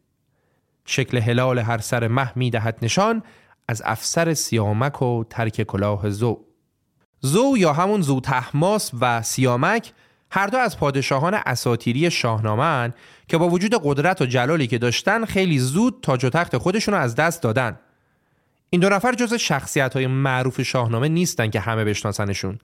شکل 0.84 1.18
هلال 1.18 1.58
هر 1.58 1.78
سر 1.78 2.08
مه 2.08 2.32
می‌دهد 2.34 2.78
نشان 2.82 3.22
از 3.68 3.82
افسر 3.84 4.34
سیامک 4.34 5.02
و 5.02 5.24
ترک 5.30 5.62
کلاه 5.62 6.10
زو. 6.10 6.44
زو 7.20 7.54
یا 7.58 7.72
همون 7.72 8.00
زو 8.00 8.20
تحماس 8.20 8.90
و 9.00 9.22
سیامک 9.22 9.92
هر 10.34 10.46
دو 10.46 10.58
از 10.58 10.78
پادشاهان 10.78 11.34
اساتیری 11.34 12.10
شاهنامه 12.10 12.94
که 13.28 13.38
با 13.38 13.48
وجود 13.48 13.74
قدرت 13.84 14.22
و 14.22 14.26
جلالی 14.26 14.66
که 14.66 14.78
داشتن 14.78 15.24
خیلی 15.24 15.58
زود 15.58 15.98
تاج 16.02 16.24
و 16.24 16.30
تخت 16.30 16.56
خودشون 16.56 16.94
از 16.94 17.14
دست 17.14 17.42
دادن. 17.42 17.78
این 18.70 18.80
دو 18.80 18.88
نفر 18.88 19.12
جز 19.12 19.34
شخصیت 19.34 19.94
های 19.94 20.06
معروف 20.06 20.62
شاهنامه 20.62 21.08
نیستن 21.08 21.50
که 21.50 21.60
همه 21.60 21.84
بشناسنشون. 21.84 22.58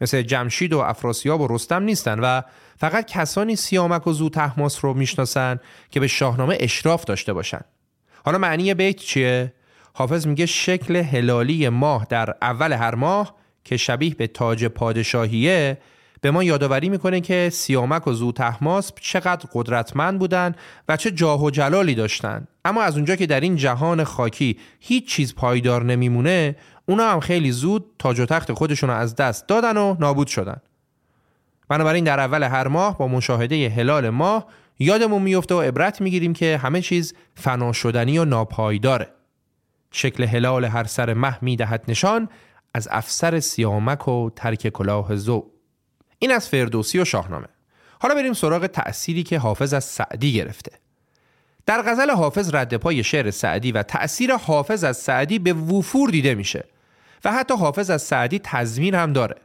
مثل 0.00 0.22
جمشید 0.22 0.72
و 0.72 0.78
افراسیاب 0.78 1.40
و 1.40 1.46
رستم 1.50 1.82
نیستن 1.82 2.20
و 2.20 2.42
فقط 2.78 3.06
کسانی 3.06 3.56
سیامک 3.56 4.06
و 4.06 4.12
زو 4.12 4.28
تحماس 4.28 4.84
رو 4.84 4.94
می‌شناسن 4.94 5.60
که 5.90 6.00
به 6.00 6.06
شاهنامه 6.06 6.56
اشراف 6.60 7.04
داشته 7.04 7.32
باشن. 7.32 7.60
حالا 8.24 8.38
معنی 8.38 8.74
بیت 8.74 8.96
چیه؟ 8.96 9.52
حافظ 9.94 10.26
میگه 10.26 10.46
شکل 10.46 10.96
هلالی 10.96 11.68
ماه 11.68 12.06
در 12.10 12.34
اول 12.42 12.72
هر 12.72 12.94
ماه 12.94 13.34
که 13.64 13.76
شبیه 13.76 14.14
به 14.14 14.26
تاج 14.26 14.64
پادشاهیه 14.64 15.78
به 16.20 16.30
ما 16.30 16.44
یادآوری 16.44 16.88
می‌کنه 16.88 17.20
که 17.20 17.50
سیامک 17.52 18.06
و 18.06 18.12
زو 18.12 18.32
تحماس 18.32 18.92
چقدر 19.00 19.48
قدرتمند 19.52 20.18
بودن 20.18 20.54
و 20.88 20.96
چه 20.96 21.10
جاه 21.10 21.44
و 21.44 21.50
جلالی 21.50 21.94
داشتن. 21.94 22.48
اما 22.64 22.82
از 22.82 22.96
اونجا 22.96 23.16
که 23.16 23.26
در 23.26 23.40
این 23.40 23.56
جهان 23.56 24.04
خاکی 24.04 24.58
هیچ 24.80 25.08
چیز 25.08 25.34
پایدار 25.34 25.84
نمیمونه 25.84 26.56
اونا 26.86 27.10
هم 27.10 27.20
خیلی 27.20 27.52
زود 27.52 27.84
تاج 27.98 28.20
و 28.20 28.26
تخت 28.26 28.52
خودشون 28.52 28.90
از 28.90 29.16
دست 29.16 29.48
دادن 29.48 29.76
و 29.76 29.96
نابود 30.00 30.26
شدن. 30.26 30.60
بنابراین 31.68 32.04
در 32.04 32.20
اول 32.20 32.42
هر 32.42 32.68
ماه 32.68 32.98
با 32.98 33.08
مشاهده 33.08 33.68
هلال 33.68 34.10
ماه 34.10 34.46
یادمون 34.78 35.22
میفته 35.22 35.54
و 35.54 35.60
عبرت 35.60 36.00
می‌گیریم 36.00 36.32
که 36.32 36.60
همه 36.62 36.82
چیز 36.82 37.14
فنا 37.34 37.72
شدنی 37.72 38.18
و 38.18 38.24
ناپایداره. 38.24 39.08
شکل 39.92 40.24
هلال 40.24 40.64
هر 40.64 40.84
سر 40.84 41.14
مه 41.14 41.38
می‌دهد 41.42 41.84
نشان 41.88 42.28
از 42.74 42.88
افسر 42.90 43.40
سیامک 43.40 44.08
و 44.08 44.30
ترک 44.36 44.68
کلاه 44.68 45.16
زو 45.16 45.50
این 46.18 46.32
از 46.32 46.48
فردوسی 46.48 46.98
و 46.98 47.04
شاهنامه. 47.04 47.46
حالا 48.00 48.14
بریم 48.14 48.32
سراغ 48.32 48.66
تأثیری 48.66 49.22
که 49.22 49.38
حافظ 49.38 49.72
از 49.74 49.84
سعدی 49.84 50.32
گرفته. 50.32 50.72
در 51.66 51.82
غزل 51.82 52.10
حافظ 52.10 52.54
رد 52.54 52.76
پای 52.76 53.04
شعر 53.04 53.30
سعدی 53.30 53.72
و 53.72 53.82
تأثیر 53.82 54.34
حافظ 54.34 54.84
از 54.84 54.96
سعدی 54.96 55.38
به 55.38 55.52
وفور 55.52 56.10
دیده 56.10 56.34
میشه 56.34 56.64
و 57.24 57.32
حتی 57.32 57.54
حافظ 57.54 57.90
از 57.90 58.02
سعدی 58.02 58.38
تضمین 58.38 58.94
هم 58.94 59.12
داره. 59.12 59.36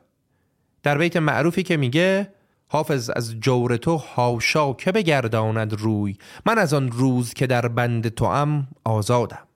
در 0.83 0.97
بیت 0.97 1.17
معروفی 1.17 1.63
که 1.63 1.77
میگه 1.77 2.33
حافظ 2.67 3.09
از 3.15 3.39
جور 3.39 3.77
تو 3.77 3.97
هاشا 3.97 4.73
که 4.73 4.91
بگرداند 4.91 5.73
روی 5.73 6.17
من 6.45 6.57
از 6.57 6.73
آن 6.73 6.91
روز 6.91 7.33
که 7.33 7.47
در 7.47 7.67
بند 7.67 8.07
تو 8.07 8.25
ام 8.25 8.67
آزادم. 8.83 9.47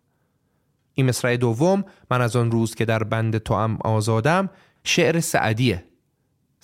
این 0.94 1.06
مصرع 1.06 1.38
دوم 1.38 1.86
من 2.12 2.22
از 2.22 2.36
آن 2.36 2.52
روز 2.52 2.76
که 2.76 2.86
در 2.86 3.04
بند 3.04 3.38
تو 3.38 3.54
ام 3.54 3.78
آزادم 3.82 4.50
شعر 4.84 5.20
سعدیه. 5.20 5.84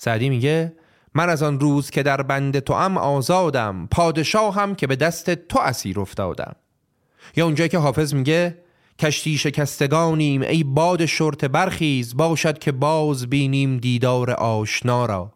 سعدی 0.04 0.28
میگه 0.28 0.72
من 1.14 1.30
از 1.30 1.42
آن 1.42 1.60
روز 1.60 1.90
که 1.90 2.02
در 2.02 2.22
بند 2.22 2.58
تو 2.58 2.72
ام 2.72 2.98
آزادم 2.98 3.88
پادشاهم 3.90 4.74
که 4.74 4.86
به 4.86 4.96
دست 4.96 5.30
تو 5.30 5.58
اسیر 5.58 6.00
افتادم. 6.00 6.56
یا 7.36 7.44
اونجایی 7.44 7.68
که 7.68 7.78
حافظ 7.78 8.14
میگه 8.14 8.58
کشتی 8.98 9.38
شکستگانیم 9.38 10.42
ای 10.42 10.64
باد 10.64 11.06
شرط 11.06 11.44
برخیز 11.44 12.16
باشد 12.16 12.58
که 12.58 12.72
باز 12.72 13.26
بینیم 13.26 13.78
دیدار 13.78 14.30
آشنا 14.30 15.06
را. 15.06 15.32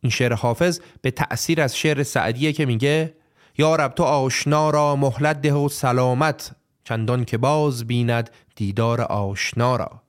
این 0.00 0.10
شعر 0.10 0.32
حافظ 0.32 0.80
به 1.02 1.10
تأثیر 1.10 1.60
از 1.60 1.76
شعر 1.76 2.02
سعدیه 2.02 2.52
که 2.52 2.66
میگه 2.66 3.14
یا 3.58 3.76
رب 3.76 3.94
تو 3.94 4.02
آشنا 4.02 4.70
را 4.70 4.96
مهلت 4.96 5.40
ده 5.40 5.54
و 5.54 5.68
سلامت 5.68 6.56
چندان 6.84 7.24
که 7.24 7.38
باز 7.38 7.86
بیند 7.86 8.30
دیدار 8.56 9.00
آشنا 9.00 9.76
را. 9.76 10.01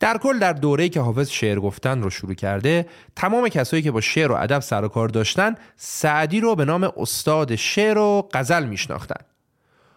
در 0.00 0.18
کل 0.18 0.38
در 0.38 0.52
دوره‌ای 0.52 0.88
که 0.88 1.00
حافظ 1.00 1.30
شعر 1.30 1.60
گفتن 1.60 2.02
رو 2.02 2.10
شروع 2.10 2.34
کرده 2.34 2.86
تمام 3.16 3.48
کسایی 3.48 3.82
که 3.82 3.90
با 3.90 4.00
شعر 4.00 4.32
و 4.32 4.34
ادب 4.34 4.60
سر 4.60 4.84
و 4.84 4.88
کار 4.88 5.08
داشتن 5.08 5.54
سعدی 5.76 6.40
رو 6.40 6.54
به 6.54 6.64
نام 6.64 6.92
استاد 6.96 7.54
شعر 7.54 7.98
و 7.98 8.28
غزل 8.32 8.64
میشناختن. 8.66 9.24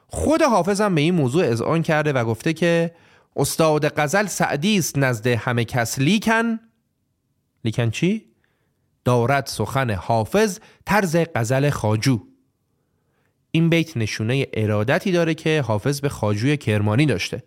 خود 0.07 0.41
حافظ 0.41 0.81
هم 0.81 0.95
به 0.95 1.01
این 1.01 1.15
موضوع 1.15 1.45
اذعان 1.45 1.81
کرده 1.81 2.13
و 2.13 2.25
گفته 2.25 2.53
که 2.53 2.91
استاد 3.35 3.99
غزل 3.99 4.25
سعدی 4.25 4.77
است 4.77 4.97
نزد 4.97 5.27
همه 5.27 5.65
کس. 5.65 5.99
لیکن 5.99 6.59
لیکن 7.63 7.89
چی؟ 7.89 8.25
دارد 9.05 9.45
سخن 9.45 9.91
حافظ 9.91 10.59
طرز 10.85 11.17
غزل 11.35 11.69
خاجو 11.69 12.19
این 13.51 13.69
بیت 13.69 13.97
نشونه 13.97 14.47
ارادتی 14.53 15.11
داره 15.11 15.33
که 15.33 15.61
حافظ 15.61 16.01
به 16.01 16.09
خاجوی 16.09 16.57
کرمانی 16.57 17.05
داشته. 17.05 17.43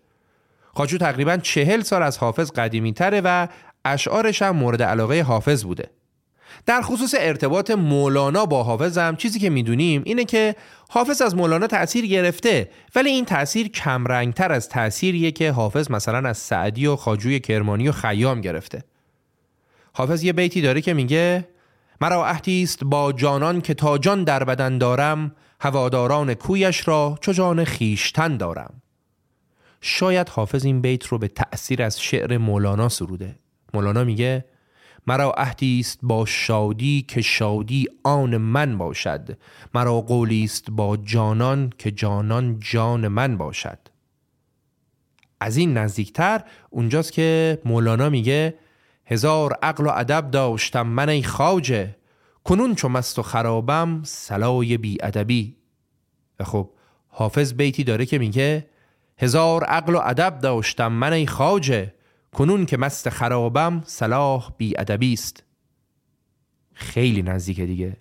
خاجو 0.74 0.98
تقریبا 0.98 1.36
چهل 1.36 1.80
سال 1.80 2.02
از 2.02 2.18
حافظ 2.18 2.50
قدیمی 2.50 2.92
تره 2.92 3.20
و 3.24 3.48
اشعارش 3.84 4.42
هم 4.42 4.56
مورد 4.56 4.82
علاقه 4.82 5.22
حافظ 5.22 5.64
بوده. 5.64 5.90
در 6.66 6.82
خصوص 6.82 7.14
ارتباط 7.18 7.70
مولانا 7.70 8.46
با 8.46 8.62
حافظ 8.62 8.98
هم 8.98 9.16
چیزی 9.16 9.38
که 9.38 9.50
می‌دونیم 9.50 10.02
اینه 10.04 10.24
که 10.24 10.56
حافظ 10.88 11.22
از 11.22 11.36
مولانا 11.36 11.66
تأثیر 11.66 12.06
گرفته 12.06 12.70
ولی 12.94 13.10
این 13.10 13.24
تأثیر 13.24 13.68
کمرنگتر 13.68 14.52
از 14.52 14.68
تأثیریه 14.68 15.30
که 15.30 15.52
حافظ 15.52 15.90
مثلا 15.90 16.28
از 16.28 16.38
سعدی 16.38 16.86
و 16.86 16.96
خاجوی 16.96 17.40
کرمانی 17.40 17.88
و 17.88 17.92
خیام 17.92 18.40
گرفته. 18.40 18.82
حافظ 19.92 20.22
یه 20.22 20.32
بیتی 20.32 20.60
داره 20.60 20.80
که 20.80 20.94
میگه 20.94 21.48
مرا 22.00 22.26
عهدی 22.26 22.68
با 22.82 23.12
جانان 23.12 23.60
که 23.60 23.74
تا 23.74 23.98
جان 23.98 24.24
در 24.24 24.44
بدن 24.44 24.78
دارم 24.78 25.34
هواداران 25.60 26.34
کویش 26.34 26.88
را 26.88 27.18
چو 27.20 27.32
جان 27.32 27.64
خیشتن 27.64 28.36
دارم. 28.36 28.82
شاید 29.80 30.28
حافظ 30.28 30.64
این 30.64 30.80
بیت 30.80 31.06
رو 31.06 31.18
به 31.18 31.28
تأثیر 31.28 31.82
از 31.82 32.00
شعر 32.00 32.38
مولانا 32.38 32.88
سروده. 32.88 33.38
مولانا 33.74 34.04
میگه 34.04 34.44
مرا 35.06 35.32
عهدی 35.32 35.80
است 35.80 35.98
با 36.02 36.26
شادی 36.26 37.04
که 37.08 37.20
شادی 37.20 37.86
آن 38.02 38.36
من 38.36 38.78
باشد. 38.78 39.38
مرا 39.74 40.00
قولی 40.00 40.44
است 40.44 40.70
با 40.70 40.96
جانان 40.96 41.72
که 41.78 41.90
جانان 41.90 42.58
جان 42.60 43.08
من 43.08 43.36
باشد. 43.36 43.78
از 45.40 45.56
این 45.56 45.76
نزدیکتر 45.78 46.44
اونجاست 46.70 47.12
که 47.12 47.58
مولانا 47.64 48.08
میگه 48.08 48.54
هزار 49.06 49.58
عقل 49.62 49.86
و 49.86 49.90
ادب 49.94 50.30
داشتم 50.30 50.86
من 50.86 51.08
ای 51.08 51.22
خواجه 51.22 51.96
کنون 52.44 52.74
چو 52.74 52.88
مست 52.88 53.18
و 53.18 53.22
خرابم 53.22 54.02
سلای 54.04 54.76
بی 54.76 54.98
ادبی 55.02 55.56
خب 56.42 56.70
حافظ 57.08 57.54
بیتی 57.54 57.84
داره 57.84 58.06
که 58.06 58.18
میگه 58.18 58.66
هزار 59.20 59.64
عقل 59.64 59.94
و 59.94 60.00
ادب 60.04 60.38
داشتم 60.38 60.92
من 60.92 61.12
ای 61.12 61.26
خواجه 61.26 61.94
کنون 62.32 62.66
که 62.66 62.76
مست 62.76 63.08
خرابم 63.08 63.82
صلاح 63.86 64.52
بی 64.58 64.78
ادبی 64.78 65.12
است. 65.12 65.44
خیلی 66.74 67.22
نزدیکه 67.22 67.66
دیگه. 67.66 67.96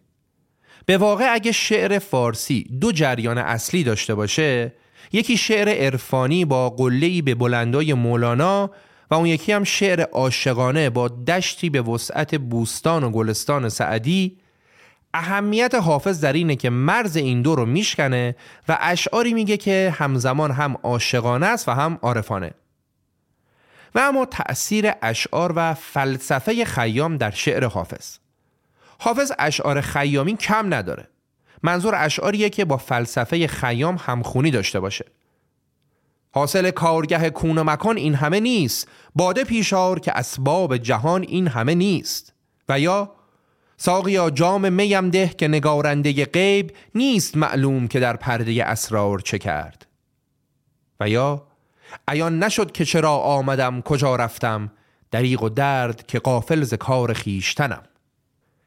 به 0.86 0.98
واقع 0.98 1.28
اگه 1.30 1.52
شعر 1.52 2.00
فارسی 2.00 2.64
دو 2.82 2.92
جریان 2.92 3.38
اصلی 3.38 3.84
داشته 3.84 4.16
باشه 4.16 4.74
یکی 5.12 5.38
شعر 5.38 5.70
عرفانی 5.70 6.46
با 6.46 6.70
قله‌ای 6.70 7.22
به 7.22 7.36
بلندای 7.36 7.94
مولانا 7.94 8.72
و 9.12 9.16
اون 9.16 9.26
یکی 9.26 9.52
هم 9.52 9.64
شعر 9.64 10.02
عاشقانه 10.02 10.90
با 10.90 11.08
دشتی 11.08 11.70
به 11.70 11.82
وسعت 11.82 12.36
بوستان 12.36 13.04
و 13.04 13.10
گلستان 13.10 13.70
سعدی 13.70 14.38
اهمیت 15.14 15.76
حافظ 15.76 16.22
در 16.22 16.34
اینه 16.34 16.56
که 16.56 16.70
مرز 16.70 17.16
این 17.16 17.42
دو 17.42 17.56
رو 17.56 17.66
میشکنه 17.66 18.36
و 18.68 18.78
اشعاری 18.82 19.34
میگه 19.34 19.58
که 19.58 19.96
همزمان 19.98 20.52
هم 20.52 20.76
عاشقانه 20.84 21.46
است 21.46 21.70
و 21.70 21.72
هم 21.72 22.00
عارفانه. 22.02 22.52
و 23.96 24.00
اما 24.00 24.26
تأثیر 24.26 24.92
اشعار 25.02 25.54
و 25.56 25.74
فلسفه 25.74 26.66
خیام 26.66 27.18
در 27.18 27.32
شعر 27.32 27.66
حافظ. 27.66 28.18
حافظ 29.00 29.32
اشعار 29.40 29.82
خیامی 29.82 30.38
کم 30.38 30.74
نداره. 30.74 31.08
منظور 31.64 31.96
اشعاریه 31.98 32.50
که 32.50 32.66
با 32.66 32.78
فلسفه 32.78 33.48
خیام 33.48 33.98
همخونی 34.00 34.52
داشته 34.52 34.80
باشه. 34.80 35.06
حاصل 36.32 36.72
کارگه 36.72 37.30
کون 37.30 37.58
و 37.58 37.64
مکان 37.64 37.98
این 37.98 38.16
همه 38.16 38.40
نیست. 38.40 38.88
باده 39.16 39.44
پیشار 39.44 40.00
که 40.00 40.18
اسباب 40.18 40.78
جهان 40.78 41.22
این 41.22 41.48
همه 41.48 41.76
نیست. 41.76 42.34
و 42.70 42.80
یا 42.80 43.12
ساقیا 43.82 44.30
جام 44.30 44.70
میم 44.70 45.10
ده 45.10 45.28
که 45.28 45.48
نگارنده 45.48 46.26
غیب 46.26 46.72
نیست 46.96 47.38
معلوم 47.38 47.88
که 47.88 48.00
در 48.00 48.16
پرده 48.16 48.66
اسرار 48.66 49.20
چه 49.20 49.38
کرد. 49.38 49.88
و 51.00 51.10
یا 51.10 51.48
ایان 52.12 52.44
نشد 52.44 52.72
که 52.72 52.86
چرا 52.86 53.18
آمدم 53.18 53.82
کجا 53.82 54.16
رفتم؟ 54.16 54.72
دریغ 55.12 55.44
و 55.44 55.50
درد 55.50 56.08
که 56.08 56.20
قافل 56.20 56.64
ز 56.64 56.74
کار 56.74 57.14
خیشتنم 57.14 57.82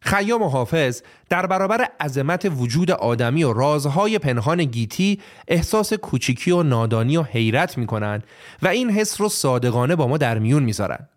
خیام 0.00 0.42
و 0.42 0.48
حافظ 0.48 1.02
در 1.28 1.46
برابر 1.46 1.88
عظمت 2.00 2.52
وجود 2.56 2.90
آدمی 2.90 3.44
و 3.44 3.52
رازهای 3.52 4.18
پنهان 4.18 4.64
گیتی 4.64 5.20
احساس 5.48 5.92
کوچیکی 5.92 6.50
و 6.50 6.62
نادانی 6.62 7.16
و 7.16 7.22
حیرت 7.22 7.78
می‌کنن 7.78 8.22
و 8.62 8.68
این 8.68 8.90
حس 8.90 9.20
رو 9.20 9.28
صادقانه 9.28 9.96
با 9.96 10.06
ما 10.08 10.18
در 10.18 10.38
میون 10.38 10.62
می‌ذارن 10.62 11.08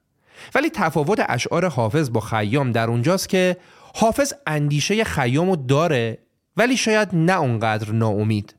ولی 0.56 0.70
تفاوت 0.70 1.26
اشعار 1.30 1.68
حافظ 1.68 2.12
با 2.12 2.20
خیام 2.20 2.72
در 2.72 2.90
اونجاست 2.90 3.30
که 3.30 3.58
حافظ 3.98 4.34
اندیشه 4.48 5.04
خیامو 5.04 5.56
داره 5.56 6.18
ولی 6.58 6.78
شاید 6.78 7.10
نه 7.14 7.40
اونقدر 7.40 7.92
ناامید. 7.92 8.56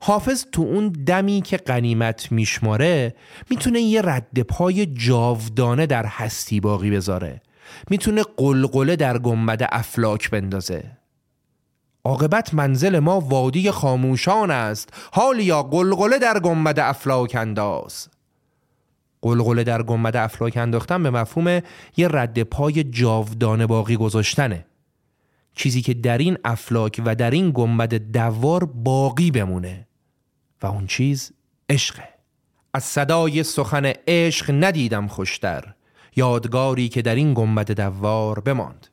حافظ 0.00 0.44
تو 0.52 0.62
اون 0.62 0.88
دمی 0.88 1.42
که 1.42 1.56
قنیمت 1.56 2.32
میشماره 2.32 3.14
می‌تونه 3.50 3.80
یه 3.80 4.02
رد 4.02 4.40
پای 4.40 4.86
جاودانه 4.86 5.86
در 5.86 6.06
هستی 6.06 6.60
باقی 6.60 6.90
بذاره. 6.90 7.40
می‌تونه 7.90 8.22
قلقله 8.36 8.96
در 8.96 9.18
گنبد 9.18 9.68
افلاک 9.72 10.30
بندازه. 10.30 10.96
عاقبت 12.04 12.54
منزل 12.54 12.98
ما 12.98 13.20
وادی 13.20 13.70
خاموشان 13.70 14.50
است. 14.50 14.88
حال 15.12 15.40
یا 15.40 15.62
قلقله 15.62 16.18
در 16.18 16.38
گنبد 16.38 16.78
افلاک 16.78 17.36
انداز. 17.40 18.08
قلقله 19.22 19.64
در 19.64 19.82
گنبد 19.82 20.16
افلاک 20.16 20.56
انداختن 20.56 21.02
به 21.02 21.10
مفهوم 21.10 21.60
یه 21.96 22.08
رد 22.08 22.42
پای 22.42 22.84
جاودانه 22.84 23.66
باقی 23.66 23.96
گذاشتنه. 23.96 24.66
چیزی 25.54 25.82
که 25.82 25.94
در 25.94 26.18
این 26.18 26.38
افلاک 26.44 27.02
و 27.04 27.14
در 27.14 27.30
این 27.30 27.50
گنبد 27.54 27.94
دوار 27.94 28.64
باقی 28.64 29.30
بمونه. 29.30 29.86
و 30.62 30.66
اون 30.66 30.86
چیز 30.86 31.32
عشقه. 31.70 32.08
از 32.74 32.84
صدای 32.84 33.42
سخن 33.42 33.92
عشق 34.08 34.50
ندیدم 34.50 35.08
خوشتر. 35.08 35.74
یادگاری 36.16 36.88
که 36.88 37.02
در 37.02 37.14
این 37.14 37.34
گنبد 37.34 37.70
دوار 37.70 38.40
بماند. 38.40 38.86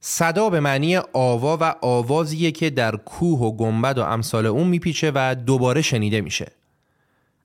صدا 0.00 0.50
به 0.50 0.60
معنی 0.60 0.96
آوا 1.12 1.58
و 1.60 1.74
آوازیه 1.82 2.50
که 2.50 2.70
در 2.70 2.96
کوه 2.96 3.38
و 3.38 3.56
گنبد 3.56 3.98
و 3.98 4.02
امثال 4.02 4.46
اون 4.46 4.68
میپیچه 4.68 5.12
و 5.14 5.34
دوباره 5.34 5.82
شنیده 5.82 6.20
میشه. 6.20 6.52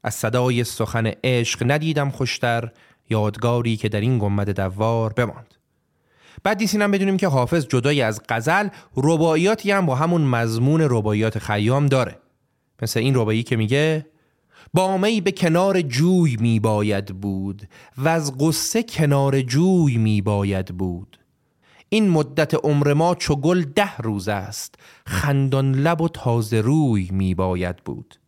از 0.03 0.13
صدای 0.13 0.63
سخن 0.63 1.11
عشق 1.23 1.63
ندیدم 1.65 2.09
خوشتر 2.09 2.71
یادگاری 3.09 3.77
که 3.77 3.89
در 3.89 4.01
این 4.01 4.19
گنبد 4.19 4.49
دوار 4.49 5.13
بماند. 5.13 5.55
بعد 6.43 6.57
دیسینم 6.57 6.91
بدونیم 6.91 7.17
که 7.17 7.27
حافظ 7.27 7.65
جدای 7.67 8.01
از 8.01 8.21
غزل 8.29 8.67
رباعیاتی 8.97 9.71
هم 9.71 9.85
با 9.85 9.95
همون 9.95 10.21
مضمون 10.21 10.81
رباعیات 10.81 11.39
خیام 11.39 11.85
داره. 11.85 12.19
مثل 12.81 12.99
این 12.99 13.15
ربایی 13.15 13.43
که 13.43 13.55
میگه 13.55 14.05
بامی 14.73 15.21
به 15.21 15.31
کنار 15.31 15.81
جوی 15.81 16.37
می 16.39 16.59
باید 16.59 17.05
بود 17.05 17.67
و 17.97 18.07
از 18.07 18.37
قصه 18.37 18.83
کنار 18.83 19.41
جوی 19.41 19.97
می 19.97 20.21
باید 20.21 20.65
بود. 20.65 21.17
این 21.89 22.09
مدت 22.09 22.53
عمر 22.53 22.93
ما 22.93 23.15
چو 23.15 23.35
گل 23.35 23.63
ده 23.63 23.97
روز 23.97 24.27
است 24.27 24.75
خندان 25.05 25.75
لب 25.75 26.01
و 26.01 26.09
تازه 26.09 26.61
روی 26.61 27.09
می 27.11 27.35
باید 27.35 27.77
بود. 27.77 28.20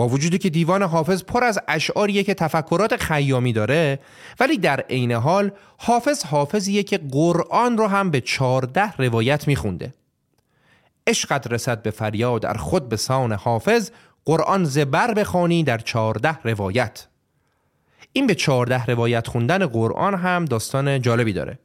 با 0.00 0.08
وجودی 0.08 0.38
که 0.38 0.50
دیوان 0.50 0.82
حافظ 0.82 1.22
پر 1.22 1.44
از 1.44 1.58
اشعاریه 1.68 2.22
که 2.22 2.34
تفکرات 2.34 2.96
خیامی 2.96 3.52
داره 3.52 3.98
ولی 4.40 4.58
در 4.58 4.80
عین 4.80 5.12
حال 5.12 5.50
حافظ 5.76 6.24
حافظیه 6.24 6.82
که 6.82 6.98
قرآن 6.98 7.78
رو 7.78 7.86
هم 7.86 8.10
به 8.10 8.20
چارده 8.20 8.92
روایت 8.92 9.48
میخونده. 9.48 9.94
عشقت 11.06 11.52
رسد 11.52 11.82
به 11.82 11.90
فریاد 11.90 12.42
در 12.42 12.54
خود 12.54 12.88
به 12.88 12.96
سان 12.96 13.32
حافظ 13.32 13.90
قرآن 14.24 14.64
زبر 14.64 15.14
بخوانی 15.14 15.64
در 15.64 15.78
چارده 15.78 16.38
روایت. 16.44 17.06
این 18.12 18.26
به 18.26 18.34
چارده 18.34 18.84
روایت 18.84 19.26
خوندن 19.26 19.66
قرآن 19.66 20.14
هم 20.14 20.44
داستان 20.44 21.02
جالبی 21.02 21.32
داره. 21.32 21.58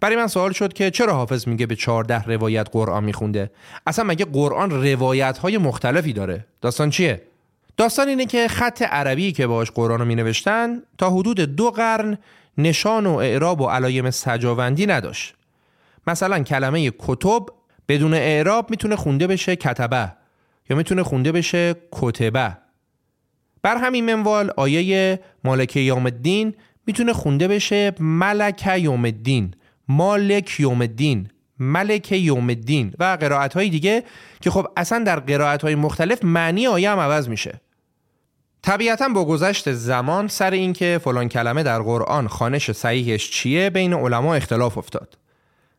برای 0.00 0.16
من 0.16 0.26
سوال 0.26 0.52
شد 0.52 0.72
که 0.72 0.90
چرا 0.90 1.14
حافظ 1.14 1.48
میگه 1.48 1.66
به 1.66 1.76
چارده 1.76 2.22
روایت 2.22 2.68
قرآن 2.72 3.04
میخونده؟ 3.04 3.50
اصلا 3.86 4.04
مگه 4.04 4.24
قرآن 4.24 4.70
روایت 4.70 5.38
های 5.38 5.58
مختلفی 5.58 6.12
داره؟ 6.12 6.46
داستان 6.60 6.90
چیه؟ 6.90 7.29
داستان 7.80 8.08
اینه 8.08 8.26
که 8.26 8.48
خط 8.48 8.82
عربی 8.82 9.32
که 9.32 9.46
باش 9.46 9.70
قرآن 9.70 9.98
رو 9.98 10.04
می 10.04 10.14
نوشتن 10.14 10.82
تا 10.98 11.10
حدود 11.10 11.40
دو 11.40 11.70
قرن 11.70 12.18
نشان 12.58 13.06
و 13.06 13.14
اعراب 13.14 13.60
و 13.60 13.66
علایم 13.66 14.10
سجاوندی 14.10 14.86
نداشت. 14.86 15.34
مثلا 16.06 16.42
کلمه 16.42 16.90
کتب 16.98 17.46
بدون 17.88 18.14
اعراب 18.14 18.70
می‌تونه 18.70 18.96
خونده 18.96 19.26
بشه 19.26 19.56
کتبه 19.56 20.12
یا 20.70 20.76
می‌تونه 20.76 21.02
خونده 21.02 21.32
بشه 21.32 21.74
کتبه. 21.92 22.56
بر 23.62 23.76
همین 23.76 24.14
منوال 24.14 24.50
آیه 24.56 25.20
مالک 25.44 25.76
یوم 25.76 26.06
الدین 26.06 26.54
می‌تونه 26.86 27.12
خونده 27.12 27.48
بشه 27.48 27.92
ملک 28.00 28.66
یوم 28.76 29.04
الدین 29.04 29.54
مالک 29.88 30.60
یوم 30.60 30.80
الدین 30.80 31.28
ملک 31.58 32.12
یوم 32.12 32.48
الدین 32.48 32.94
و 32.98 33.16
قرائت 33.20 33.54
های 33.54 33.68
دیگه 33.68 34.04
که 34.40 34.50
خب 34.50 34.66
اصلا 34.76 35.04
در 35.04 35.20
قرائت 35.20 35.62
های 35.62 35.74
مختلف 35.74 36.24
معنی 36.24 36.66
آیه 36.66 36.90
هم 36.90 36.98
عوض 36.98 37.28
میشه. 37.28 37.60
طبیعتا 38.62 39.08
با 39.08 39.24
گذشت 39.24 39.72
زمان 39.72 40.28
سر 40.28 40.50
اینکه 40.50 41.00
فلان 41.04 41.28
کلمه 41.28 41.62
در 41.62 41.82
قرآن 41.82 42.28
خانش 42.28 42.72
صحیحش 42.72 43.30
چیه 43.30 43.70
بین 43.70 43.94
علما 43.94 44.34
اختلاف 44.34 44.78
افتاد. 44.78 45.18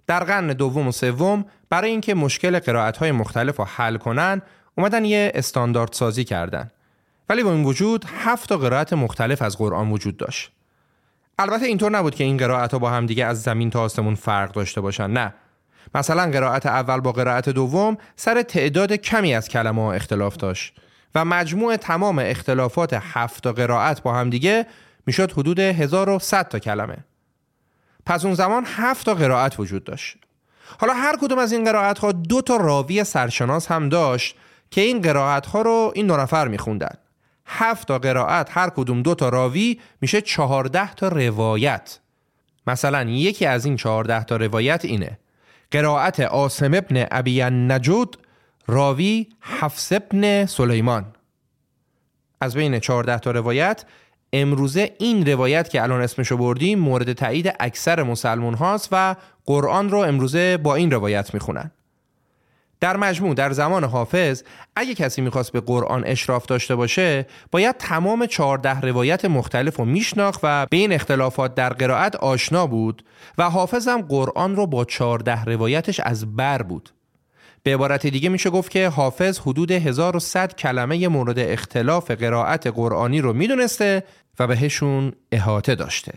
در 0.07 0.23
قرن 0.23 0.47
دوم 0.47 0.87
و 0.87 0.91
سوم 0.91 1.45
برای 1.69 1.91
اینکه 1.91 2.13
مشکل 2.13 2.59
قرائت 2.59 2.97
های 2.97 3.11
مختلف 3.11 3.57
رو 3.57 3.65
حل 3.65 3.97
کنن 3.97 4.41
اومدن 4.77 5.05
یه 5.05 5.31
استاندارد 5.35 5.93
سازی 5.93 6.23
کردن. 6.23 6.71
ولی 7.29 7.43
با 7.43 7.51
این 7.51 7.63
وجود 7.63 8.05
هفت 8.17 8.51
قرائت 8.51 8.93
مختلف 8.93 9.41
از 9.41 9.57
قرآن 9.57 9.91
وجود 9.91 10.17
داشت. 10.17 10.51
البته 11.39 11.65
اینطور 11.65 11.91
نبود 11.91 12.15
که 12.15 12.23
این 12.23 12.37
قرائت 12.37 12.71
ها 12.71 12.79
با 12.79 12.89
هم 12.89 13.05
دیگه 13.05 13.25
از 13.25 13.41
زمین 13.41 13.69
تا 13.69 13.81
آسمون 13.81 14.15
فرق 14.15 14.51
داشته 14.51 14.81
باشن 14.81 15.09
نه. 15.11 15.33
مثلا 15.95 16.31
قرائت 16.31 16.65
اول 16.65 16.99
با 16.99 17.11
قرائت 17.11 17.49
دوم 17.49 17.97
سر 18.15 18.41
تعداد 18.41 18.93
کمی 18.93 19.35
از 19.35 19.49
کلمه 19.49 19.81
اختلاف 19.81 20.37
داشت. 20.37 20.73
و 21.15 21.25
مجموع 21.25 21.75
تمام 21.75 22.19
اختلافات 22.19 22.93
هفت 22.93 23.43
تا 23.43 23.53
قرائت 23.53 24.01
با 24.01 24.13
هم 24.13 24.29
دیگه 24.29 24.65
می‌شد 25.05 25.31
حدود 25.31 25.59
1100 25.59 26.47
تا 26.47 26.59
کلمه. 26.59 26.97
پس 28.05 28.25
اون 28.25 28.33
زمان 28.33 28.63
هفت 28.67 29.05
تا 29.05 29.13
قرائت 29.13 29.59
وجود 29.59 29.83
داشت. 29.83 30.17
حالا 30.79 30.93
هر 30.93 31.15
کدوم 31.21 31.39
از 31.39 31.51
این 31.51 31.63
قرائت 31.63 31.99
ها 31.99 32.11
دو 32.11 32.41
تا 32.41 32.57
راوی 32.57 33.03
سرشناس 33.03 33.71
هم 33.71 33.89
داشت 33.89 34.35
که 34.71 34.81
این 34.81 35.01
قرائت 35.01 35.45
ها 35.45 35.61
رو 35.61 35.91
این 35.95 36.07
دو 36.07 36.17
نفر 36.17 36.47
میخوندن. 36.47 36.95
هفت 37.45 37.87
تا 37.87 37.99
قرائت 37.99 38.57
هر 38.57 38.69
کدوم 38.69 39.01
دو 39.01 39.15
تا 39.15 39.29
راوی 39.29 39.79
میشه 40.01 40.21
چهارده 40.21 40.93
تا 40.93 41.07
روایت. 41.07 41.99
مثلا 42.67 43.03
یکی 43.03 43.45
از 43.45 43.65
این 43.65 43.75
چهارده 43.75 44.23
تا 44.23 44.35
روایت 44.35 44.85
اینه. 44.85 45.19
قرائت 45.71 46.19
آسم 46.19 46.73
ابن 46.73 47.07
ابی 47.11 47.43
نجود 47.43 48.17
راوی 48.67 49.27
حفظ 49.39 49.93
ابن 49.93 50.45
سلیمان. 50.45 51.05
از 52.41 52.55
بین 52.55 52.79
چهارده 52.79 53.19
تا 53.19 53.31
روایت 53.31 53.85
امروزه 54.33 54.95
این 54.99 55.25
روایت 55.25 55.69
که 55.69 55.83
الان 55.83 56.01
اسمشو 56.01 56.37
بردیم 56.37 56.79
مورد 56.79 57.13
تایید 57.13 57.53
اکثر 57.59 58.03
مسلمون 58.03 58.53
هاست 58.53 58.89
و 58.91 59.15
قرآن 59.45 59.89
رو 59.89 59.97
امروزه 59.97 60.57
با 60.57 60.75
این 60.75 60.91
روایت 60.91 61.33
می‌خونن. 61.33 61.71
در 62.79 62.97
مجموع 62.97 63.33
در 63.33 63.51
زمان 63.51 63.83
حافظ 63.83 64.43
اگه 64.75 64.93
کسی 64.93 65.21
می‌خواست 65.21 65.51
به 65.51 65.61
قرآن 65.61 66.03
اشراف 66.05 66.45
داشته 66.45 66.75
باشه 66.75 67.25
باید 67.51 67.77
تمام 67.77 68.25
چهارده 68.25 68.79
روایت 68.79 69.25
مختلف 69.25 69.77
رو 69.77 69.85
میشناخت 69.85 70.39
و 70.43 70.65
به 70.65 70.77
این 70.77 70.93
اختلافات 70.93 71.55
در 71.55 71.73
قرائت 71.73 72.15
آشنا 72.15 72.67
بود 72.67 73.03
و 73.37 73.49
حافظ 73.49 73.87
هم 73.87 74.01
قرآن 74.01 74.55
رو 74.55 74.67
با 74.67 74.85
چهارده 74.85 75.43
روایتش 75.43 75.99
از 75.99 76.35
بر 76.35 76.61
بود. 76.61 76.89
به 77.63 77.73
عبارت 77.73 78.07
دیگه 78.07 78.29
میشه 78.29 78.49
گفت 78.49 78.71
که 78.71 78.87
حافظ 78.87 79.39
حدود 79.39 79.71
1100 79.71 80.55
کلمه 80.55 81.07
مورد 81.07 81.39
اختلاف 81.39 82.11
قرائت 82.11 82.67
قرآنی 82.67 83.21
رو 83.21 83.33
می‌دونسته 83.33 84.03
و 84.39 84.47
بهشون 84.47 85.13
احاطه 85.31 85.75
داشته. 85.75 86.13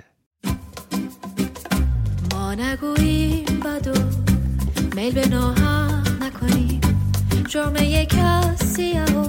ما 2.33 2.55
نگوییم 2.55 3.61
بدو 3.65 3.95
میل 4.97 5.15
به 5.15 5.27
نکنیم. 6.21 6.81
جرمه 7.49 8.07
کسی 8.07 8.93
و 8.93 9.25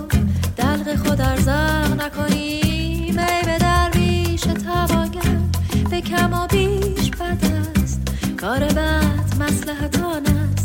دلق 0.57 0.95
خود 0.95 1.21
ارزق 1.21 2.01
نکنیم. 2.01 3.19
ای 3.19 3.43
به 3.45 3.57
درویش 3.59 4.41
توانگر 4.41 5.37
به 5.89 6.01
کم 6.01 6.33
و 6.33 6.47
بیش 6.47 7.11
بد 7.11 7.45
است. 7.79 8.01
کار 8.41 8.59
بد 8.59 9.35
مسلحتان 9.39 10.25
است. 10.25 10.64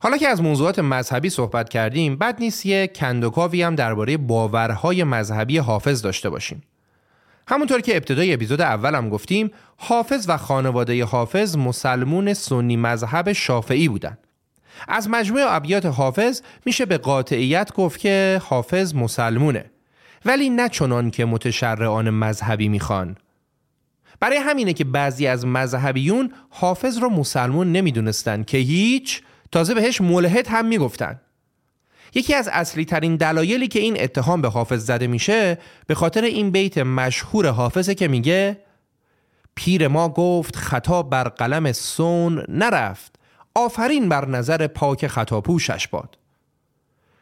حالا 0.00 0.16
که 0.16 0.28
از 0.28 0.42
موضوعات 0.42 0.78
مذهبی 0.78 1.30
صحبت 1.30 1.68
کردیم 1.68 2.16
بد 2.16 2.40
نیست 2.40 2.66
یه 2.66 2.86
کندوکاوی 2.86 3.62
هم 3.62 3.74
درباره 3.74 4.16
باورهای 4.16 5.04
مذهبی 5.04 5.58
حافظ 5.58 6.02
داشته 6.02 6.30
باشیم. 6.30 6.62
همونطور 7.48 7.80
که 7.80 7.96
ابتدای 7.96 8.32
اپیزود 8.32 8.60
اولم 8.60 9.08
گفتیم 9.08 9.50
حافظ 9.76 10.26
و 10.28 10.36
خانواده 10.36 11.04
حافظ 11.04 11.56
مسلمون 11.56 12.34
سنی 12.34 12.76
مذهب 12.76 13.32
شافعی 13.32 13.88
بودن. 13.88 14.18
از 14.88 15.08
مجموع 15.08 15.42
ابیات 15.48 15.86
حافظ 15.86 16.42
میشه 16.66 16.86
به 16.86 16.98
قاطعیت 16.98 17.72
گفت 17.72 18.00
که 18.00 18.42
حافظ 18.44 18.94
مسلمونه. 18.94 19.70
ولی 20.24 20.50
نه 20.50 20.68
چنان 20.68 21.10
که 21.10 21.24
متشرعان 21.24 22.10
مذهبی 22.10 22.68
می‌خوان. 22.68 23.16
برای 24.20 24.38
همینه 24.38 24.72
که 24.72 24.84
بعضی 24.84 25.26
از 25.26 25.46
مذهبیون 25.46 26.32
حافظ 26.50 26.98
رو 26.98 27.08
مسلمون 27.08 27.72
نمی‌دونستن 27.72 28.42
که 28.42 28.58
هیچ 28.58 29.22
تازه 29.52 29.74
بهش 29.74 30.00
ملحد 30.00 30.46
هم 30.48 30.66
می‌گفتن. 30.66 31.20
یکی 32.14 32.34
از 32.34 32.48
اصلی 32.52 32.84
ترین 32.84 33.16
دلایلی 33.16 33.68
که 33.68 33.78
این 33.78 34.02
اتهام 34.02 34.42
به 34.42 34.48
حافظ 34.48 34.86
زده 34.86 35.06
میشه 35.06 35.58
به 35.86 35.94
خاطر 35.94 36.22
این 36.22 36.50
بیت 36.50 36.78
مشهور 36.78 37.48
حافظه 37.48 37.94
که 37.94 38.08
میگه 38.08 38.58
پیر 39.54 39.88
ما 39.88 40.08
گفت 40.08 40.56
خطا 40.56 41.02
بر 41.02 41.24
قلم 41.24 41.72
سون 41.72 42.44
نرفت 42.48 43.18
آفرین 43.54 44.08
بر 44.08 44.28
نظر 44.28 44.66
پاک 44.66 45.06
خطا 45.06 45.40
پوشش 45.40 45.88
باد. 45.88 46.18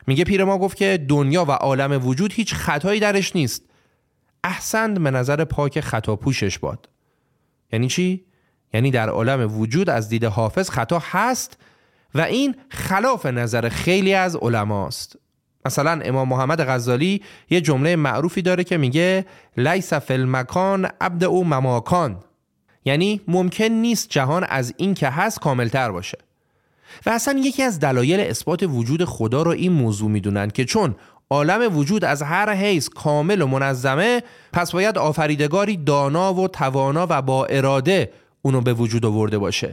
میگه 0.06 0.24
پیر 0.24 0.44
ما 0.44 0.58
گفت 0.58 0.76
که 0.76 1.04
دنیا 1.08 1.44
و 1.44 1.50
عالم 1.50 2.06
وجود 2.06 2.32
هیچ 2.32 2.54
خطایی 2.54 3.00
درش 3.00 3.36
نیست. 3.36 3.62
احسند 4.44 5.02
به 5.02 5.10
نظر 5.10 5.44
پاک 5.44 5.80
خطا 5.80 6.16
پوشش 6.16 6.58
باد. 6.58 6.88
یعنی 7.72 7.88
چی؟ 7.88 8.24
یعنی 8.74 8.90
در 8.90 9.08
عالم 9.08 9.60
وجود 9.60 9.90
از 9.90 10.08
دید 10.08 10.24
حافظ 10.24 10.70
خطا 10.70 11.02
هست 11.10 11.58
و 12.16 12.20
این 12.20 12.54
خلاف 12.68 13.26
نظر 13.26 13.68
خیلی 13.68 14.14
از 14.14 14.36
علماست. 14.36 15.16
مثلا 15.64 16.00
امام 16.04 16.28
محمد 16.28 16.64
غزالی 16.64 17.22
یه 17.50 17.60
جمله 17.60 17.96
معروفی 17.96 18.42
داره 18.42 18.64
که 18.64 18.76
میگه 18.76 19.26
لیس 19.56 19.92
فی 19.92 20.14
المکان 20.14 20.88
عبد 21.00 21.24
او 21.24 21.44
مماکان. 21.44 22.16
یعنی 22.84 23.20
ممکن 23.28 23.64
نیست 23.64 24.08
جهان 24.10 24.44
از 24.44 24.74
این 24.76 24.94
که 24.94 25.08
هست 25.08 25.40
کاملتر 25.40 25.92
باشه. 25.92 26.18
و 27.06 27.10
اصلا 27.10 27.40
یکی 27.44 27.62
از 27.62 27.80
دلایل 27.80 28.20
اثبات 28.20 28.62
وجود 28.62 29.04
خدا 29.04 29.42
رو 29.42 29.50
این 29.50 29.72
موضوع 29.72 30.10
می‌دونن 30.10 30.50
که 30.50 30.64
چون 30.64 30.96
عالم 31.30 31.76
وجود 31.76 32.04
از 32.04 32.22
هر 32.22 32.54
حیث 32.54 32.88
کامل 32.88 33.42
و 33.42 33.46
منظمه 33.46 34.22
پس 34.52 34.72
باید 34.72 34.98
آفریدگاری 34.98 35.76
دانا 35.76 36.34
و 36.34 36.48
توانا 36.48 37.06
و 37.10 37.22
با 37.22 37.46
اراده 37.46 38.12
اونو 38.42 38.60
به 38.60 38.72
وجود 38.72 39.06
آورده 39.06 39.38
باشه. 39.38 39.72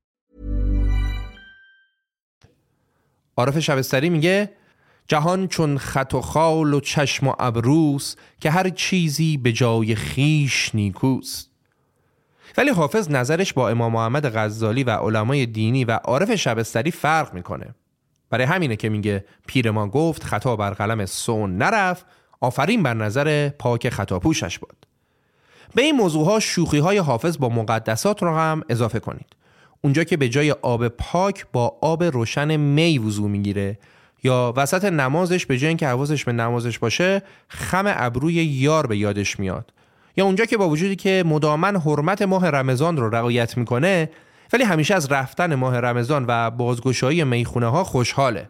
عارف 3.37 3.59
شبستری 3.59 4.09
میگه 4.09 4.49
جهان 5.07 5.47
چون 5.47 5.77
خط 5.77 6.13
و 6.13 6.21
خال 6.21 6.73
و 6.73 6.79
چشم 6.79 7.27
و 7.27 7.33
ابروس 7.39 8.15
که 8.39 8.51
هر 8.51 8.69
چیزی 8.69 9.37
به 9.37 9.51
جای 9.51 9.95
خیش 9.95 10.75
نیکوست. 10.75 11.49
ولی 12.57 12.69
حافظ 12.69 13.09
نظرش 13.09 13.53
با 13.53 13.69
امام 13.69 13.91
محمد 13.91 14.37
غزالی 14.37 14.83
و 14.83 14.89
علمای 14.91 15.45
دینی 15.45 15.85
و 15.85 15.91
عارف 15.91 16.35
شبستری 16.35 16.91
فرق 16.91 17.33
می‌کنه. 17.33 17.75
برای 18.29 18.45
همینه 18.45 18.75
که 18.75 18.89
میگه 18.89 19.25
پیر 19.47 19.71
ما 19.71 19.87
گفت 19.87 20.23
خطا 20.23 20.55
بر 20.55 20.71
قلم 20.71 21.05
سون 21.05 21.57
نرفت 21.57 22.05
آفرین 22.41 22.83
بر 22.83 22.93
نظر 22.93 23.49
پاک 23.49 23.89
خطا 23.89 24.19
پوشش 24.19 24.59
باد. 24.59 24.77
به 25.75 25.81
این 25.81 25.95
موضوع 25.95 26.25
ها 26.25 26.39
شوخی 26.39 26.77
های 26.77 26.97
حافظ 26.97 27.37
با 27.37 27.49
مقدسات 27.49 28.23
رو 28.23 28.35
هم 28.35 28.63
اضافه 28.69 28.99
کنید. 28.99 29.35
اونجا 29.81 30.03
که 30.03 30.17
به 30.17 30.29
جای 30.29 30.51
آب 30.51 30.87
پاک 30.87 31.45
با 31.53 31.77
آب 31.81 32.03
روشن 32.03 32.55
می 32.55 32.97
وضو 32.97 33.27
می‌گیره. 33.27 33.79
یا 34.23 34.53
وسط 34.57 34.85
نمازش 34.85 35.45
به 35.45 35.57
جای 35.57 35.67
اینکه 35.67 35.87
حواسش 35.87 36.23
به 36.23 36.31
نمازش 36.31 36.79
باشه 36.79 37.21
خم 37.47 37.83
ابروی 37.87 38.33
یار 38.33 38.87
به 38.87 38.97
یادش 38.97 39.39
میاد. 39.39 39.73
یا 40.17 40.25
اونجا 40.25 40.45
که 40.45 40.57
با 40.57 40.69
وجودی 40.69 40.95
که 40.95 41.23
مدامن 41.27 41.75
حرمت 41.75 42.21
ماه 42.21 42.49
رمضان 42.49 42.97
رو 42.97 43.09
رعایت 43.09 43.57
می‌کنه 43.57 44.09
ولی 44.53 44.63
همیشه 44.63 44.95
از 44.95 45.11
رفتن 45.11 45.55
ماه 45.55 45.79
رمضان 45.79 46.25
و 46.27 46.51
بازگشایی 46.51 47.23
می‌خونه 47.23 47.67
ها 47.67 47.83
خوشحاله. 47.83 48.49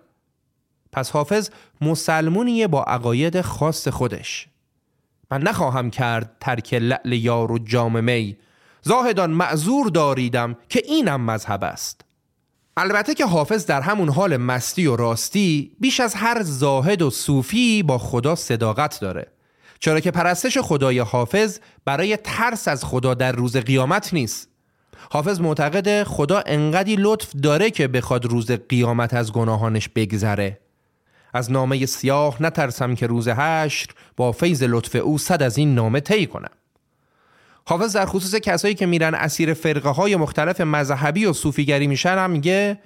پس 0.91 1.11
حافظ 1.11 1.49
مسلمونیه 1.81 2.67
با 2.67 2.83
عقاید 2.83 3.41
خاص 3.41 3.87
خودش. 3.87 4.47
من 5.31 5.41
نخواهم 5.41 5.89
کرد 5.89 6.37
ترک 6.39 6.73
لعل 6.73 7.11
یار 7.11 7.51
و 7.51 7.57
جام 7.57 8.03
می. 8.03 8.37
زاهدان 8.81 9.31
معذور 9.31 9.87
داریدم 9.87 10.57
که 10.69 10.81
اینم 10.85 11.25
مذهب 11.25 11.63
است. 11.63 12.01
البته 12.77 13.13
که 13.13 13.25
حافظ 13.25 13.65
در 13.65 13.81
همون 13.81 14.09
حال 14.09 14.37
مستی 14.37 14.85
و 14.85 14.95
راستی 14.95 15.71
بیش 15.79 15.99
از 15.99 16.15
هر 16.15 16.43
زاهد 16.43 17.01
و 17.01 17.09
صوفی 17.09 17.83
با 17.83 17.97
خدا 17.97 18.35
صداقت 18.35 18.99
داره. 18.99 19.27
چرا 19.79 19.99
که 19.99 20.11
پرستش 20.11 20.57
خدای 20.57 20.99
حافظ 20.99 21.59
برای 21.85 22.17
ترس 22.17 22.67
از 22.67 22.83
خدا 22.83 23.13
در 23.13 23.31
روز 23.31 23.57
قیامت 23.57 24.13
نیست. 24.13 24.49
حافظ 25.09 25.41
معتقد 25.41 26.03
خدا 26.03 26.43
انقدی 26.45 26.95
لطف 26.99 27.31
داره 27.43 27.71
که 27.71 27.87
بخواد 27.87 28.25
روز 28.25 28.51
قیامت 28.51 29.13
از 29.13 29.31
گناهانش 29.31 29.89
بگذره. 29.89 30.59
از 31.33 31.51
نامه 31.51 31.85
سیاه 31.85 32.43
نترسم 32.43 32.95
که 32.95 33.07
روز 33.07 33.27
حشر 33.27 33.89
با 34.17 34.31
فیض 34.31 34.63
لطف 34.63 34.95
او 34.95 35.17
صد 35.17 35.43
از 35.43 35.57
این 35.57 35.75
نامه 35.75 35.99
طی 35.99 36.27
کنم. 36.27 36.51
حافظ 37.65 37.95
در 37.95 38.05
خصوص 38.05 38.35
کسایی 38.35 38.73
که 38.73 38.85
میرن 38.85 39.13
اسیر 39.13 39.53
فرقه 39.53 39.89
های 39.89 40.15
مختلف 40.15 40.61
مذهبی 40.61 41.25
و 41.25 41.33
صوفیگری 41.33 41.87
میشن 41.87 42.17
هم 42.17 42.31
میگه 42.31 42.79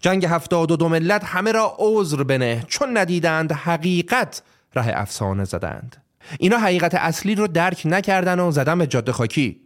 جنگ 0.00 0.24
هفتاد 0.24 0.70
و 0.70 0.76
دو 0.76 0.88
ملت 0.88 1.24
همه 1.24 1.52
را 1.52 1.76
عذر 1.78 2.22
بنه 2.22 2.64
چون 2.68 2.98
ندیدند 2.98 3.52
حقیقت 3.52 4.42
ره 4.74 4.92
افسانه 4.94 5.44
زدند. 5.44 5.96
اینا 6.38 6.58
حقیقت 6.58 6.94
اصلی 6.94 7.34
رو 7.34 7.46
درک 7.46 7.82
نکردن 7.84 8.40
و 8.40 8.50
زدن 8.50 8.78
به 8.78 8.86
جاده 8.86 9.12
خاکی. 9.12 9.60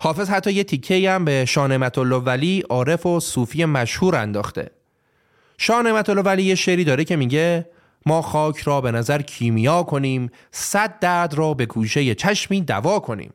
حافظ 0.00 0.30
حتی 0.30 0.52
یه 0.52 0.64
تیکه 0.64 1.10
هم 1.10 1.24
به 1.24 1.48
الله 1.96 2.16
ولی 2.16 2.60
عارف 2.60 3.06
و 3.06 3.20
صوفی 3.20 3.64
مشهور 3.64 4.16
انداخته. 4.16 4.70
الله 5.68 6.22
ولی 6.22 6.42
یه 6.42 6.54
شعری 6.54 6.84
داره 6.84 7.04
که 7.04 7.16
میگه 7.16 7.68
ما 8.06 8.22
خاک 8.22 8.58
را 8.58 8.80
به 8.80 8.90
نظر 8.90 9.22
کیمیا 9.22 9.82
کنیم 9.82 10.30
صد 10.50 10.98
درد 10.98 11.34
را 11.34 11.54
به 11.54 11.66
گوشه 11.66 12.14
چشمی 12.14 12.60
دوا 12.60 12.98
کنیم. 12.98 13.32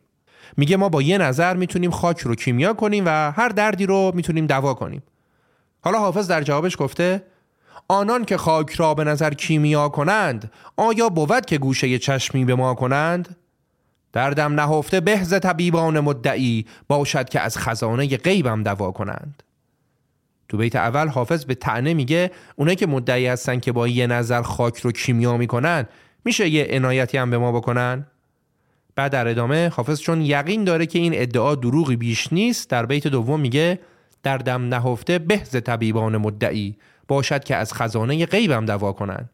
میگه 0.58 0.78
ما 0.78 0.90
با 0.90 1.02
یه 1.02 1.18
نظر 1.18 1.56
می‌تونیم 1.56 1.92
خاک 1.92 2.20
رو 2.20 2.36
کیمیا 2.36 2.74
کنیم 2.74 3.04
و 3.06 3.32
هر 3.32 3.50
دردی 3.50 3.86
رو 3.86 4.12
می‌تونیم 4.16 4.48
دوا 4.48 4.74
کنیم 4.74 5.04
حالا 5.82 6.00
حافظ 6.00 6.28
در 6.28 6.42
جوابش 6.44 6.78
گفته 6.80 7.24
آنان 7.88 8.26
که 8.26 8.38
خاک 8.38 8.72
را 8.72 8.94
به 8.94 9.04
نظر 9.04 9.34
کیمیا 9.34 9.90
کنند 9.90 10.52
آیا 10.78 11.10
بود 11.10 11.46
که 11.46 11.58
گوشه 11.58 12.00
چشمی 12.00 12.46
به 12.46 12.56
ما 12.56 12.74
کنند؟ 12.74 13.36
دردم 14.14 14.60
نهفته 14.60 15.00
بهز 15.00 15.34
طبیبان 15.34 16.00
مدعی 16.00 16.66
باشد 16.88 17.30
که 17.30 17.40
از 17.40 17.58
خزانه 17.58 18.18
غیبم 18.18 18.64
دوا 18.64 18.92
کنند 18.92 19.44
تو 20.50 20.58
بیت 20.58 20.76
اول 20.76 21.08
حافظ 21.08 21.46
به 21.46 21.56
تعنه 21.56 21.94
میگه 21.94 22.32
اونایی 22.56 22.76
که 22.76 22.88
مدعی 22.88 23.28
هستن 23.28 23.60
که 23.60 23.72
با 23.72 23.88
یه 23.88 24.08
نظر 24.08 24.42
خاک 24.42 24.78
رو 24.78 24.92
کیمیا 24.92 25.38
می‌کنن 25.38 25.86
میشه 26.26 26.50
یه 26.50 26.68
عنایتی 26.70 27.18
هم 27.18 27.30
به 27.30 27.38
ما 27.38 27.52
بکنن؟ 27.52 28.06
بعد 28.96 29.12
در 29.12 29.28
ادامه 29.28 29.70
حافظ 29.70 30.00
چون 30.00 30.22
یقین 30.22 30.64
داره 30.64 30.86
که 30.86 31.00
این 31.00 31.12
ادعا 31.16 31.56
دروغی 31.56 31.96
بیش 31.96 32.34
نیست 32.34 32.70
در 32.70 32.86
بیت 32.86 33.08
دوم 33.08 33.40
میگه 33.40 33.80
دردم 34.24 34.68
نهفته 34.68 35.20
بهز 35.20 35.50
طبیبان 35.50 36.18
مدعی 36.18 36.76
باشد 37.08 37.44
که 37.44 37.56
از 37.56 37.74
خزانه 37.74 38.26
غیبم 38.26 38.66
دوا 38.66 38.94
کنند. 38.94 39.30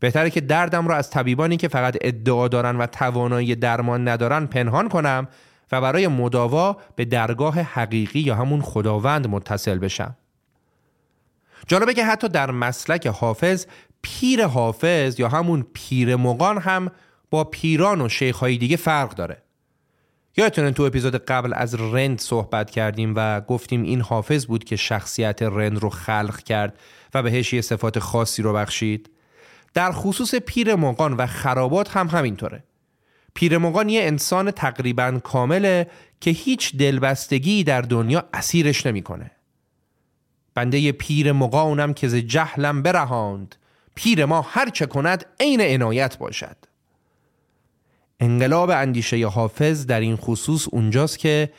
بهتره 0.00 0.30
که 0.30 0.40
دردم 0.40 0.88
را 0.88 0.96
از 0.96 1.10
طبیبانی 1.10 1.56
که 1.56 1.68
فقط 1.68 1.96
ادعا 2.00 2.48
دارن 2.48 2.76
و 2.76 2.86
توانایی 2.86 3.54
درمان 3.54 4.08
ندارن 4.08 4.46
پنهان 4.46 4.88
کنم 4.88 5.28
و 5.72 5.80
برای 5.80 6.08
مداوا 6.08 6.76
به 6.96 7.04
درگاه 7.04 7.60
حقیقی 7.60 8.20
یا 8.20 8.34
همون 8.34 8.62
خداوند 8.62 9.26
متصل 9.26 9.78
بشم. 9.78 10.16
جالبه 11.66 11.94
که 11.94 12.04
حتی 12.04 12.28
در 12.28 12.50
مسلک 12.50 13.06
حافظ 13.06 13.66
پیر 14.02 14.46
حافظ 14.46 15.20
یا 15.20 15.28
همون 15.28 15.66
پیر 15.72 16.16
مقان 16.16 16.58
هم 16.58 16.90
با 17.30 17.44
پیران 17.44 18.00
و 18.00 18.08
شیخهای 18.08 18.58
دیگه 18.58 18.76
فرق 18.76 19.14
داره. 19.14 19.42
یادتونه 20.36 20.70
تو 20.70 20.82
اپیزود 20.82 21.16
قبل 21.16 21.52
از 21.54 21.74
رند 21.74 22.20
صحبت 22.20 22.70
کردیم 22.70 23.12
و 23.16 23.40
گفتیم 23.40 23.82
این 23.82 24.00
حافظ 24.00 24.46
بود 24.46 24.64
که 24.64 24.76
شخصیت 24.76 25.42
رند 25.42 25.78
رو 25.78 25.90
خلق 25.90 26.42
کرد 26.42 26.78
و 27.14 27.22
بهش 27.22 27.52
یه 27.52 27.60
صفات 27.60 27.98
خاصی 27.98 28.42
رو 28.42 28.52
بخشید؟ 28.52 29.10
در 29.74 29.92
خصوص 29.92 30.34
پیر 30.34 30.74
مقان 30.74 31.12
و 31.12 31.26
خرابات 31.26 31.96
هم 31.96 32.08
همینطوره. 32.08 32.64
پیر 33.34 33.58
مقان 33.58 33.88
یه 33.88 34.02
انسان 34.02 34.50
تقریبا 34.50 35.20
کامله 35.24 35.90
که 36.20 36.30
هیچ 36.30 36.76
دلبستگی 36.76 37.64
در 37.64 37.80
دنیا 37.80 38.24
اسیرش 38.32 38.86
نمی‌کنه. 38.86 39.30
بنده 40.54 40.92
پیر 40.92 41.32
مقانم 41.32 41.94
که 41.94 42.08
ز 42.08 42.14
جهلم 42.14 42.82
برهاند. 42.82 43.56
پیر 43.94 44.24
ما 44.24 44.40
هر 44.40 44.70
چه 44.70 44.86
کند 44.86 45.26
عین 45.40 45.60
عنایت 45.60 46.18
باشد. 46.18 46.56
انقلاب 48.20 48.70
اندیشه 48.70 49.26
حافظ 49.26 49.86
در 49.86 50.00
این 50.00 50.16
خصوص 50.16 50.68
اونجاست 50.70 51.18
که 51.18 51.50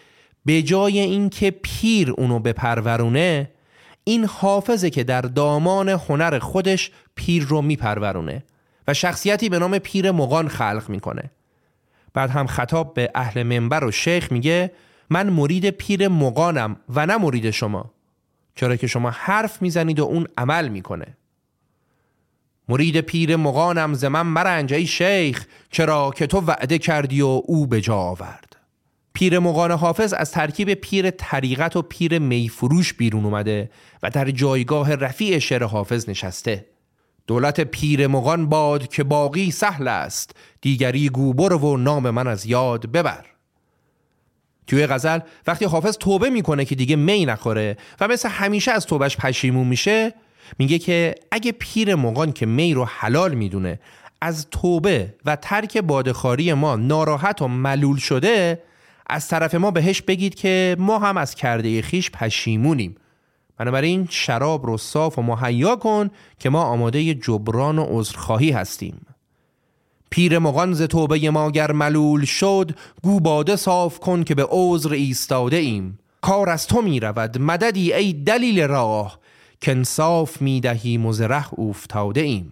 به 0.46 0.62
جای 0.62 1.00
اینکه 1.00 1.52
پیر 1.52 2.12
اونو 2.12 2.40
بپرورونه 2.40 3.52
این 4.04 4.26
حافظه 4.26 4.90
که 4.90 5.04
در 5.04 5.22
دامان 5.22 5.90
هنر 5.90 6.40
خودش 6.40 6.92
پیر 7.16 7.44
رو 7.44 7.62
میپرورونه 7.62 8.44
و 8.88 8.94
شخصیتی 8.94 9.50
به 9.50 9.60
نام 9.60 9.78
پیر 9.80 10.12
مغان 10.12 10.48
خلق 10.48 10.84
می‌کنه. 10.88 11.32
بعد 12.14 12.30
هم 12.30 12.48
خطاب 12.48 12.94
به 12.94 13.12
اهل 13.16 13.44
منبر 13.44 13.84
و 13.84 13.92
شیخ 13.92 14.32
میگه 14.32 14.72
من 15.10 15.30
مرید 15.30 15.70
پیر 15.70 16.08
مغانم 16.08 16.76
و 16.90 17.06
نه 17.06 17.18
مرید 17.18 17.52
شما. 17.52 17.92
چرا 18.56 18.76
که 18.76 18.88
شما 18.88 19.10
حرف 19.10 19.62
می‌زنید 19.62 20.00
و 20.00 20.04
اون 20.04 20.28
عمل 20.38 20.68
می‌کنه. 20.68 21.18
مرید 22.70 23.02
پیر 23.02 23.36
مغانم 23.36 23.94
ز 23.94 24.06
من 24.06 24.22
مرنج 24.22 24.74
ای 24.74 24.86
شیخ 24.86 25.46
چرا 25.72 26.12
که 26.16 26.28
تو 26.28 26.42
وعده 26.42 26.78
کردی 26.78 27.22
و 27.22 27.42
او 27.46 27.68
به 27.68 27.82
جا 27.82 27.96
آورد؟ 27.96 28.56
پیر 29.14 29.40
مغان 29.40 29.72
حافظ 29.72 30.14
از 30.14 30.32
ترکیب 30.32 30.74
پیر 30.74 31.10
طریقت 31.10 31.76
و 31.76 31.82
پیر 31.82 32.20
میفروش 32.20 32.94
بیرون 32.94 33.26
اومده 33.26 33.70
و 34.04 34.10
در 34.10 34.32
جایگاه 34.32 34.96
رفیع 34.96 35.40
شعر 35.40 35.64
حافظ 35.64 36.10
نشسته. 36.10 36.66
دولت 37.28 37.60
پیر 37.60 38.08
مغان 38.08 38.50
باد 38.50 38.88
که 38.88 39.04
باقی 39.04 39.52
سهل 39.52 39.88
است 39.88 40.36
دیگری 40.62 41.10
گوبر 41.10 41.54
و 41.54 41.78
نام 41.78 42.10
من 42.10 42.28
از 42.28 42.46
یاد 42.46 42.92
ببر. 42.92 43.26
توی 44.68 44.88
غزل 44.88 45.20
وقتی 45.48 45.66
حافظ 45.66 45.98
توبه 45.98 46.30
می‌کنه 46.30 46.66
که 46.66 46.76
دیگه 46.76 46.96
می 46.96 47.26
نخوره 47.26 47.78
و 48.00 48.08
مثل 48.08 48.30
همیشه 48.30 48.72
از 48.72 48.86
توبهش 48.86 49.18
پشیمون 49.18 49.68
میشه 49.68 50.14
میگه 50.60 50.80
که 50.80 51.16
اگه 51.32 51.52
پیر 51.52 51.96
مغان 51.96 52.32
که 52.32 52.46
می 52.46 52.74
رو 52.74 52.86
حلال 52.86 53.34
می‌دونه 53.34 53.80
از 54.22 54.48
توبه 54.52 55.14
و 55.26 55.36
ترک 55.36 55.78
بادخاری 55.78 56.54
ما 56.54 56.76
ناراحت 56.76 57.42
و 57.42 57.48
ملول 57.48 57.98
شده 57.98 58.62
از 59.08 59.28
طرف 59.28 59.56
ما 59.56 59.72
بهش 59.72 60.02
بگید 60.02 60.36
که 60.36 60.76
ما 60.80 61.00
هم 61.00 61.18
از 61.18 61.36
کرده 61.36 61.82
خیش 61.82 62.12
پشیمونیم. 62.12 62.96
بنابراین 63.58 64.08
شراب 64.10 64.66
رو 64.66 64.78
صاف 64.78 65.20
و 65.20 65.22
مهیا 65.22 65.76
کن 65.76 66.10
که 66.40 66.50
ما 66.50 66.64
آماده 66.64 67.14
جبران 67.14 67.80
و 67.80 67.86
عذرخواهی 67.90 68.52
هستیم. 68.52 69.06
پیر 70.10 70.40
مغان 70.40 70.74
ز 70.74 70.82
توبه 70.82 71.30
ما 71.30 71.52
گر 71.52 71.72
ملول 71.72 72.26
شد 72.26 72.72
گو 73.04 73.20
باده 73.20 73.56
صاف 73.56 74.00
کن 74.00 74.24
که 74.24 74.36
به 74.36 74.48
عذر 74.50 74.94
ایستاده 74.94 75.58
ایم. 75.58 76.00
کار 76.22 76.50
از 76.50 76.68
تو 76.68 76.82
می 76.82 77.00
رود 77.00 77.38
مددی 77.38 77.94
ای 77.94 78.14
دلیل 78.14 78.62
راه. 78.62 79.20
که 79.62 79.72
انصاف 79.72 80.42
می 80.42 80.62
دهیم 80.62 81.06
و 81.06 81.14
ز 81.14 81.22
ره 81.22 81.54
اوفتاده 81.54 82.22
ایم 82.22 82.52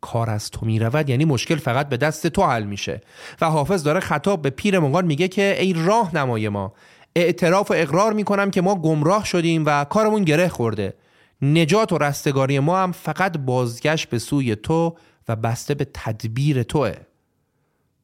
کار 0.00 0.30
از 0.30 0.50
تو 0.50 0.66
می 0.66 0.78
رود 0.78 1.08
یعنی 1.08 1.24
مشکل 1.24 1.56
فقط 1.56 1.88
به 1.88 1.96
دست 1.96 2.26
تو 2.26 2.42
حل 2.42 2.64
میشه. 2.64 3.00
و 3.40 3.50
حافظ 3.50 3.82
داره 3.82 4.00
خطاب 4.00 4.42
به 4.42 4.50
پیر 4.50 4.78
مغان 4.78 5.04
میگه 5.06 5.28
که 5.28 5.56
ای 5.60 5.72
راه 5.72 6.16
نمای 6.16 6.48
ما 6.48 6.72
اعتراف 7.16 7.70
و 7.70 7.74
اقرار 7.76 8.12
می‌کنم 8.12 8.50
که 8.50 8.60
ما 8.62 8.74
گمراه 8.74 9.24
شدیم 9.24 9.62
و 9.66 9.84
کارمون 9.84 10.24
گره 10.24 10.48
خورده. 10.48 10.94
نجات 11.42 11.92
و 11.92 11.98
رستگاری 11.98 12.58
ما 12.58 12.78
هم 12.78 12.92
فقط 12.92 13.38
بازگشت 13.38 14.08
به 14.08 14.18
سوی 14.18 14.56
تو 14.56 14.96
و 15.28 15.36
بسته 15.36 15.74
به 15.74 15.86
تدبیر 15.94 16.62
توه. 16.62 16.94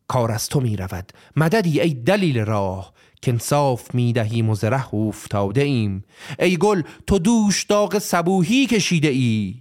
کار 0.08 0.32
از 0.32 0.48
تو 0.48 0.60
می 0.60 0.76
رود 0.76 1.12
مددی 1.36 1.80
ای 1.80 1.94
دلیل 1.94 2.38
راه. 2.38 2.92
که 3.22 3.30
انصاف 3.30 3.94
می 3.94 4.12
دهیم 4.12 4.50
و 4.50 4.54
زره 4.54 4.94
افتاده 4.94 5.62
ایم 5.62 6.04
ای 6.38 6.56
گل 6.56 6.82
تو 7.06 7.18
دوش 7.18 7.64
داغ 7.64 7.98
صبوهی 7.98 8.66
کشیده 8.66 9.08
ای 9.08 9.54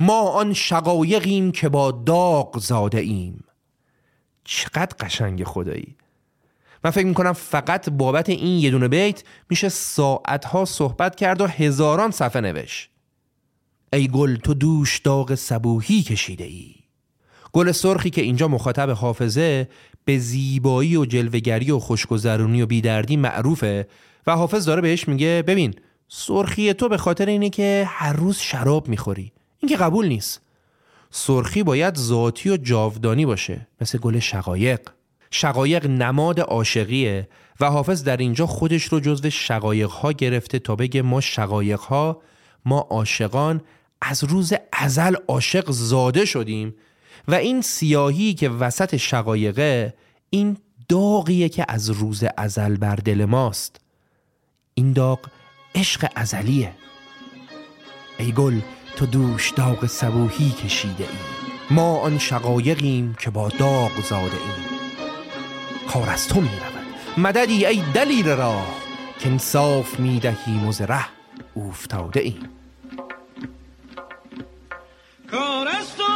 ما 0.00 0.20
آن 0.20 0.52
شقایقیم 0.52 1.52
که 1.52 1.68
با 1.68 1.90
داغ 1.90 2.58
زاده 2.58 2.98
ایم 2.98 3.44
چقدر 4.44 4.96
قشنگ 5.00 5.44
خدایی. 5.44 5.96
من 6.84 6.90
فکر 6.90 7.06
می‌کنم 7.06 7.32
فقط 7.32 7.90
بابت 7.90 8.28
این 8.28 8.58
یه 8.58 8.70
دونه 8.70 8.88
بیت 8.88 9.24
میشه 9.50 9.68
ساعتها 9.68 10.64
صحبت 10.64 11.16
کرد 11.16 11.40
و 11.40 11.46
هزاران 11.46 12.10
صفحه 12.10 12.40
نوشت. 12.40 12.90
ای 13.92 14.08
گل 14.08 14.36
تو 14.36 14.54
دوش 14.54 14.98
داغ 14.98 15.34
صبوهی 15.34 16.02
کشیده 16.02 16.44
ای 16.44 16.74
گل 17.52 17.72
سرخی 17.72 18.10
که 18.10 18.22
اینجا 18.22 18.48
مخاطب 18.48 18.90
حافظه 18.90 19.68
به 20.06 20.18
زیبایی 20.18 20.96
و 20.96 21.04
جلوگری 21.04 21.70
و 21.70 21.78
خوشگذرونی 21.78 22.62
و 22.62 22.66
بیدردی 22.66 23.16
معروفه 23.16 23.88
و 24.26 24.36
حافظ 24.36 24.64
داره 24.64 24.80
بهش 24.80 25.08
میگه 25.08 25.44
ببین 25.46 25.74
سرخی 26.08 26.72
تو 26.72 26.88
به 26.88 26.96
خاطر 26.96 27.26
اینه 27.26 27.50
که 27.50 27.84
هر 27.88 28.12
روز 28.12 28.38
شراب 28.38 28.88
می‌خوری. 28.88 29.32
این 29.58 29.68
که 29.68 29.76
قبول 29.76 30.06
نیست. 30.06 30.40
سرخی 31.10 31.62
باید 31.62 31.96
ذاتی 31.96 32.50
و 32.50 32.56
جاودانی 32.56 33.26
باشه 33.26 33.66
مثل 33.80 33.98
گل 33.98 34.18
شقایق. 34.18 34.80
شقایق 35.30 35.86
نماد 35.86 36.40
عاشقیه 36.40 37.28
و 37.60 37.70
حافظ 37.70 38.04
در 38.04 38.16
اینجا 38.16 38.46
خودش 38.46 38.84
رو 38.84 39.00
جزو 39.00 39.30
شقایق 39.30 39.88
ها 39.90 40.12
گرفته 40.12 40.58
تا 40.58 40.76
بگه 40.76 41.02
ما 41.02 41.20
شقایق 41.20 41.80
ها 41.80 42.22
ما 42.64 42.78
عاشقان 42.78 43.60
از 44.00 44.24
روز 44.24 44.52
ازل 44.72 45.14
عاشق 45.28 45.70
زاده 45.70 46.24
شدیم. 46.24 46.74
و 47.28 47.34
این 47.34 47.62
سیاهی 47.62 48.34
که 48.34 48.48
وسط 48.48 48.96
شقایقه 48.96 49.94
این 50.30 50.56
داغیه 50.88 51.48
که 51.48 51.64
از 51.68 51.90
روز 51.90 52.24
ازل 52.36 52.76
بر 52.76 52.96
دل 52.96 53.24
ماست. 53.24 53.80
این 54.74 54.92
داغ 54.92 55.18
عشق 55.74 56.08
ازلیه. 56.14 56.72
ای 58.18 58.32
گل 58.32 58.60
تو 58.96 59.06
دوش 59.06 59.50
داغ 59.50 59.86
صبوهی 59.86 60.50
کشیده 60.50 61.04
ای. 61.04 61.18
ما 61.70 61.98
آن 61.98 62.18
شقایقیم 62.18 63.14
که 63.20 63.30
با 63.30 63.48
داغ 63.48 64.02
زاده 64.08 64.36
ایم. 64.36 64.78
کار 65.88 66.10
از 66.10 66.28
تو 66.28 66.40
می 66.40 66.48
رود. 66.48 67.26
مددی 67.26 67.66
ای 67.66 67.82
دلیل 67.94 68.28
راه 68.28 68.74
که 69.18 69.28
انصاف 69.28 70.00
می 70.00 70.20
دهیم 70.20 70.68
و 70.68 70.72
افتاده 71.56 72.20
ایم. 72.20 72.48
کار 75.30 75.68
از 75.68 75.96
تو 75.96 76.15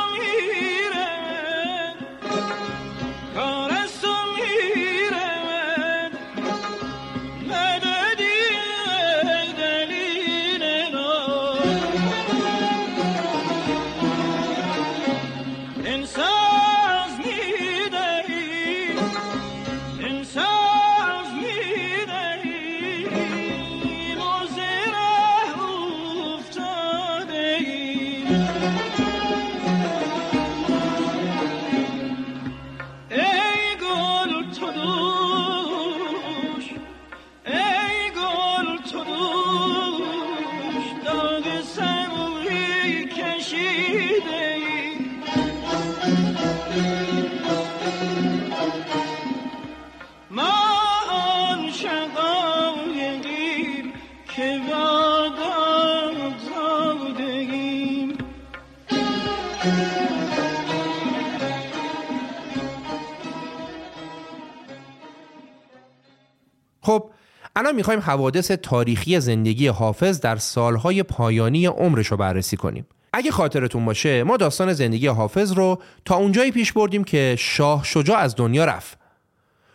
می‌خوایم 67.73 68.01
حوادث 68.01 68.51
تاریخی 68.51 69.21
زندگی 69.21 69.69
حافظ 69.69 70.21
در 70.21 70.37
سالهای 70.37 71.03
پایانی 71.03 71.67
عمرش 71.67 72.07
رو 72.07 72.17
بررسی 72.17 72.57
کنیم. 72.57 72.87
اگه 73.13 73.31
خاطرتون 73.31 73.85
باشه 73.85 74.23
ما 74.23 74.37
داستان 74.37 74.73
زندگی 74.73 75.07
حافظ 75.07 75.53
رو 75.53 75.83
تا 76.05 76.17
اونجایی 76.17 76.51
پیش 76.51 76.73
بردیم 76.73 77.05
که 77.05 77.37
شاه 77.39 77.85
شجاع 77.85 78.19
از 78.19 78.37
دنیا 78.37 78.65
رفت. 78.65 78.99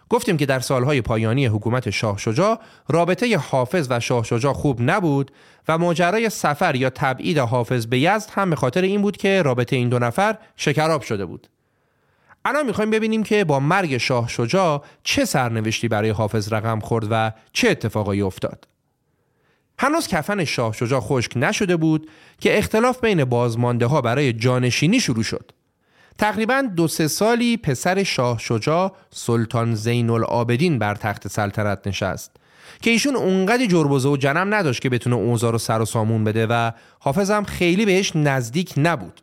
گفتیم 0.09 0.37
که 0.37 0.45
در 0.45 0.59
سالهای 0.59 1.01
پایانی 1.01 1.45
حکومت 1.45 1.89
شاه 1.89 2.17
شجاع 2.17 2.59
رابطه 2.87 3.37
حافظ 3.37 3.87
و 3.89 3.99
شاه 3.99 4.23
شجاع 4.23 4.53
خوب 4.53 4.77
نبود 4.81 5.31
و 5.67 5.77
ماجرای 5.77 6.29
سفر 6.29 6.75
یا 6.75 6.89
تبعید 6.89 7.37
حافظ 7.37 7.85
به 7.85 7.99
یزد 7.99 8.29
هم 8.33 8.49
به 8.49 8.55
خاطر 8.55 8.81
این 8.81 9.01
بود 9.01 9.17
که 9.17 9.41
رابطه 9.41 9.75
این 9.75 9.89
دو 9.89 9.99
نفر 9.99 10.37
شکراب 10.55 11.01
شده 11.01 11.25
بود. 11.25 11.47
الان 12.45 12.65
می‌خوایم 12.65 12.91
ببینیم 12.91 13.23
که 13.23 13.43
با 13.43 13.59
مرگ 13.59 13.97
شاه 13.97 14.27
شجاع 14.27 14.83
چه 15.03 15.25
سرنوشتی 15.25 15.87
برای 15.87 16.09
حافظ 16.09 16.53
رقم 16.53 16.79
خورد 16.79 17.07
و 17.11 17.31
چه 17.53 17.69
اتفاقایی 17.69 18.21
افتاد. 18.21 18.67
هنوز 19.79 20.07
کفن 20.07 20.45
شاه 20.45 20.73
شجاع 20.73 20.99
خشک 20.99 21.31
نشده 21.35 21.75
بود 21.75 22.09
که 22.41 22.57
اختلاف 22.57 22.99
بین 23.01 23.25
بازمانده 23.25 23.85
ها 23.85 24.01
برای 24.01 24.33
جانشینی 24.33 24.99
شروع 24.99 25.23
شد. 25.23 25.51
تقریبا 26.17 26.61
دو 26.75 26.87
سه 26.87 27.07
سالی 27.07 27.57
پسر 27.57 28.03
شاه 28.03 28.39
شجاع 28.39 28.95
سلطان 29.09 29.75
زین 29.75 30.09
العابدین 30.09 30.79
بر 30.79 30.95
تخت 30.95 31.27
سلطنت 31.27 31.87
نشست 31.87 32.31
که 32.81 32.91
ایشون 32.91 33.15
اونقدی 33.15 33.67
جربزه 33.67 34.09
و 34.09 34.17
جنم 34.17 34.53
نداشت 34.53 34.81
که 34.81 34.89
بتونه 34.89 35.15
اوضاع 35.15 35.51
رو 35.51 35.57
سر 35.57 35.81
و 35.81 35.85
سامون 35.85 36.23
بده 36.23 36.47
و 36.49 36.71
حافظم 36.99 37.43
خیلی 37.43 37.85
بهش 37.85 38.15
نزدیک 38.15 38.73
نبود 38.77 39.21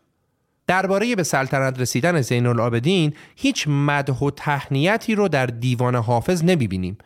درباره 0.67 1.17
به 1.17 1.23
سلطنت 1.23 1.81
رسیدن 1.81 2.21
زین 2.21 2.47
العابدین 2.47 3.15
هیچ 3.37 3.69
مدح 3.69 4.15
و 4.15 4.31
تهنیتی 4.31 5.15
رو 5.15 5.29
در 5.29 5.47
دیوان 5.47 5.97
حافظ 5.97 6.45
نمی‌بینیم. 6.45 6.99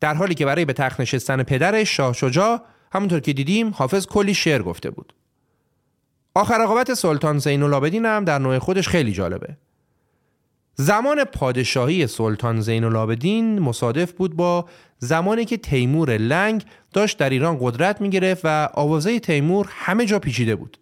در 0.00 0.14
حالی 0.14 0.34
که 0.34 0.46
برای 0.46 0.64
به 0.64 0.72
تخت 0.72 1.00
نشستن 1.00 1.42
پدرش 1.42 1.96
شاه 1.96 2.12
شجاع 2.12 2.60
همونطور 2.92 3.20
که 3.20 3.32
دیدیم 3.32 3.70
حافظ 3.70 4.06
کلی 4.06 4.34
شعر 4.34 4.62
گفته 4.62 4.90
بود. 4.90 5.14
آخر 6.34 6.54
عاقبت 6.54 6.94
سلطان 6.94 7.38
زین 7.38 7.62
العابدین 7.62 8.06
هم 8.06 8.24
در 8.24 8.38
نوع 8.38 8.58
خودش 8.58 8.88
خیلی 8.88 9.12
جالبه. 9.12 9.56
زمان 10.74 11.24
پادشاهی 11.24 12.06
سلطان 12.06 12.60
زین 12.60 12.84
العابدین 12.84 13.58
مصادف 13.58 14.12
بود 14.12 14.36
با 14.36 14.68
زمانی 14.98 15.44
که 15.44 15.56
تیمور 15.56 16.16
لنگ 16.16 16.64
داشت 16.92 17.18
در 17.18 17.30
ایران 17.30 17.58
قدرت 17.60 18.00
می 18.00 18.10
گرفت 18.10 18.40
و 18.44 18.68
آوازه 18.74 19.20
تیمور 19.20 19.66
همه 19.70 20.06
جا 20.06 20.18
پیچیده 20.18 20.56
بود. 20.56 20.78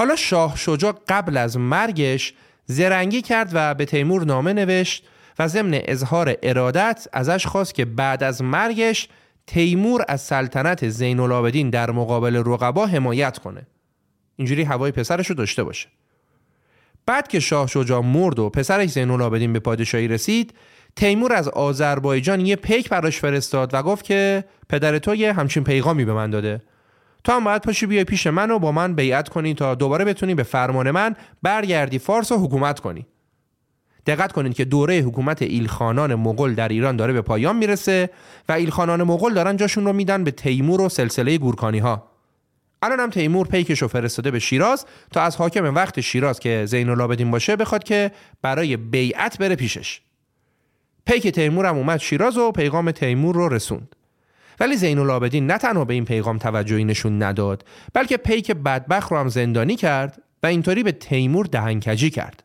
حالا 0.00 0.16
شاه 0.16 0.56
شجاع 0.56 0.94
قبل 1.08 1.36
از 1.36 1.56
مرگش 1.56 2.34
زرنگی 2.66 3.22
کرد 3.22 3.50
و 3.52 3.74
به 3.74 3.84
تیمور 3.84 4.24
نامه 4.24 4.52
نوشت 4.52 5.04
و 5.38 5.48
ضمن 5.48 5.80
اظهار 5.84 6.36
ارادت 6.42 7.08
ازش 7.12 7.46
خواست 7.46 7.74
که 7.74 7.84
بعد 7.84 8.22
از 8.22 8.42
مرگش 8.42 9.08
تیمور 9.46 10.04
از 10.08 10.20
سلطنت 10.20 10.88
زین 10.88 11.20
العابدین 11.20 11.70
در 11.70 11.90
مقابل 11.90 12.36
رقبا 12.36 12.86
حمایت 12.86 13.38
کنه. 13.38 13.66
اینجوری 14.36 14.62
هوای 14.62 14.92
پسرش 14.92 15.26
رو 15.26 15.34
داشته 15.34 15.64
باشه. 15.64 15.88
بعد 17.06 17.28
که 17.28 17.40
شاه 17.40 17.66
شجاع 17.66 18.02
مرد 18.02 18.38
و 18.38 18.50
پسرش 18.50 18.90
زین 18.90 19.10
العابدین 19.10 19.52
به 19.52 19.58
پادشاهی 19.58 20.08
رسید 20.08 20.54
تیمور 20.96 21.32
از 21.32 21.48
آذربایجان 21.48 22.46
یه 22.46 22.56
پیک 22.56 22.88
براش 22.88 23.18
فرستاد 23.18 23.74
و 23.74 23.82
گفت 23.82 24.04
که 24.04 24.44
پدر 24.68 24.98
تو 24.98 25.14
یه 25.14 25.32
همچین 25.32 25.64
پیغامی 25.64 26.04
به 26.04 26.12
من 26.12 26.30
داده. 26.30 26.60
تو 27.24 27.32
هم 27.32 27.44
باید 27.44 27.62
پاشی 27.62 27.86
بیای 27.86 28.04
پیش 28.04 28.26
من 28.26 28.50
و 28.50 28.58
با 28.58 28.72
من 28.72 28.94
بیعت 28.94 29.28
کنی 29.28 29.54
تا 29.54 29.74
دوباره 29.74 30.04
بتونی 30.04 30.34
به 30.34 30.42
فرمان 30.42 30.90
من 30.90 31.16
برگردی 31.42 31.98
فارس 31.98 32.32
و 32.32 32.36
حکومت 32.36 32.80
کنی. 32.80 33.06
دقت 34.06 34.32
کنید 34.32 34.54
که 34.54 34.64
دوره 34.64 34.98
حکومت 34.98 35.42
ایلخانان 35.42 36.14
مغول 36.14 36.54
در 36.54 36.68
ایران 36.68 36.96
داره 36.96 37.12
به 37.12 37.22
پایان 37.22 37.56
می‌رسه 37.56 38.10
و 38.48 38.52
ایلخانان 38.52 39.02
مغول 39.02 39.34
دارن 39.34 39.56
جاشون 39.56 39.84
رو 39.84 39.92
میدن 39.92 40.24
به 40.24 40.30
تیمور 40.30 40.80
و 40.80 40.88
سلسله 40.88 41.38
گورکانی 41.38 41.78
ها 41.78 42.10
الان 42.82 43.00
هم 43.00 43.10
تیمور 43.10 43.46
پیکش 43.46 43.82
رو 43.82 43.88
فرستاده 43.88 44.30
به 44.30 44.38
شیراز 44.38 44.86
تا 45.12 45.20
از 45.22 45.36
حاکم 45.36 45.74
وقت 45.74 46.00
شیراز 46.00 46.40
که 46.40 46.64
زین 46.66 46.88
العابدین 46.88 47.30
باشه 47.30 47.56
بخواد 47.56 47.84
که 47.84 48.10
برای 48.42 48.76
بیعت 48.76 49.38
بره 49.38 49.56
پیشش. 49.56 50.00
پیک 51.06 51.28
تیمور 51.28 51.66
هم 51.66 51.76
اومد 51.76 52.00
شیراز 52.00 52.36
و 52.36 52.52
پیغام 52.52 52.90
تیمور 52.90 53.34
رو 53.34 53.48
رسوند. 53.48 53.96
ولی 54.60 54.76
زین 54.76 54.98
العابدین 54.98 55.46
نه 55.46 55.58
تنها 55.58 55.84
به 55.84 55.94
این 55.94 56.04
پیغام 56.04 56.38
توجهی 56.38 56.84
نشون 56.84 57.22
نداد 57.22 57.64
بلکه 57.94 58.16
پیک 58.16 58.50
بدبخت 58.50 59.12
رو 59.12 59.18
هم 59.18 59.28
زندانی 59.28 59.76
کرد 59.76 60.22
و 60.42 60.46
اینطوری 60.46 60.82
به 60.82 60.92
تیمور 60.92 61.46
دهنکجی 61.46 62.10
کرد. 62.10 62.42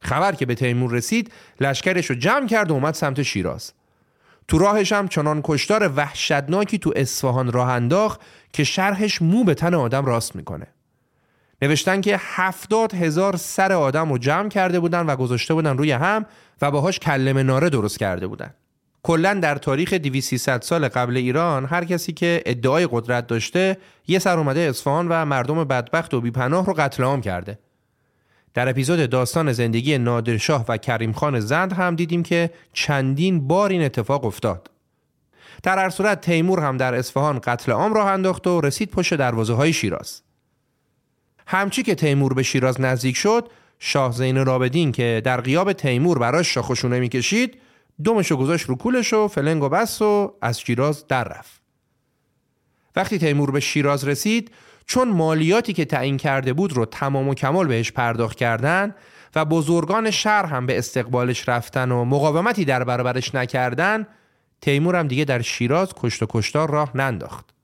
خبر 0.00 0.32
که 0.32 0.46
به 0.46 0.54
تیمور 0.54 0.92
رسید 0.92 1.32
لشکرش 1.60 2.06
رو 2.06 2.16
جمع 2.16 2.46
کرد 2.46 2.70
و 2.70 2.74
اومد 2.74 2.94
سمت 2.94 3.22
شیراز. 3.22 3.72
تو 4.48 4.58
راهش 4.58 4.92
هم 4.92 5.08
چنان 5.08 5.40
کشتار 5.44 5.92
وحشتناکی 5.96 6.78
تو 6.78 6.92
اصفهان 6.96 7.52
راه 7.52 7.68
انداخت 7.70 8.20
که 8.52 8.64
شرحش 8.64 9.22
مو 9.22 9.44
به 9.44 9.54
تن 9.54 9.74
آدم 9.74 10.04
راست 10.04 10.36
می‌کنه. 10.36 10.66
نوشتن 11.62 12.00
که 12.00 12.20
هفتاد 12.20 12.94
هزار 12.94 13.36
سر 13.36 13.72
آدم 13.72 14.12
رو 14.12 14.18
جمع 14.18 14.48
کرده 14.48 14.80
بودن 14.80 15.06
و 15.06 15.16
گذاشته 15.16 15.54
بودن 15.54 15.78
روی 15.78 15.92
هم 15.92 16.26
و 16.62 16.70
باهاش 16.70 16.98
کلم 16.98 17.38
ناره 17.38 17.70
درست 17.70 17.98
کرده 17.98 18.26
بودن. 18.26 18.54
کلا 19.06 19.34
در 19.34 19.58
تاریخ 19.58 19.92
2300 19.92 20.62
سال 20.62 20.88
قبل 20.88 21.16
ایران 21.16 21.64
هر 21.64 21.84
کسی 21.84 22.12
که 22.12 22.42
ادعای 22.46 22.88
قدرت 22.90 23.26
داشته 23.26 23.76
یه 24.08 24.18
سر 24.18 24.38
اومده 24.38 24.60
اصفهان 24.60 25.08
و 25.08 25.24
مردم 25.24 25.64
بدبخت 25.64 26.14
و 26.14 26.20
بیپناه 26.20 26.66
رو 26.66 26.72
قتل 26.72 27.02
عام 27.02 27.20
کرده. 27.20 27.58
در 28.54 28.68
اپیزود 28.68 29.10
داستان 29.10 29.52
زندگی 29.52 29.98
نادرشاه 29.98 30.64
و 30.68 30.76
کریم 30.76 31.12
خان 31.12 31.40
زند 31.40 31.72
هم 31.72 31.96
دیدیم 31.96 32.22
که 32.22 32.50
چندین 32.72 33.48
بار 33.48 33.70
این 33.70 33.82
اتفاق 33.82 34.24
افتاد. 34.24 34.70
در 35.62 35.78
هر 35.78 35.90
صورت 35.90 36.20
تیمور 36.20 36.60
هم 36.60 36.76
در 36.76 36.94
اصفهان 36.94 37.38
قتل 37.38 37.72
عام 37.72 37.94
راه 37.94 38.06
انداخت 38.06 38.46
و 38.46 38.60
رسید 38.60 38.90
پشت 38.90 39.14
دروازه 39.14 39.54
های 39.54 39.72
شیراز. 39.72 40.22
همچی 41.46 41.82
که 41.82 41.94
تیمور 41.94 42.34
به 42.34 42.42
شیراز 42.42 42.80
نزدیک 42.80 43.16
شد 43.16 43.48
شاه 43.78 44.12
زین 44.12 44.38
العابدین 44.38 44.92
که 44.92 45.22
در 45.24 45.40
غیاب 45.40 45.72
تیمور 45.72 46.18
براش 46.18 46.54
شاخشونه 46.54 47.00
می‌کشید 47.00 47.58
دومشو 48.04 48.36
گذاشت 48.36 48.66
رو 48.66 48.76
کولش 48.76 49.12
و 49.12 49.28
فلنگ 49.28 49.62
و 49.62 49.68
بس 49.68 50.02
و 50.02 50.34
از 50.42 50.60
شیراز 50.60 51.06
در 51.06 51.24
رفت. 51.24 51.60
وقتی 52.96 53.18
تیمور 53.18 53.50
به 53.50 53.60
شیراز 53.60 54.04
رسید 54.04 54.50
چون 54.86 55.08
مالیاتی 55.08 55.72
که 55.72 55.84
تعیین 55.84 56.16
کرده 56.16 56.52
بود 56.52 56.72
رو 56.72 56.84
تمام 56.84 57.28
و 57.28 57.34
کمال 57.34 57.66
بهش 57.66 57.92
پرداخت 57.92 58.36
کردن 58.36 58.94
و 59.34 59.44
بزرگان 59.44 60.10
شهر 60.10 60.46
هم 60.46 60.66
به 60.66 60.78
استقبالش 60.78 61.48
رفتن 61.48 61.90
و 61.90 62.04
مقاومتی 62.04 62.64
در 62.64 62.84
برابرش 62.84 63.34
نکردن 63.34 64.06
تیمور 64.60 64.96
هم 64.96 65.08
دیگه 65.08 65.24
در 65.24 65.42
شیراز 65.42 65.92
کشت 65.96 66.22
و 66.22 66.26
کشتار 66.28 66.70
راه 66.70 66.90
ننداخت. 66.94 67.56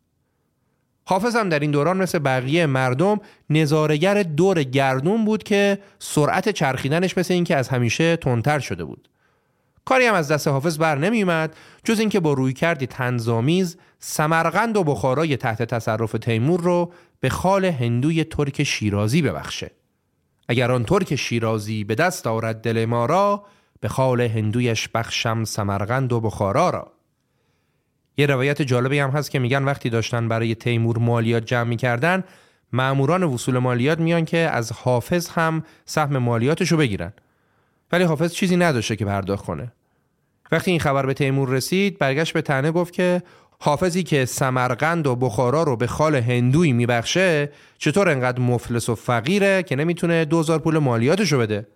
حافظ 1.05 1.37
هم 1.37 1.49
در 1.49 1.59
این 1.59 1.71
دوران 1.71 1.97
مثل 1.97 2.19
بقیه 2.19 2.67
مردم 2.67 3.21
نظارگر 3.51 4.23
دور 4.23 4.63
گردون 4.63 5.25
بود 5.25 5.43
که 5.43 5.79
سرعت 5.99 6.49
چرخیدنش 6.49 7.19
مثل 7.19 7.35
اینکه 7.35 7.57
از 7.57 7.69
همیشه 7.69 8.17
تندتر 8.17 8.59
شده 8.59 8.85
بود. 8.85 9.09
کاری 9.85 10.07
هم 10.07 10.15
از 10.15 10.33
دست 10.33 10.49
حافظ 10.49 10.79
بر 10.79 10.99
نمیومد 10.99 11.57
جز 11.85 12.01
اینکه 12.01 12.21
با 12.21 12.33
روی 12.33 12.53
کردی 12.53 12.87
تنظامیز 12.87 13.77
سمرقند 13.99 14.77
و 14.77 14.85
بخارای 14.85 15.37
تحت 15.37 15.63
تصرف 15.63 16.13
تیمور 16.13 16.61
رو 16.61 16.93
به 17.21 17.29
خال 17.29 17.65
هندوی 17.65 18.25
ترک 18.25 18.63
شیرازی 18.63 19.23
ببخشه. 19.23 19.71
اگر 20.49 20.73
آن 20.73 20.85
ترک 20.85 21.17
شیرازی 21.17 21.85
به 21.85 21.95
دست 21.95 22.27
آورد 22.27 22.61
دل 22.61 22.85
ما 22.85 23.07
را 23.07 23.47
به 23.81 23.89
خال 23.89 24.21
هندویش 24.21 24.89
بخشم 24.89 25.45
سمرقند 25.45 26.13
و 26.13 26.21
بخارا 26.21 26.71
را. 26.71 26.93
یه 28.17 28.27
روایت 28.27 28.63
جالبی 28.63 28.99
هم 28.99 29.11
هست 29.11 29.31
که 29.31 29.39
میگن 29.39 29.65
وقتی 29.65 29.91
داشتن 29.91 30.29
برای 30.29 30.55
تیمور 30.55 30.99
مالیات 30.99 31.45
جمع 31.45 31.69
می‌کردن 31.69 32.25
ماموران 32.73 33.23
وصول 33.23 33.59
مالیات 33.59 33.99
میان 33.99 34.25
که 34.25 34.39
از 34.39 34.73
حافظ 34.73 35.29
هم 35.29 35.65
سهم 35.85 36.19
مالیاتشو 36.19 36.77
بگیرن. 36.77 37.13
ولی 37.93 38.05
حافظ 38.05 38.33
چیزی 38.33 38.57
نداشته 38.57 38.97
که 38.97 39.05
پرداخت 39.05 39.45
کنه. 39.45 39.73
وقتی 40.53 40.71
این 40.71 40.81
خبر 40.81 41.07
به 41.07 41.15
تیمور 41.15 41.49
رسید 41.49 41.99
برگشت 41.99 42.33
به 42.33 42.43
تنه 42.43 42.71
گفت 42.71 42.93
که 42.93 43.23
حافظی 43.61 44.03
که 44.03 44.25
سمرقند 44.25 45.07
و 45.07 45.17
بخارا 45.17 45.63
رو 45.63 45.77
به 45.77 45.87
خال 45.87 46.17
هندوی 46.17 46.73
میبخشه 46.73 47.53
چطور 47.79 48.09
انقدر 48.09 48.41
مفلس 48.41 48.89
و 48.89 48.95
فقیره 48.95 49.63
که 49.63 49.77
نمی‌تونه 49.77 50.25
دوزار 50.25 50.59
پول 50.59 50.79
مالیاتشو 50.79 51.39
بده؟ 51.39 51.67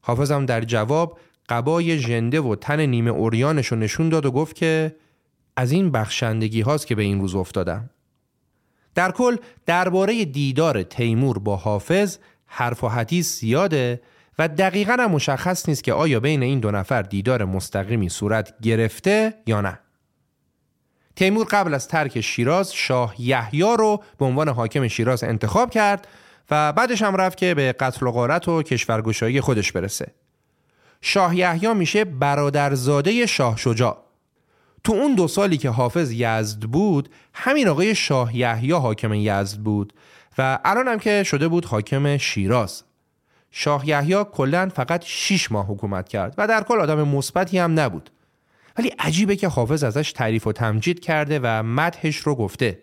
حافظم 0.00 0.46
در 0.46 0.60
جواب 0.60 1.18
قبای 1.48 1.98
ژنده 1.98 2.40
و 2.40 2.54
تن 2.54 2.80
نیمه 2.80 3.10
اوریانش 3.10 3.66
رو 3.66 3.76
نشون 3.76 4.08
داد 4.08 4.26
و 4.26 4.30
گفت 4.30 4.56
که 4.56 4.96
از 5.56 5.72
این 5.72 5.90
بخشندگی 5.90 6.60
هاست 6.60 6.86
که 6.86 6.94
به 6.94 7.02
این 7.02 7.20
روز 7.20 7.34
افتادم. 7.34 7.90
در 8.94 9.10
کل 9.10 9.36
درباره 9.66 10.24
دیدار 10.24 10.82
تیمور 10.82 11.38
با 11.38 11.56
حافظ 11.56 12.18
حرف 12.46 12.84
و 12.84 12.88
حدیث 12.88 13.40
زیاده 13.40 14.00
و 14.38 14.48
دقیقا 14.48 14.96
هم 15.00 15.10
مشخص 15.10 15.68
نیست 15.68 15.84
که 15.84 15.92
آیا 15.92 16.20
بین 16.20 16.42
این 16.42 16.60
دو 16.60 16.70
نفر 16.70 17.02
دیدار 17.02 17.44
مستقیمی 17.44 18.08
صورت 18.08 18.54
گرفته 18.62 19.34
یا 19.46 19.60
نه. 19.60 19.78
تیمور 21.16 21.46
قبل 21.50 21.74
از 21.74 21.88
ترک 21.88 22.20
شیراز 22.20 22.74
شاه 22.74 23.14
یحیی 23.18 23.62
رو 23.62 24.02
به 24.18 24.24
عنوان 24.24 24.48
حاکم 24.48 24.88
شیراز 24.88 25.24
انتخاب 25.24 25.70
کرد 25.70 26.08
و 26.50 26.72
بعدش 26.72 27.02
هم 27.02 27.16
رفت 27.16 27.38
که 27.38 27.54
به 27.54 27.72
قتل 27.72 28.06
و 28.06 28.10
غارت 28.10 28.48
و 28.48 28.62
کشورگشایی 28.62 29.40
خودش 29.40 29.72
برسه. 29.72 30.12
شاه 31.00 31.36
یحیی 31.36 31.74
میشه 31.74 32.04
برادرزاده 32.04 33.26
شاه 33.26 33.56
شجاع. 33.56 34.04
تو 34.84 34.92
اون 34.92 35.14
دو 35.14 35.28
سالی 35.28 35.56
که 35.56 35.70
حافظ 35.70 36.12
یزد 36.12 36.60
بود 36.60 37.08
همین 37.34 37.68
آقای 37.68 37.94
شاه 37.94 38.36
یحیی 38.36 38.72
حاکم 38.72 39.14
یزد 39.14 39.58
بود 39.58 39.92
و 40.38 40.58
الان 40.64 40.88
هم 40.88 40.98
که 40.98 41.22
شده 41.22 41.48
بود 41.48 41.64
حاکم 41.64 42.16
شیراز. 42.16 42.84
شاه 43.50 43.88
یحیی 43.88 44.24
کلا 44.32 44.68
فقط 44.74 45.04
6 45.04 45.52
ماه 45.52 45.66
حکومت 45.66 46.08
کرد 46.08 46.34
و 46.38 46.46
در 46.46 46.62
کل 46.62 46.80
آدم 46.80 47.08
مثبتی 47.08 47.58
هم 47.58 47.80
نبود. 47.80 48.10
ولی 48.78 48.88
عجیبه 48.98 49.36
که 49.36 49.48
حافظ 49.48 49.84
ازش 49.84 50.12
تعریف 50.12 50.46
و 50.46 50.52
تمجید 50.52 51.00
کرده 51.00 51.40
و 51.42 51.62
مدحش 51.62 52.16
رو 52.16 52.34
گفته. 52.34 52.78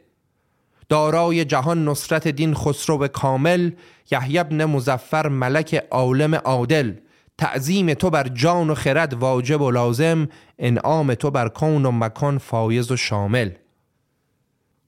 دارای 0.90 1.46
جهان 1.46 1.88
نصرت 1.88 2.28
دین 2.28 2.54
خسرو 2.54 3.08
کامل 3.08 3.72
یحیی 4.12 4.38
ابن 4.38 4.66
مزفر 4.66 5.28
ملک 5.28 5.86
عالم 5.92 6.36
عادل. 6.36 6.94
تعظیم 7.38 7.94
تو 7.94 8.10
بر 8.10 8.28
جان 8.28 8.70
و 8.70 8.76
خرد 8.76 9.14
واجب 9.14 9.62
و 9.62 9.72
لازم 9.72 10.28
انعام 10.60 11.14
تو 11.14 11.32
بر 11.32 11.50
کون 11.50 11.86
و 11.86 11.92
مکان 11.92 12.38
فایز 12.38 12.92
و 12.92 12.98
شامل. 12.98 13.52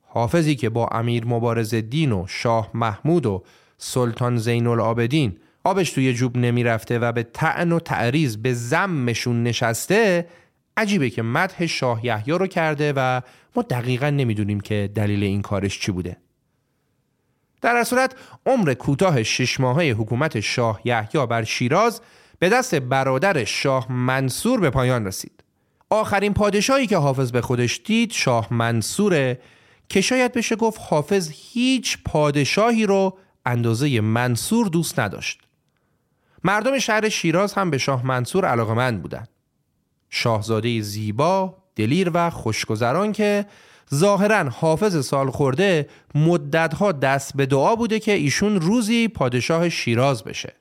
حافظی 0.02 0.56
که 0.56 0.70
با 0.70 0.88
امیر 0.88 1.26
مبارز 1.26 1.76
دین 1.76 2.12
و 2.12 2.26
شاه 2.28 2.70
محمود 2.74 3.26
و 3.26 3.44
سلطان 3.78 4.38
زین 4.38 4.68
العابدین 4.68 5.38
آبش 5.68 5.92
توی 5.92 6.14
جوب 6.14 6.38
نمی‌رفته 6.38 7.00
و 7.00 7.12
به 7.12 7.24
تعن 7.24 7.72
و 7.72 7.80
تعریض 7.80 8.38
به 8.38 8.54
زمشون 8.54 9.44
نشسته 9.44 10.28
عجیبه 10.78 11.10
که 11.10 11.22
مدح 11.22 11.66
شاه 11.66 12.06
یحیی 12.06 12.34
رو 12.34 12.48
کرده 12.48 12.94
و 12.96 13.22
ما 13.56 13.64
دقیقا 13.64 14.10
نمی‌دونیم 14.10 14.60
که 14.60 14.90
دلیل 14.96 15.24
این 15.24 15.42
کارش 15.42 15.80
چی 15.80 15.92
بوده. 15.92 16.18
در 17.62 17.84
صورت 17.84 18.16
عمر 18.46 18.74
کوتاه 18.74 19.24
شش 19.24 19.60
ماهه 19.60 19.86
حکومت 19.86 20.40
شاه 20.40 20.82
یحیی 20.84 21.26
بر 21.26 21.44
شیراز 21.44 22.02
به 22.40 22.50
دست 22.50 22.76
برادر 22.76 23.44
شاه 23.44 23.92
منصور 23.92 24.60
به 24.60 24.70
پایان 24.70 25.08
رسید. 25.08 25.44
آخرین 25.90 26.34
پادشاهی 26.34 26.88
که 26.88 26.98
حافظ 26.98 27.32
به 27.32 27.42
خودش 27.42 27.82
دید 27.86 28.12
شاه 28.12 28.54
منصوره 28.54 29.40
که 29.90 30.02
شاید 30.02 30.34
بشه 30.34 30.56
گفت 30.56 30.82
حافظ 30.84 31.32
هیچ 31.34 31.98
پادشاهی 32.06 32.86
رو 32.86 33.18
اندازه 33.46 34.02
منصور 34.02 34.68
دوست 34.68 35.00
نداشت. 35.00 35.47
مردم 36.44 36.80
شهر 36.80 37.10
شیراز 37.10 37.54
هم 37.54 37.70
به 37.70 37.78
شاه 37.78 38.06
منصور 38.06 38.46
علاقمند 38.46 39.02
بودند. 39.02 39.30
شاهزاده 40.10 40.82
زیبا، 40.82 41.58
دلیر 41.76 42.12
و 42.14 42.30
خوشگذران 42.30 43.12
که 43.12 43.46
ظاهرا 43.94 44.50
حافظ 44.50 45.06
سال 45.06 45.30
خورده 45.30 45.90
مدتها 46.16 46.92
دست 46.92 47.38
به 47.38 47.46
دعا 47.46 47.76
بوده 47.76 48.00
که 48.00 48.12
ایشون 48.12 48.62
روزی 48.62 49.08
پادشاه 49.08 49.70
شیراز 49.70 50.24
بشه. 50.24 50.54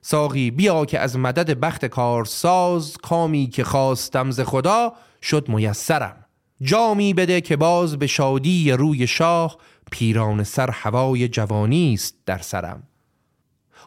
ساقی 0.00 0.50
بیا 0.50 0.84
که 0.84 0.98
از 0.98 1.18
مدد 1.18 1.60
بخت 1.60 1.84
کارساز 1.84 2.96
کامی 2.96 3.46
که 3.46 3.64
خواستم 3.64 4.30
ز 4.30 4.40
خدا 4.40 4.92
شد 5.22 5.48
میسرم. 5.48 6.24
جامی 6.60 7.14
بده 7.14 7.40
که 7.40 7.56
باز 7.56 7.98
به 7.98 8.06
شادی 8.06 8.72
روی 8.72 9.06
شاه 9.06 9.58
پیران 9.90 10.44
سر 10.44 10.70
هوای 10.70 11.28
جوانی 11.28 11.94
است 11.94 12.14
در 12.26 12.38
سرم. 12.38 12.82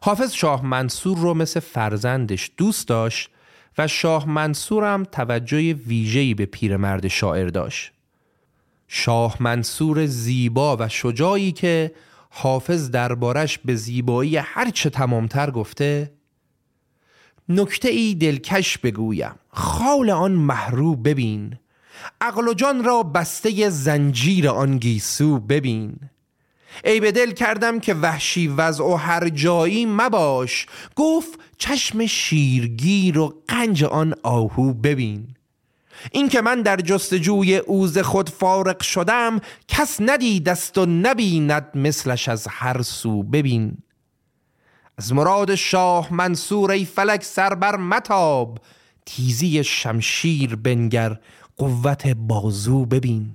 حافظ 0.02 0.34
شاه 0.34 0.66
منصور 0.66 1.18
رو 1.18 1.34
مثل 1.34 1.60
فرزندش 1.60 2.52
دوست 2.58 2.88
داشت 2.88 3.30
و 3.78 3.88
شاه 3.88 4.30
منصورم 4.30 5.04
توجه 5.04 5.74
ویژه‌ای 5.74 6.34
به 6.34 6.46
پیرمرد 6.46 7.08
شاعر 7.08 7.48
داشت. 7.48 7.92
شاه 8.88 9.38
منصور 9.40 10.06
زیبا 10.06 10.78
و 10.80 10.90
شجاعی 10.90 11.52
که 11.52 11.92
حافظ 12.30 12.92
دربارش 12.92 13.58
به 13.58 13.76
زیبایی 13.76 14.38
هرچه 14.38 14.90
تمامتر 14.90 15.52
گفته 15.52 16.12
نکته 17.50 17.90
ای 17.90 18.16
دلکش 18.16 18.78
بگویم 18.78 19.36
خال 19.50 20.10
آن 20.10 20.32
محرو 20.32 20.96
ببین 20.96 21.56
عقل 22.22 22.48
و 22.48 22.54
جان 22.54 22.84
را 22.84 23.04
بسته 23.04 23.70
زنجیر 23.70 24.50
آن 24.50 24.78
گیسو 24.78 25.40
ببین. 25.40 25.96
ای 26.84 27.00
به 27.00 27.12
دل 27.12 27.32
کردم 27.32 27.80
که 27.80 27.94
وحشی 27.94 28.48
وضع 28.48 28.84
و 28.84 28.96
هر 28.96 29.30
جایی 29.30 29.86
مباش. 29.86 30.66
گفت 30.96 31.40
چشم 31.58 32.06
شیرگیر 32.06 33.20
و 33.20 33.42
قنج 33.48 33.84
آن 33.84 34.14
آهو 34.24 34.74
ببین. 34.74 35.28
این 36.12 36.30
که 36.30 36.42
من 36.42 36.62
در 36.62 36.78
جستجوی 36.78 37.58
اوز 37.58 37.98
خود 37.98 38.30
فارق 38.30 38.82
شدم 38.84 39.40
کس 39.68 39.98
ندیدست 40.00 40.78
و 40.78 40.86
نبیند 40.86 41.68
مثلش 41.76 42.30
از 42.30 42.48
هر 42.50 42.82
سو 42.82 43.24
ببین. 43.24 43.78
از 44.98 45.14
مراد 45.14 45.56
شاه 45.56 46.14
منصور 46.14 46.72
ای 46.72 46.86
فلک 46.86 47.24
سر 47.24 47.56
بر 47.56 47.76
متاب 47.76 48.60
تیزی 49.06 49.64
شمشیر 49.64 50.56
بنگر 50.56 51.20
قوت 51.58 52.08
بازو 52.08 52.86
ببین. 52.86 53.34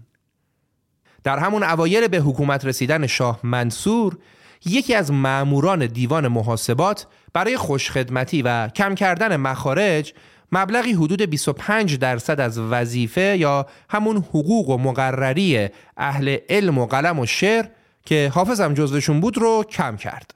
در 1.25 1.39
همون 1.39 1.63
اوایل 1.63 2.09
به 2.09 2.19
حکومت 2.19 2.65
رسیدن 2.65 3.07
شاه 3.07 3.41
منصور 3.43 4.19
یکی 4.65 4.95
از 4.95 5.13
ماموران 5.13 5.87
دیوان 5.87 6.29
محاسبات 6.29 7.07
برای 7.33 7.57
خوشخدمتی 7.57 8.43
و 8.43 8.69
کم 8.69 8.95
کردن 8.95 9.37
مخارج 9.37 10.15
مبلغی 10.53 10.93
حدود 10.93 11.23
25 11.23 11.99
درصد 11.99 12.41
از 12.41 12.59
وظیفه 12.59 13.37
یا 13.39 13.67
همون 13.91 14.17
حقوق 14.17 14.69
و 14.69 14.79
مقرری 14.79 15.69
اهل 15.97 16.37
علم 16.49 16.79
و 16.79 16.87
قلم 16.87 17.19
و 17.19 17.27
شعر 17.27 17.65
که 18.05 18.31
حافظم 18.35 18.75
جزوشون 18.75 19.21
بود 19.21 19.39
رو 19.39 19.65
کم 19.71 19.97
کرد. 19.97 20.35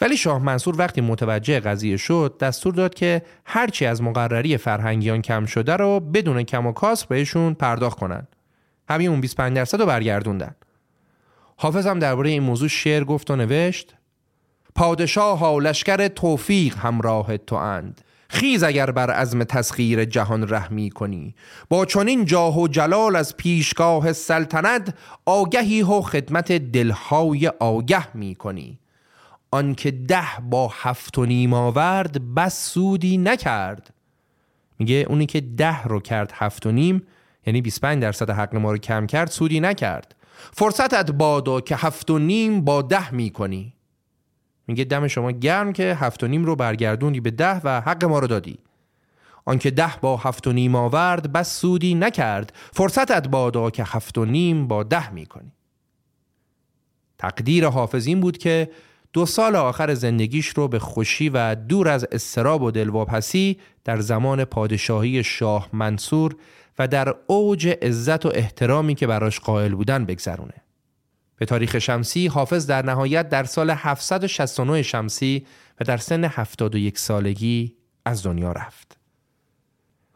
ولی 0.00 0.16
شاه 0.16 0.42
منصور 0.42 0.78
وقتی 0.78 1.00
متوجه 1.00 1.60
قضیه 1.60 1.96
شد 1.96 2.36
دستور 2.40 2.74
داد 2.74 2.94
که 2.94 3.22
هرچی 3.44 3.86
از 3.86 4.02
مقرری 4.02 4.56
فرهنگیان 4.56 5.22
کم 5.22 5.46
شده 5.46 5.76
رو 5.76 6.00
بدون 6.00 6.42
کم 6.42 6.66
و 6.66 6.72
کاس 6.72 7.04
بهشون 7.04 7.54
پرداخت 7.54 7.98
کنن. 7.98 8.26
همین 8.92 9.08
اون 9.08 9.20
25 9.20 9.56
درصد 9.56 9.80
رو 9.80 9.86
برگردوندن. 9.86 10.54
حافظ 11.56 11.86
هم 11.86 11.98
درباره 11.98 12.30
این 12.30 12.42
موضوع 12.42 12.68
شعر 12.68 13.04
گفت 13.04 13.30
و 13.30 13.36
نوشت 13.36 13.94
پادشاه 14.74 15.38
ها 15.38 15.58
لشکر 15.58 16.08
توفیق 16.08 16.76
همراه 16.76 17.36
تو 17.36 17.56
اند. 17.56 18.00
خیز 18.28 18.62
اگر 18.62 18.90
بر 18.90 19.10
عزم 19.10 19.44
تسخیر 19.44 20.04
جهان 20.04 20.48
رحمی 20.48 20.90
کنی. 20.90 21.34
با 21.68 21.84
چنین 21.84 22.24
جاه 22.24 22.60
و 22.60 22.68
جلال 22.68 23.16
از 23.16 23.36
پیشگاه 23.36 24.12
سلطنت 24.12 24.94
آگهی 25.26 25.82
و 25.82 26.00
خدمت 26.00 26.52
دلهای 26.52 27.48
آگه 27.48 28.16
می 28.16 28.34
کنی. 28.34 28.78
آنکه 29.50 29.90
ده 29.90 30.28
با 30.50 30.72
هفت 30.74 31.18
و 31.18 31.26
نیم 31.26 31.54
آورد 31.54 32.34
بس 32.34 32.70
سودی 32.70 33.18
نکرد. 33.18 33.94
میگه 34.78 35.06
اونی 35.08 35.26
که 35.26 35.40
ده 35.40 35.82
رو 35.82 36.00
کرد 36.00 36.32
هفت 36.34 36.66
و 36.66 36.72
نیم 36.72 37.02
یعنی 37.46 37.62
25 37.62 38.02
درصد 38.02 38.30
حق 38.30 38.54
ما 38.56 38.72
رو 38.72 38.78
کم 38.78 39.06
کرد 39.06 39.30
سودی 39.30 39.60
نکرد. 39.60 40.14
فرصتت 40.52 41.10
بادا 41.10 41.60
که 41.60 41.76
هفت 41.76 42.10
و 42.10 42.18
نیم 42.18 42.60
با 42.60 42.82
ده 42.82 43.14
می‌کنی. 43.14 43.74
میگه 44.66 44.84
دم 44.84 45.08
شما 45.08 45.30
گرم 45.30 45.72
که 45.72 45.96
هفت 46.00 46.24
و 46.24 46.26
نیم 46.26 46.44
رو 46.44 46.56
برگردوندی 46.56 47.20
به 47.20 47.30
ده 47.30 47.60
و 47.64 47.80
حق 47.80 48.04
ما 48.04 48.18
رو 48.18 48.26
دادی. 48.26 48.58
آنکه 49.44 49.70
ده 49.70 49.92
با 50.00 50.16
هفت 50.16 50.46
و 50.46 50.52
نیم 50.52 50.74
آورد 50.74 51.32
بس 51.32 51.60
سودی 51.60 51.94
نکرد. 51.94 52.52
فرصتت 52.72 53.28
بادا 53.28 53.70
که 53.70 53.84
هفت 53.86 54.18
و 54.18 54.24
نیم 54.24 54.68
با 54.68 54.82
ده 54.82 55.10
می‌کنی. 55.10 55.52
تقدیر 57.18 57.66
حافظ 57.66 58.06
این 58.06 58.20
بود 58.20 58.38
که 58.38 58.70
دو 59.12 59.26
سال 59.26 59.56
آخر 59.56 59.94
زندگیش 59.94 60.48
رو 60.48 60.68
به 60.68 60.78
خوشی 60.78 61.28
و 61.28 61.54
دور 61.54 61.88
از 61.88 62.06
استراب 62.12 62.62
و 62.62 62.70
دلواپسی 62.70 63.58
در 63.84 64.00
زمان 64.00 64.44
پادشاهی 64.44 65.24
شاه 65.24 65.68
منصور 65.72 66.36
و 66.78 66.88
در 66.88 67.14
اوج 67.26 67.68
عزت 67.68 68.26
و 68.26 68.30
احترامی 68.34 68.94
که 68.94 69.06
براش 69.06 69.40
قائل 69.40 69.74
بودن 69.74 70.04
بگذرونه. 70.04 70.54
به 71.36 71.46
تاریخ 71.46 71.78
شمسی 71.78 72.26
حافظ 72.26 72.66
در 72.66 72.84
نهایت 72.84 73.28
در 73.28 73.44
سال 73.44 73.70
769 73.70 74.82
شمسی 74.82 75.46
و 75.80 75.84
در 75.84 75.96
سن 75.96 76.24
71 76.24 76.98
سالگی 76.98 77.76
از 78.04 78.22
دنیا 78.22 78.52
رفت. 78.52 78.98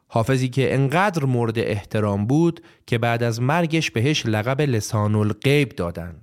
حافظی 0.09 0.49
که 0.49 0.75
انقدر 0.75 1.25
مورد 1.25 1.59
احترام 1.59 2.27
بود 2.27 2.63
که 2.87 2.99
بعد 2.99 3.23
از 3.23 3.41
مرگش 3.41 3.91
بهش 3.91 4.27
لقب 4.27 4.61
لسان 4.61 5.15
الغیب 5.15 5.69
دادن. 5.69 6.21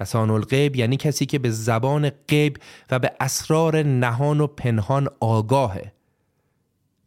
لسان 0.00 0.30
الغیب 0.30 0.76
یعنی 0.76 0.96
کسی 0.96 1.26
که 1.26 1.38
به 1.38 1.50
زبان 1.50 2.10
غیب 2.10 2.56
و 2.90 2.98
به 2.98 3.12
اسرار 3.20 3.82
نهان 3.82 4.40
و 4.40 4.46
پنهان 4.46 5.08
آگاهه. 5.20 5.93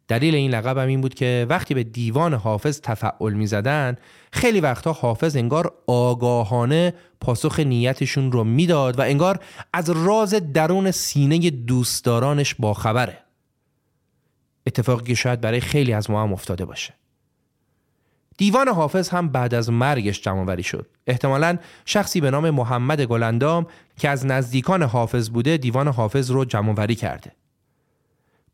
دلیل 0.08 0.34
این 0.34 0.50
لقب 0.50 0.78
هم 0.78 0.88
این 0.88 1.00
بود 1.00 1.14
که 1.14 1.46
وقتی 1.48 1.74
به 1.74 1.84
دیوان 1.84 2.34
حافظ 2.34 2.80
تفعل 2.80 3.32
می 3.32 3.46
زدن 3.46 3.96
خیلی 4.32 4.60
وقتا 4.60 4.92
حافظ 4.92 5.36
انگار 5.36 5.72
آگاهانه 5.86 6.94
پاسخ 7.20 7.60
نیتشون 7.60 8.32
رو 8.32 8.44
می‌داد 8.44 8.98
و 8.98 9.02
انگار 9.02 9.40
از 9.72 9.90
راز 9.90 10.34
درون 10.52 10.90
سینه 10.90 11.50
دوستدارانش 11.50 12.54
باخبره. 12.54 13.18
اتفاقی 14.66 15.06
که 15.06 15.14
شاید 15.14 15.40
برای 15.40 15.60
خیلی 15.60 15.92
از 15.92 16.10
ما 16.10 16.22
هم 16.22 16.32
افتاده 16.32 16.64
باشه. 16.64 16.94
دیوان 18.38 18.68
حافظ 18.68 19.08
هم 19.08 19.28
بعد 19.28 19.54
از 19.54 19.70
مرگش 19.70 20.20
جمعوری 20.20 20.62
شد. 20.62 20.86
احتمالا 21.06 21.58
شخصی 21.84 22.20
به 22.20 22.30
نام 22.30 22.50
محمد 22.50 23.00
گلندام 23.00 23.66
که 23.98 24.08
از 24.08 24.26
نزدیکان 24.26 24.82
حافظ 24.82 25.30
بوده 25.30 25.56
دیوان 25.56 25.88
حافظ 25.88 26.30
رو 26.30 26.44
جمعوری 26.44 26.94
کرده. 26.94 27.32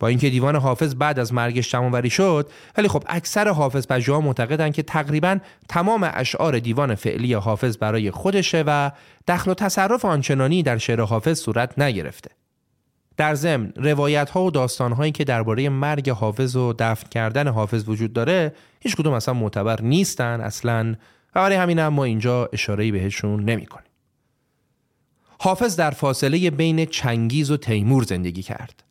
با 0.04 0.08
اینکه 0.08 0.30
دیوان 0.30 0.56
حافظ 0.56 0.94
بعد 0.94 1.18
از 1.18 1.32
مرگش 1.32 1.70
جمعوری 1.70 2.10
شد 2.10 2.50
ولی 2.76 2.88
خب 2.88 3.04
اکثر 3.06 3.48
حافظ 3.48 3.86
پژوها 3.86 4.20
معتقدند 4.20 4.74
که 4.74 4.82
تقریبا 4.82 5.38
تمام 5.68 6.10
اشعار 6.14 6.58
دیوان 6.58 6.94
فعلی 6.94 7.34
حافظ 7.34 7.78
برای 7.78 8.10
خودشه 8.10 8.64
و 8.66 8.90
دخل 9.28 9.50
و 9.50 9.54
تصرف 9.54 10.04
آنچنانی 10.04 10.62
در 10.62 10.78
شعر 10.78 11.00
حافظ 11.00 11.40
صورت 11.40 11.78
نگرفته 11.78 12.30
در 13.16 13.34
ضمن 13.34 13.72
روایت 13.76 14.30
ها 14.30 14.44
و 14.44 14.50
داستان 14.50 14.92
هایی 14.92 15.12
که 15.12 15.24
درباره 15.24 15.68
مرگ 15.68 16.10
حافظ 16.10 16.56
و 16.56 16.72
دفن 16.78 17.08
کردن 17.08 17.48
حافظ 17.48 17.88
وجود 17.88 18.12
داره 18.12 18.54
هیچ 18.80 18.96
کدوم 18.96 19.12
اصلا 19.12 19.34
معتبر 19.34 19.80
نیستن 19.82 20.40
اصلا 20.40 20.94
و 21.34 21.40
برای 21.40 21.56
همین 21.56 21.78
هم 21.78 21.88
ما 21.88 22.04
اینجا 22.04 22.48
اشاره 22.52 22.92
بهشون 22.92 23.44
نمی 23.44 23.66
کنیم. 23.66 23.90
حافظ 25.38 25.76
در 25.76 25.90
فاصله 25.90 26.50
بین 26.50 26.84
چنگیز 26.84 27.50
و 27.50 27.56
تیمور 27.56 28.02
زندگی 28.02 28.42
کرد. 28.42 28.83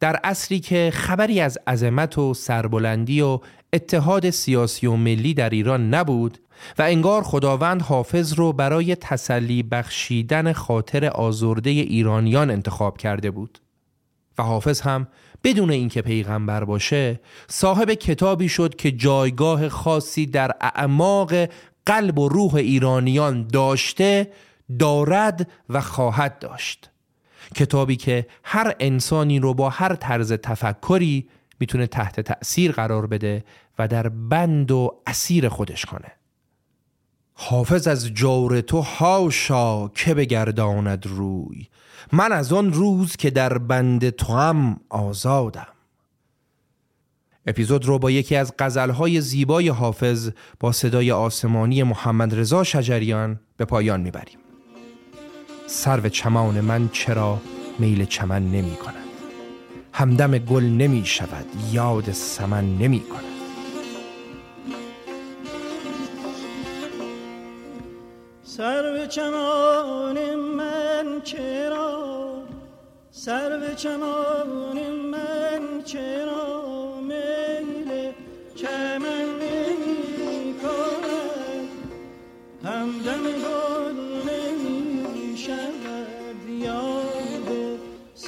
در 0.00 0.16
عصری 0.16 0.60
که 0.60 0.90
خبری 0.94 1.40
از 1.40 1.58
عظمت 1.66 2.18
و 2.18 2.34
سربلندی 2.34 3.20
و 3.20 3.40
اتحاد 3.72 4.30
سیاسی 4.30 4.86
و 4.86 4.96
ملی 4.96 5.34
در 5.34 5.50
ایران 5.50 5.94
نبود 5.94 6.38
و 6.78 6.82
انگار 6.82 7.22
خداوند 7.22 7.82
حافظ 7.82 8.32
رو 8.32 8.52
برای 8.52 8.94
تسلی 8.94 9.62
بخشیدن 9.62 10.52
خاطر 10.52 11.04
آزرده 11.04 11.70
ایرانیان 11.70 12.50
انتخاب 12.50 12.98
کرده 12.98 13.30
بود. 13.30 13.58
و 14.38 14.42
حافظ 14.42 14.80
هم 14.80 15.08
بدون 15.44 15.70
اینکه 15.70 16.02
پیغمبر 16.02 16.64
باشه 16.64 17.20
صاحب 17.48 17.90
کتابی 17.90 18.48
شد 18.48 18.74
که 18.76 18.92
جایگاه 18.92 19.68
خاصی 19.68 20.26
در 20.26 20.52
اعماق 20.60 21.48
قلب 21.86 22.18
و 22.18 22.28
روح 22.28 22.54
ایرانیان 22.54 23.46
داشته 23.46 24.32
دارد 24.78 25.50
و 25.68 25.80
خواهد 25.80 26.38
داشت. 26.38 26.90
کتابی 27.54 27.96
که 27.96 28.26
هر 28.44 28.74
انسانی 28.80 29.38
رو 29.38 29.54
با 29.54 29.70
هر 29.70 29.94
طرز 29.94 30.32
تفکری 30.32 31.28
می‌تونه 31.60 31.86
تحت 31.86 32.20
تأثیر 32.20 32.72
قرار 32.72 33.06
بده 33.06 33.44
و 33.78 33.88
در 33.88 34.08
بند 34.08 34.70
و 34.70 35.00
اسیر 35.06 35.48
خودش 35.48 35.84
کنه. 35.84 36.12
حافظ 37.34 37.86
از 37.86 38.06
جور 38.06 38.60
تو 38.60 38.80
هاشا 38.80 39.88
که 39.88 40.14
بگرداند 40.14 41.06
روی. 41.06 41.66
من 42.12 42.32
از 42.32 42.52
آن 42.52 42.72
روز 42.72 43.16
که 43.16 43.30
در 43.30 43.58
بند 43.58 44.10
تو 44.10 44.32
هم 44.32 44.80
آزادم. 44.88 45.66
اپیزود 47.46 47.84
رو 47.84 47.98
با 47.98 48.10
یکی 48.10 48.36
از 48.36 48.54
غزلهای 48.58 49.20
زیبای 49.20 49.68
حافظ 49.68 50.30
با 50.60 50.72
صدای 50.72 51.12
آسمانی 51.12 51.82
محمد 51.82 52.34
رضا 52.34 52.64
شجریان 52.64 53.40
به 53.56 53.64
پایان 53.64 54.00
می‌بریم. 54.00 54.38
سرو 55.70 56.08
چمان 56.08 56.60
من 56.60 56.88
چرا 56.88 57.40
میل 57.78 58.04
چمن 58.04 58.42
نمی 58.42 58.76
کند. 58.76 58.94
همدم 59.92 60.38
گل 60.38 60.64
نمی 60.64 61.06
شود 61.06 61.46
یاد 61.72 62.12
سمن 62.12 62.64
نمی 62.64 63.00
کند. 63.00 63.24
سر 68.42 69.06
چمان 69.06 70.34
من 70.34 71.20
چرا؟ 71.24 71.98
سر 73.10 73.74
چمان 73.74 74.78
من 75.12 75.82
چرا 75.84 77.00
میل 77.00 78.12
چمن 78.54 79.27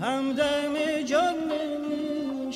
همدم 0.00 1.02
جان 1.02 1.34
نمی 1.34 2.52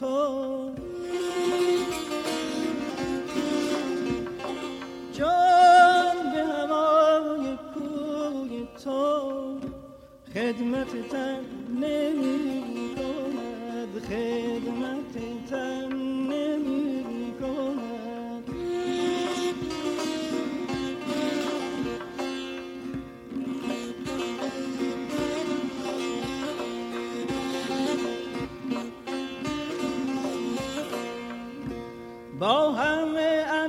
تو. 0.00 0.74
جان 5.12 6.16
به 6.32 6.44
هوای 6.44 7.58
کوی 7.74 8.68
تو 8.84 9.60
خدمت 10.34 11.08
تن 11.10 11.44
نمی 11.80 12.46
خدمت 14.08 15.14
تن 15.50 16.05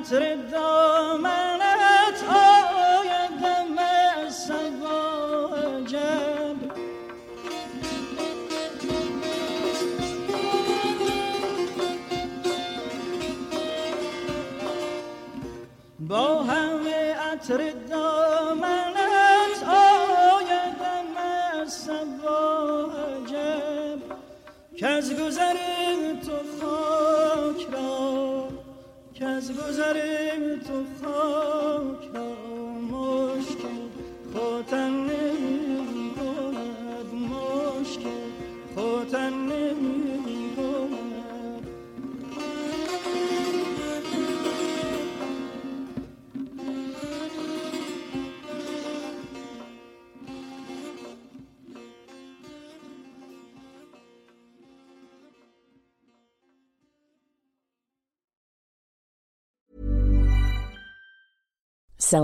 عطر 0.08 0.36
دامنت 0.52 2.24
آیدم 2.30 3.78
از 3.78 4.36
سگا 4.36 5.48
عجب 5.56 6.56
با 16.00 16.44
همه 16.44 17.16
عطر 17.16 17.74
گذر 29.68 29.98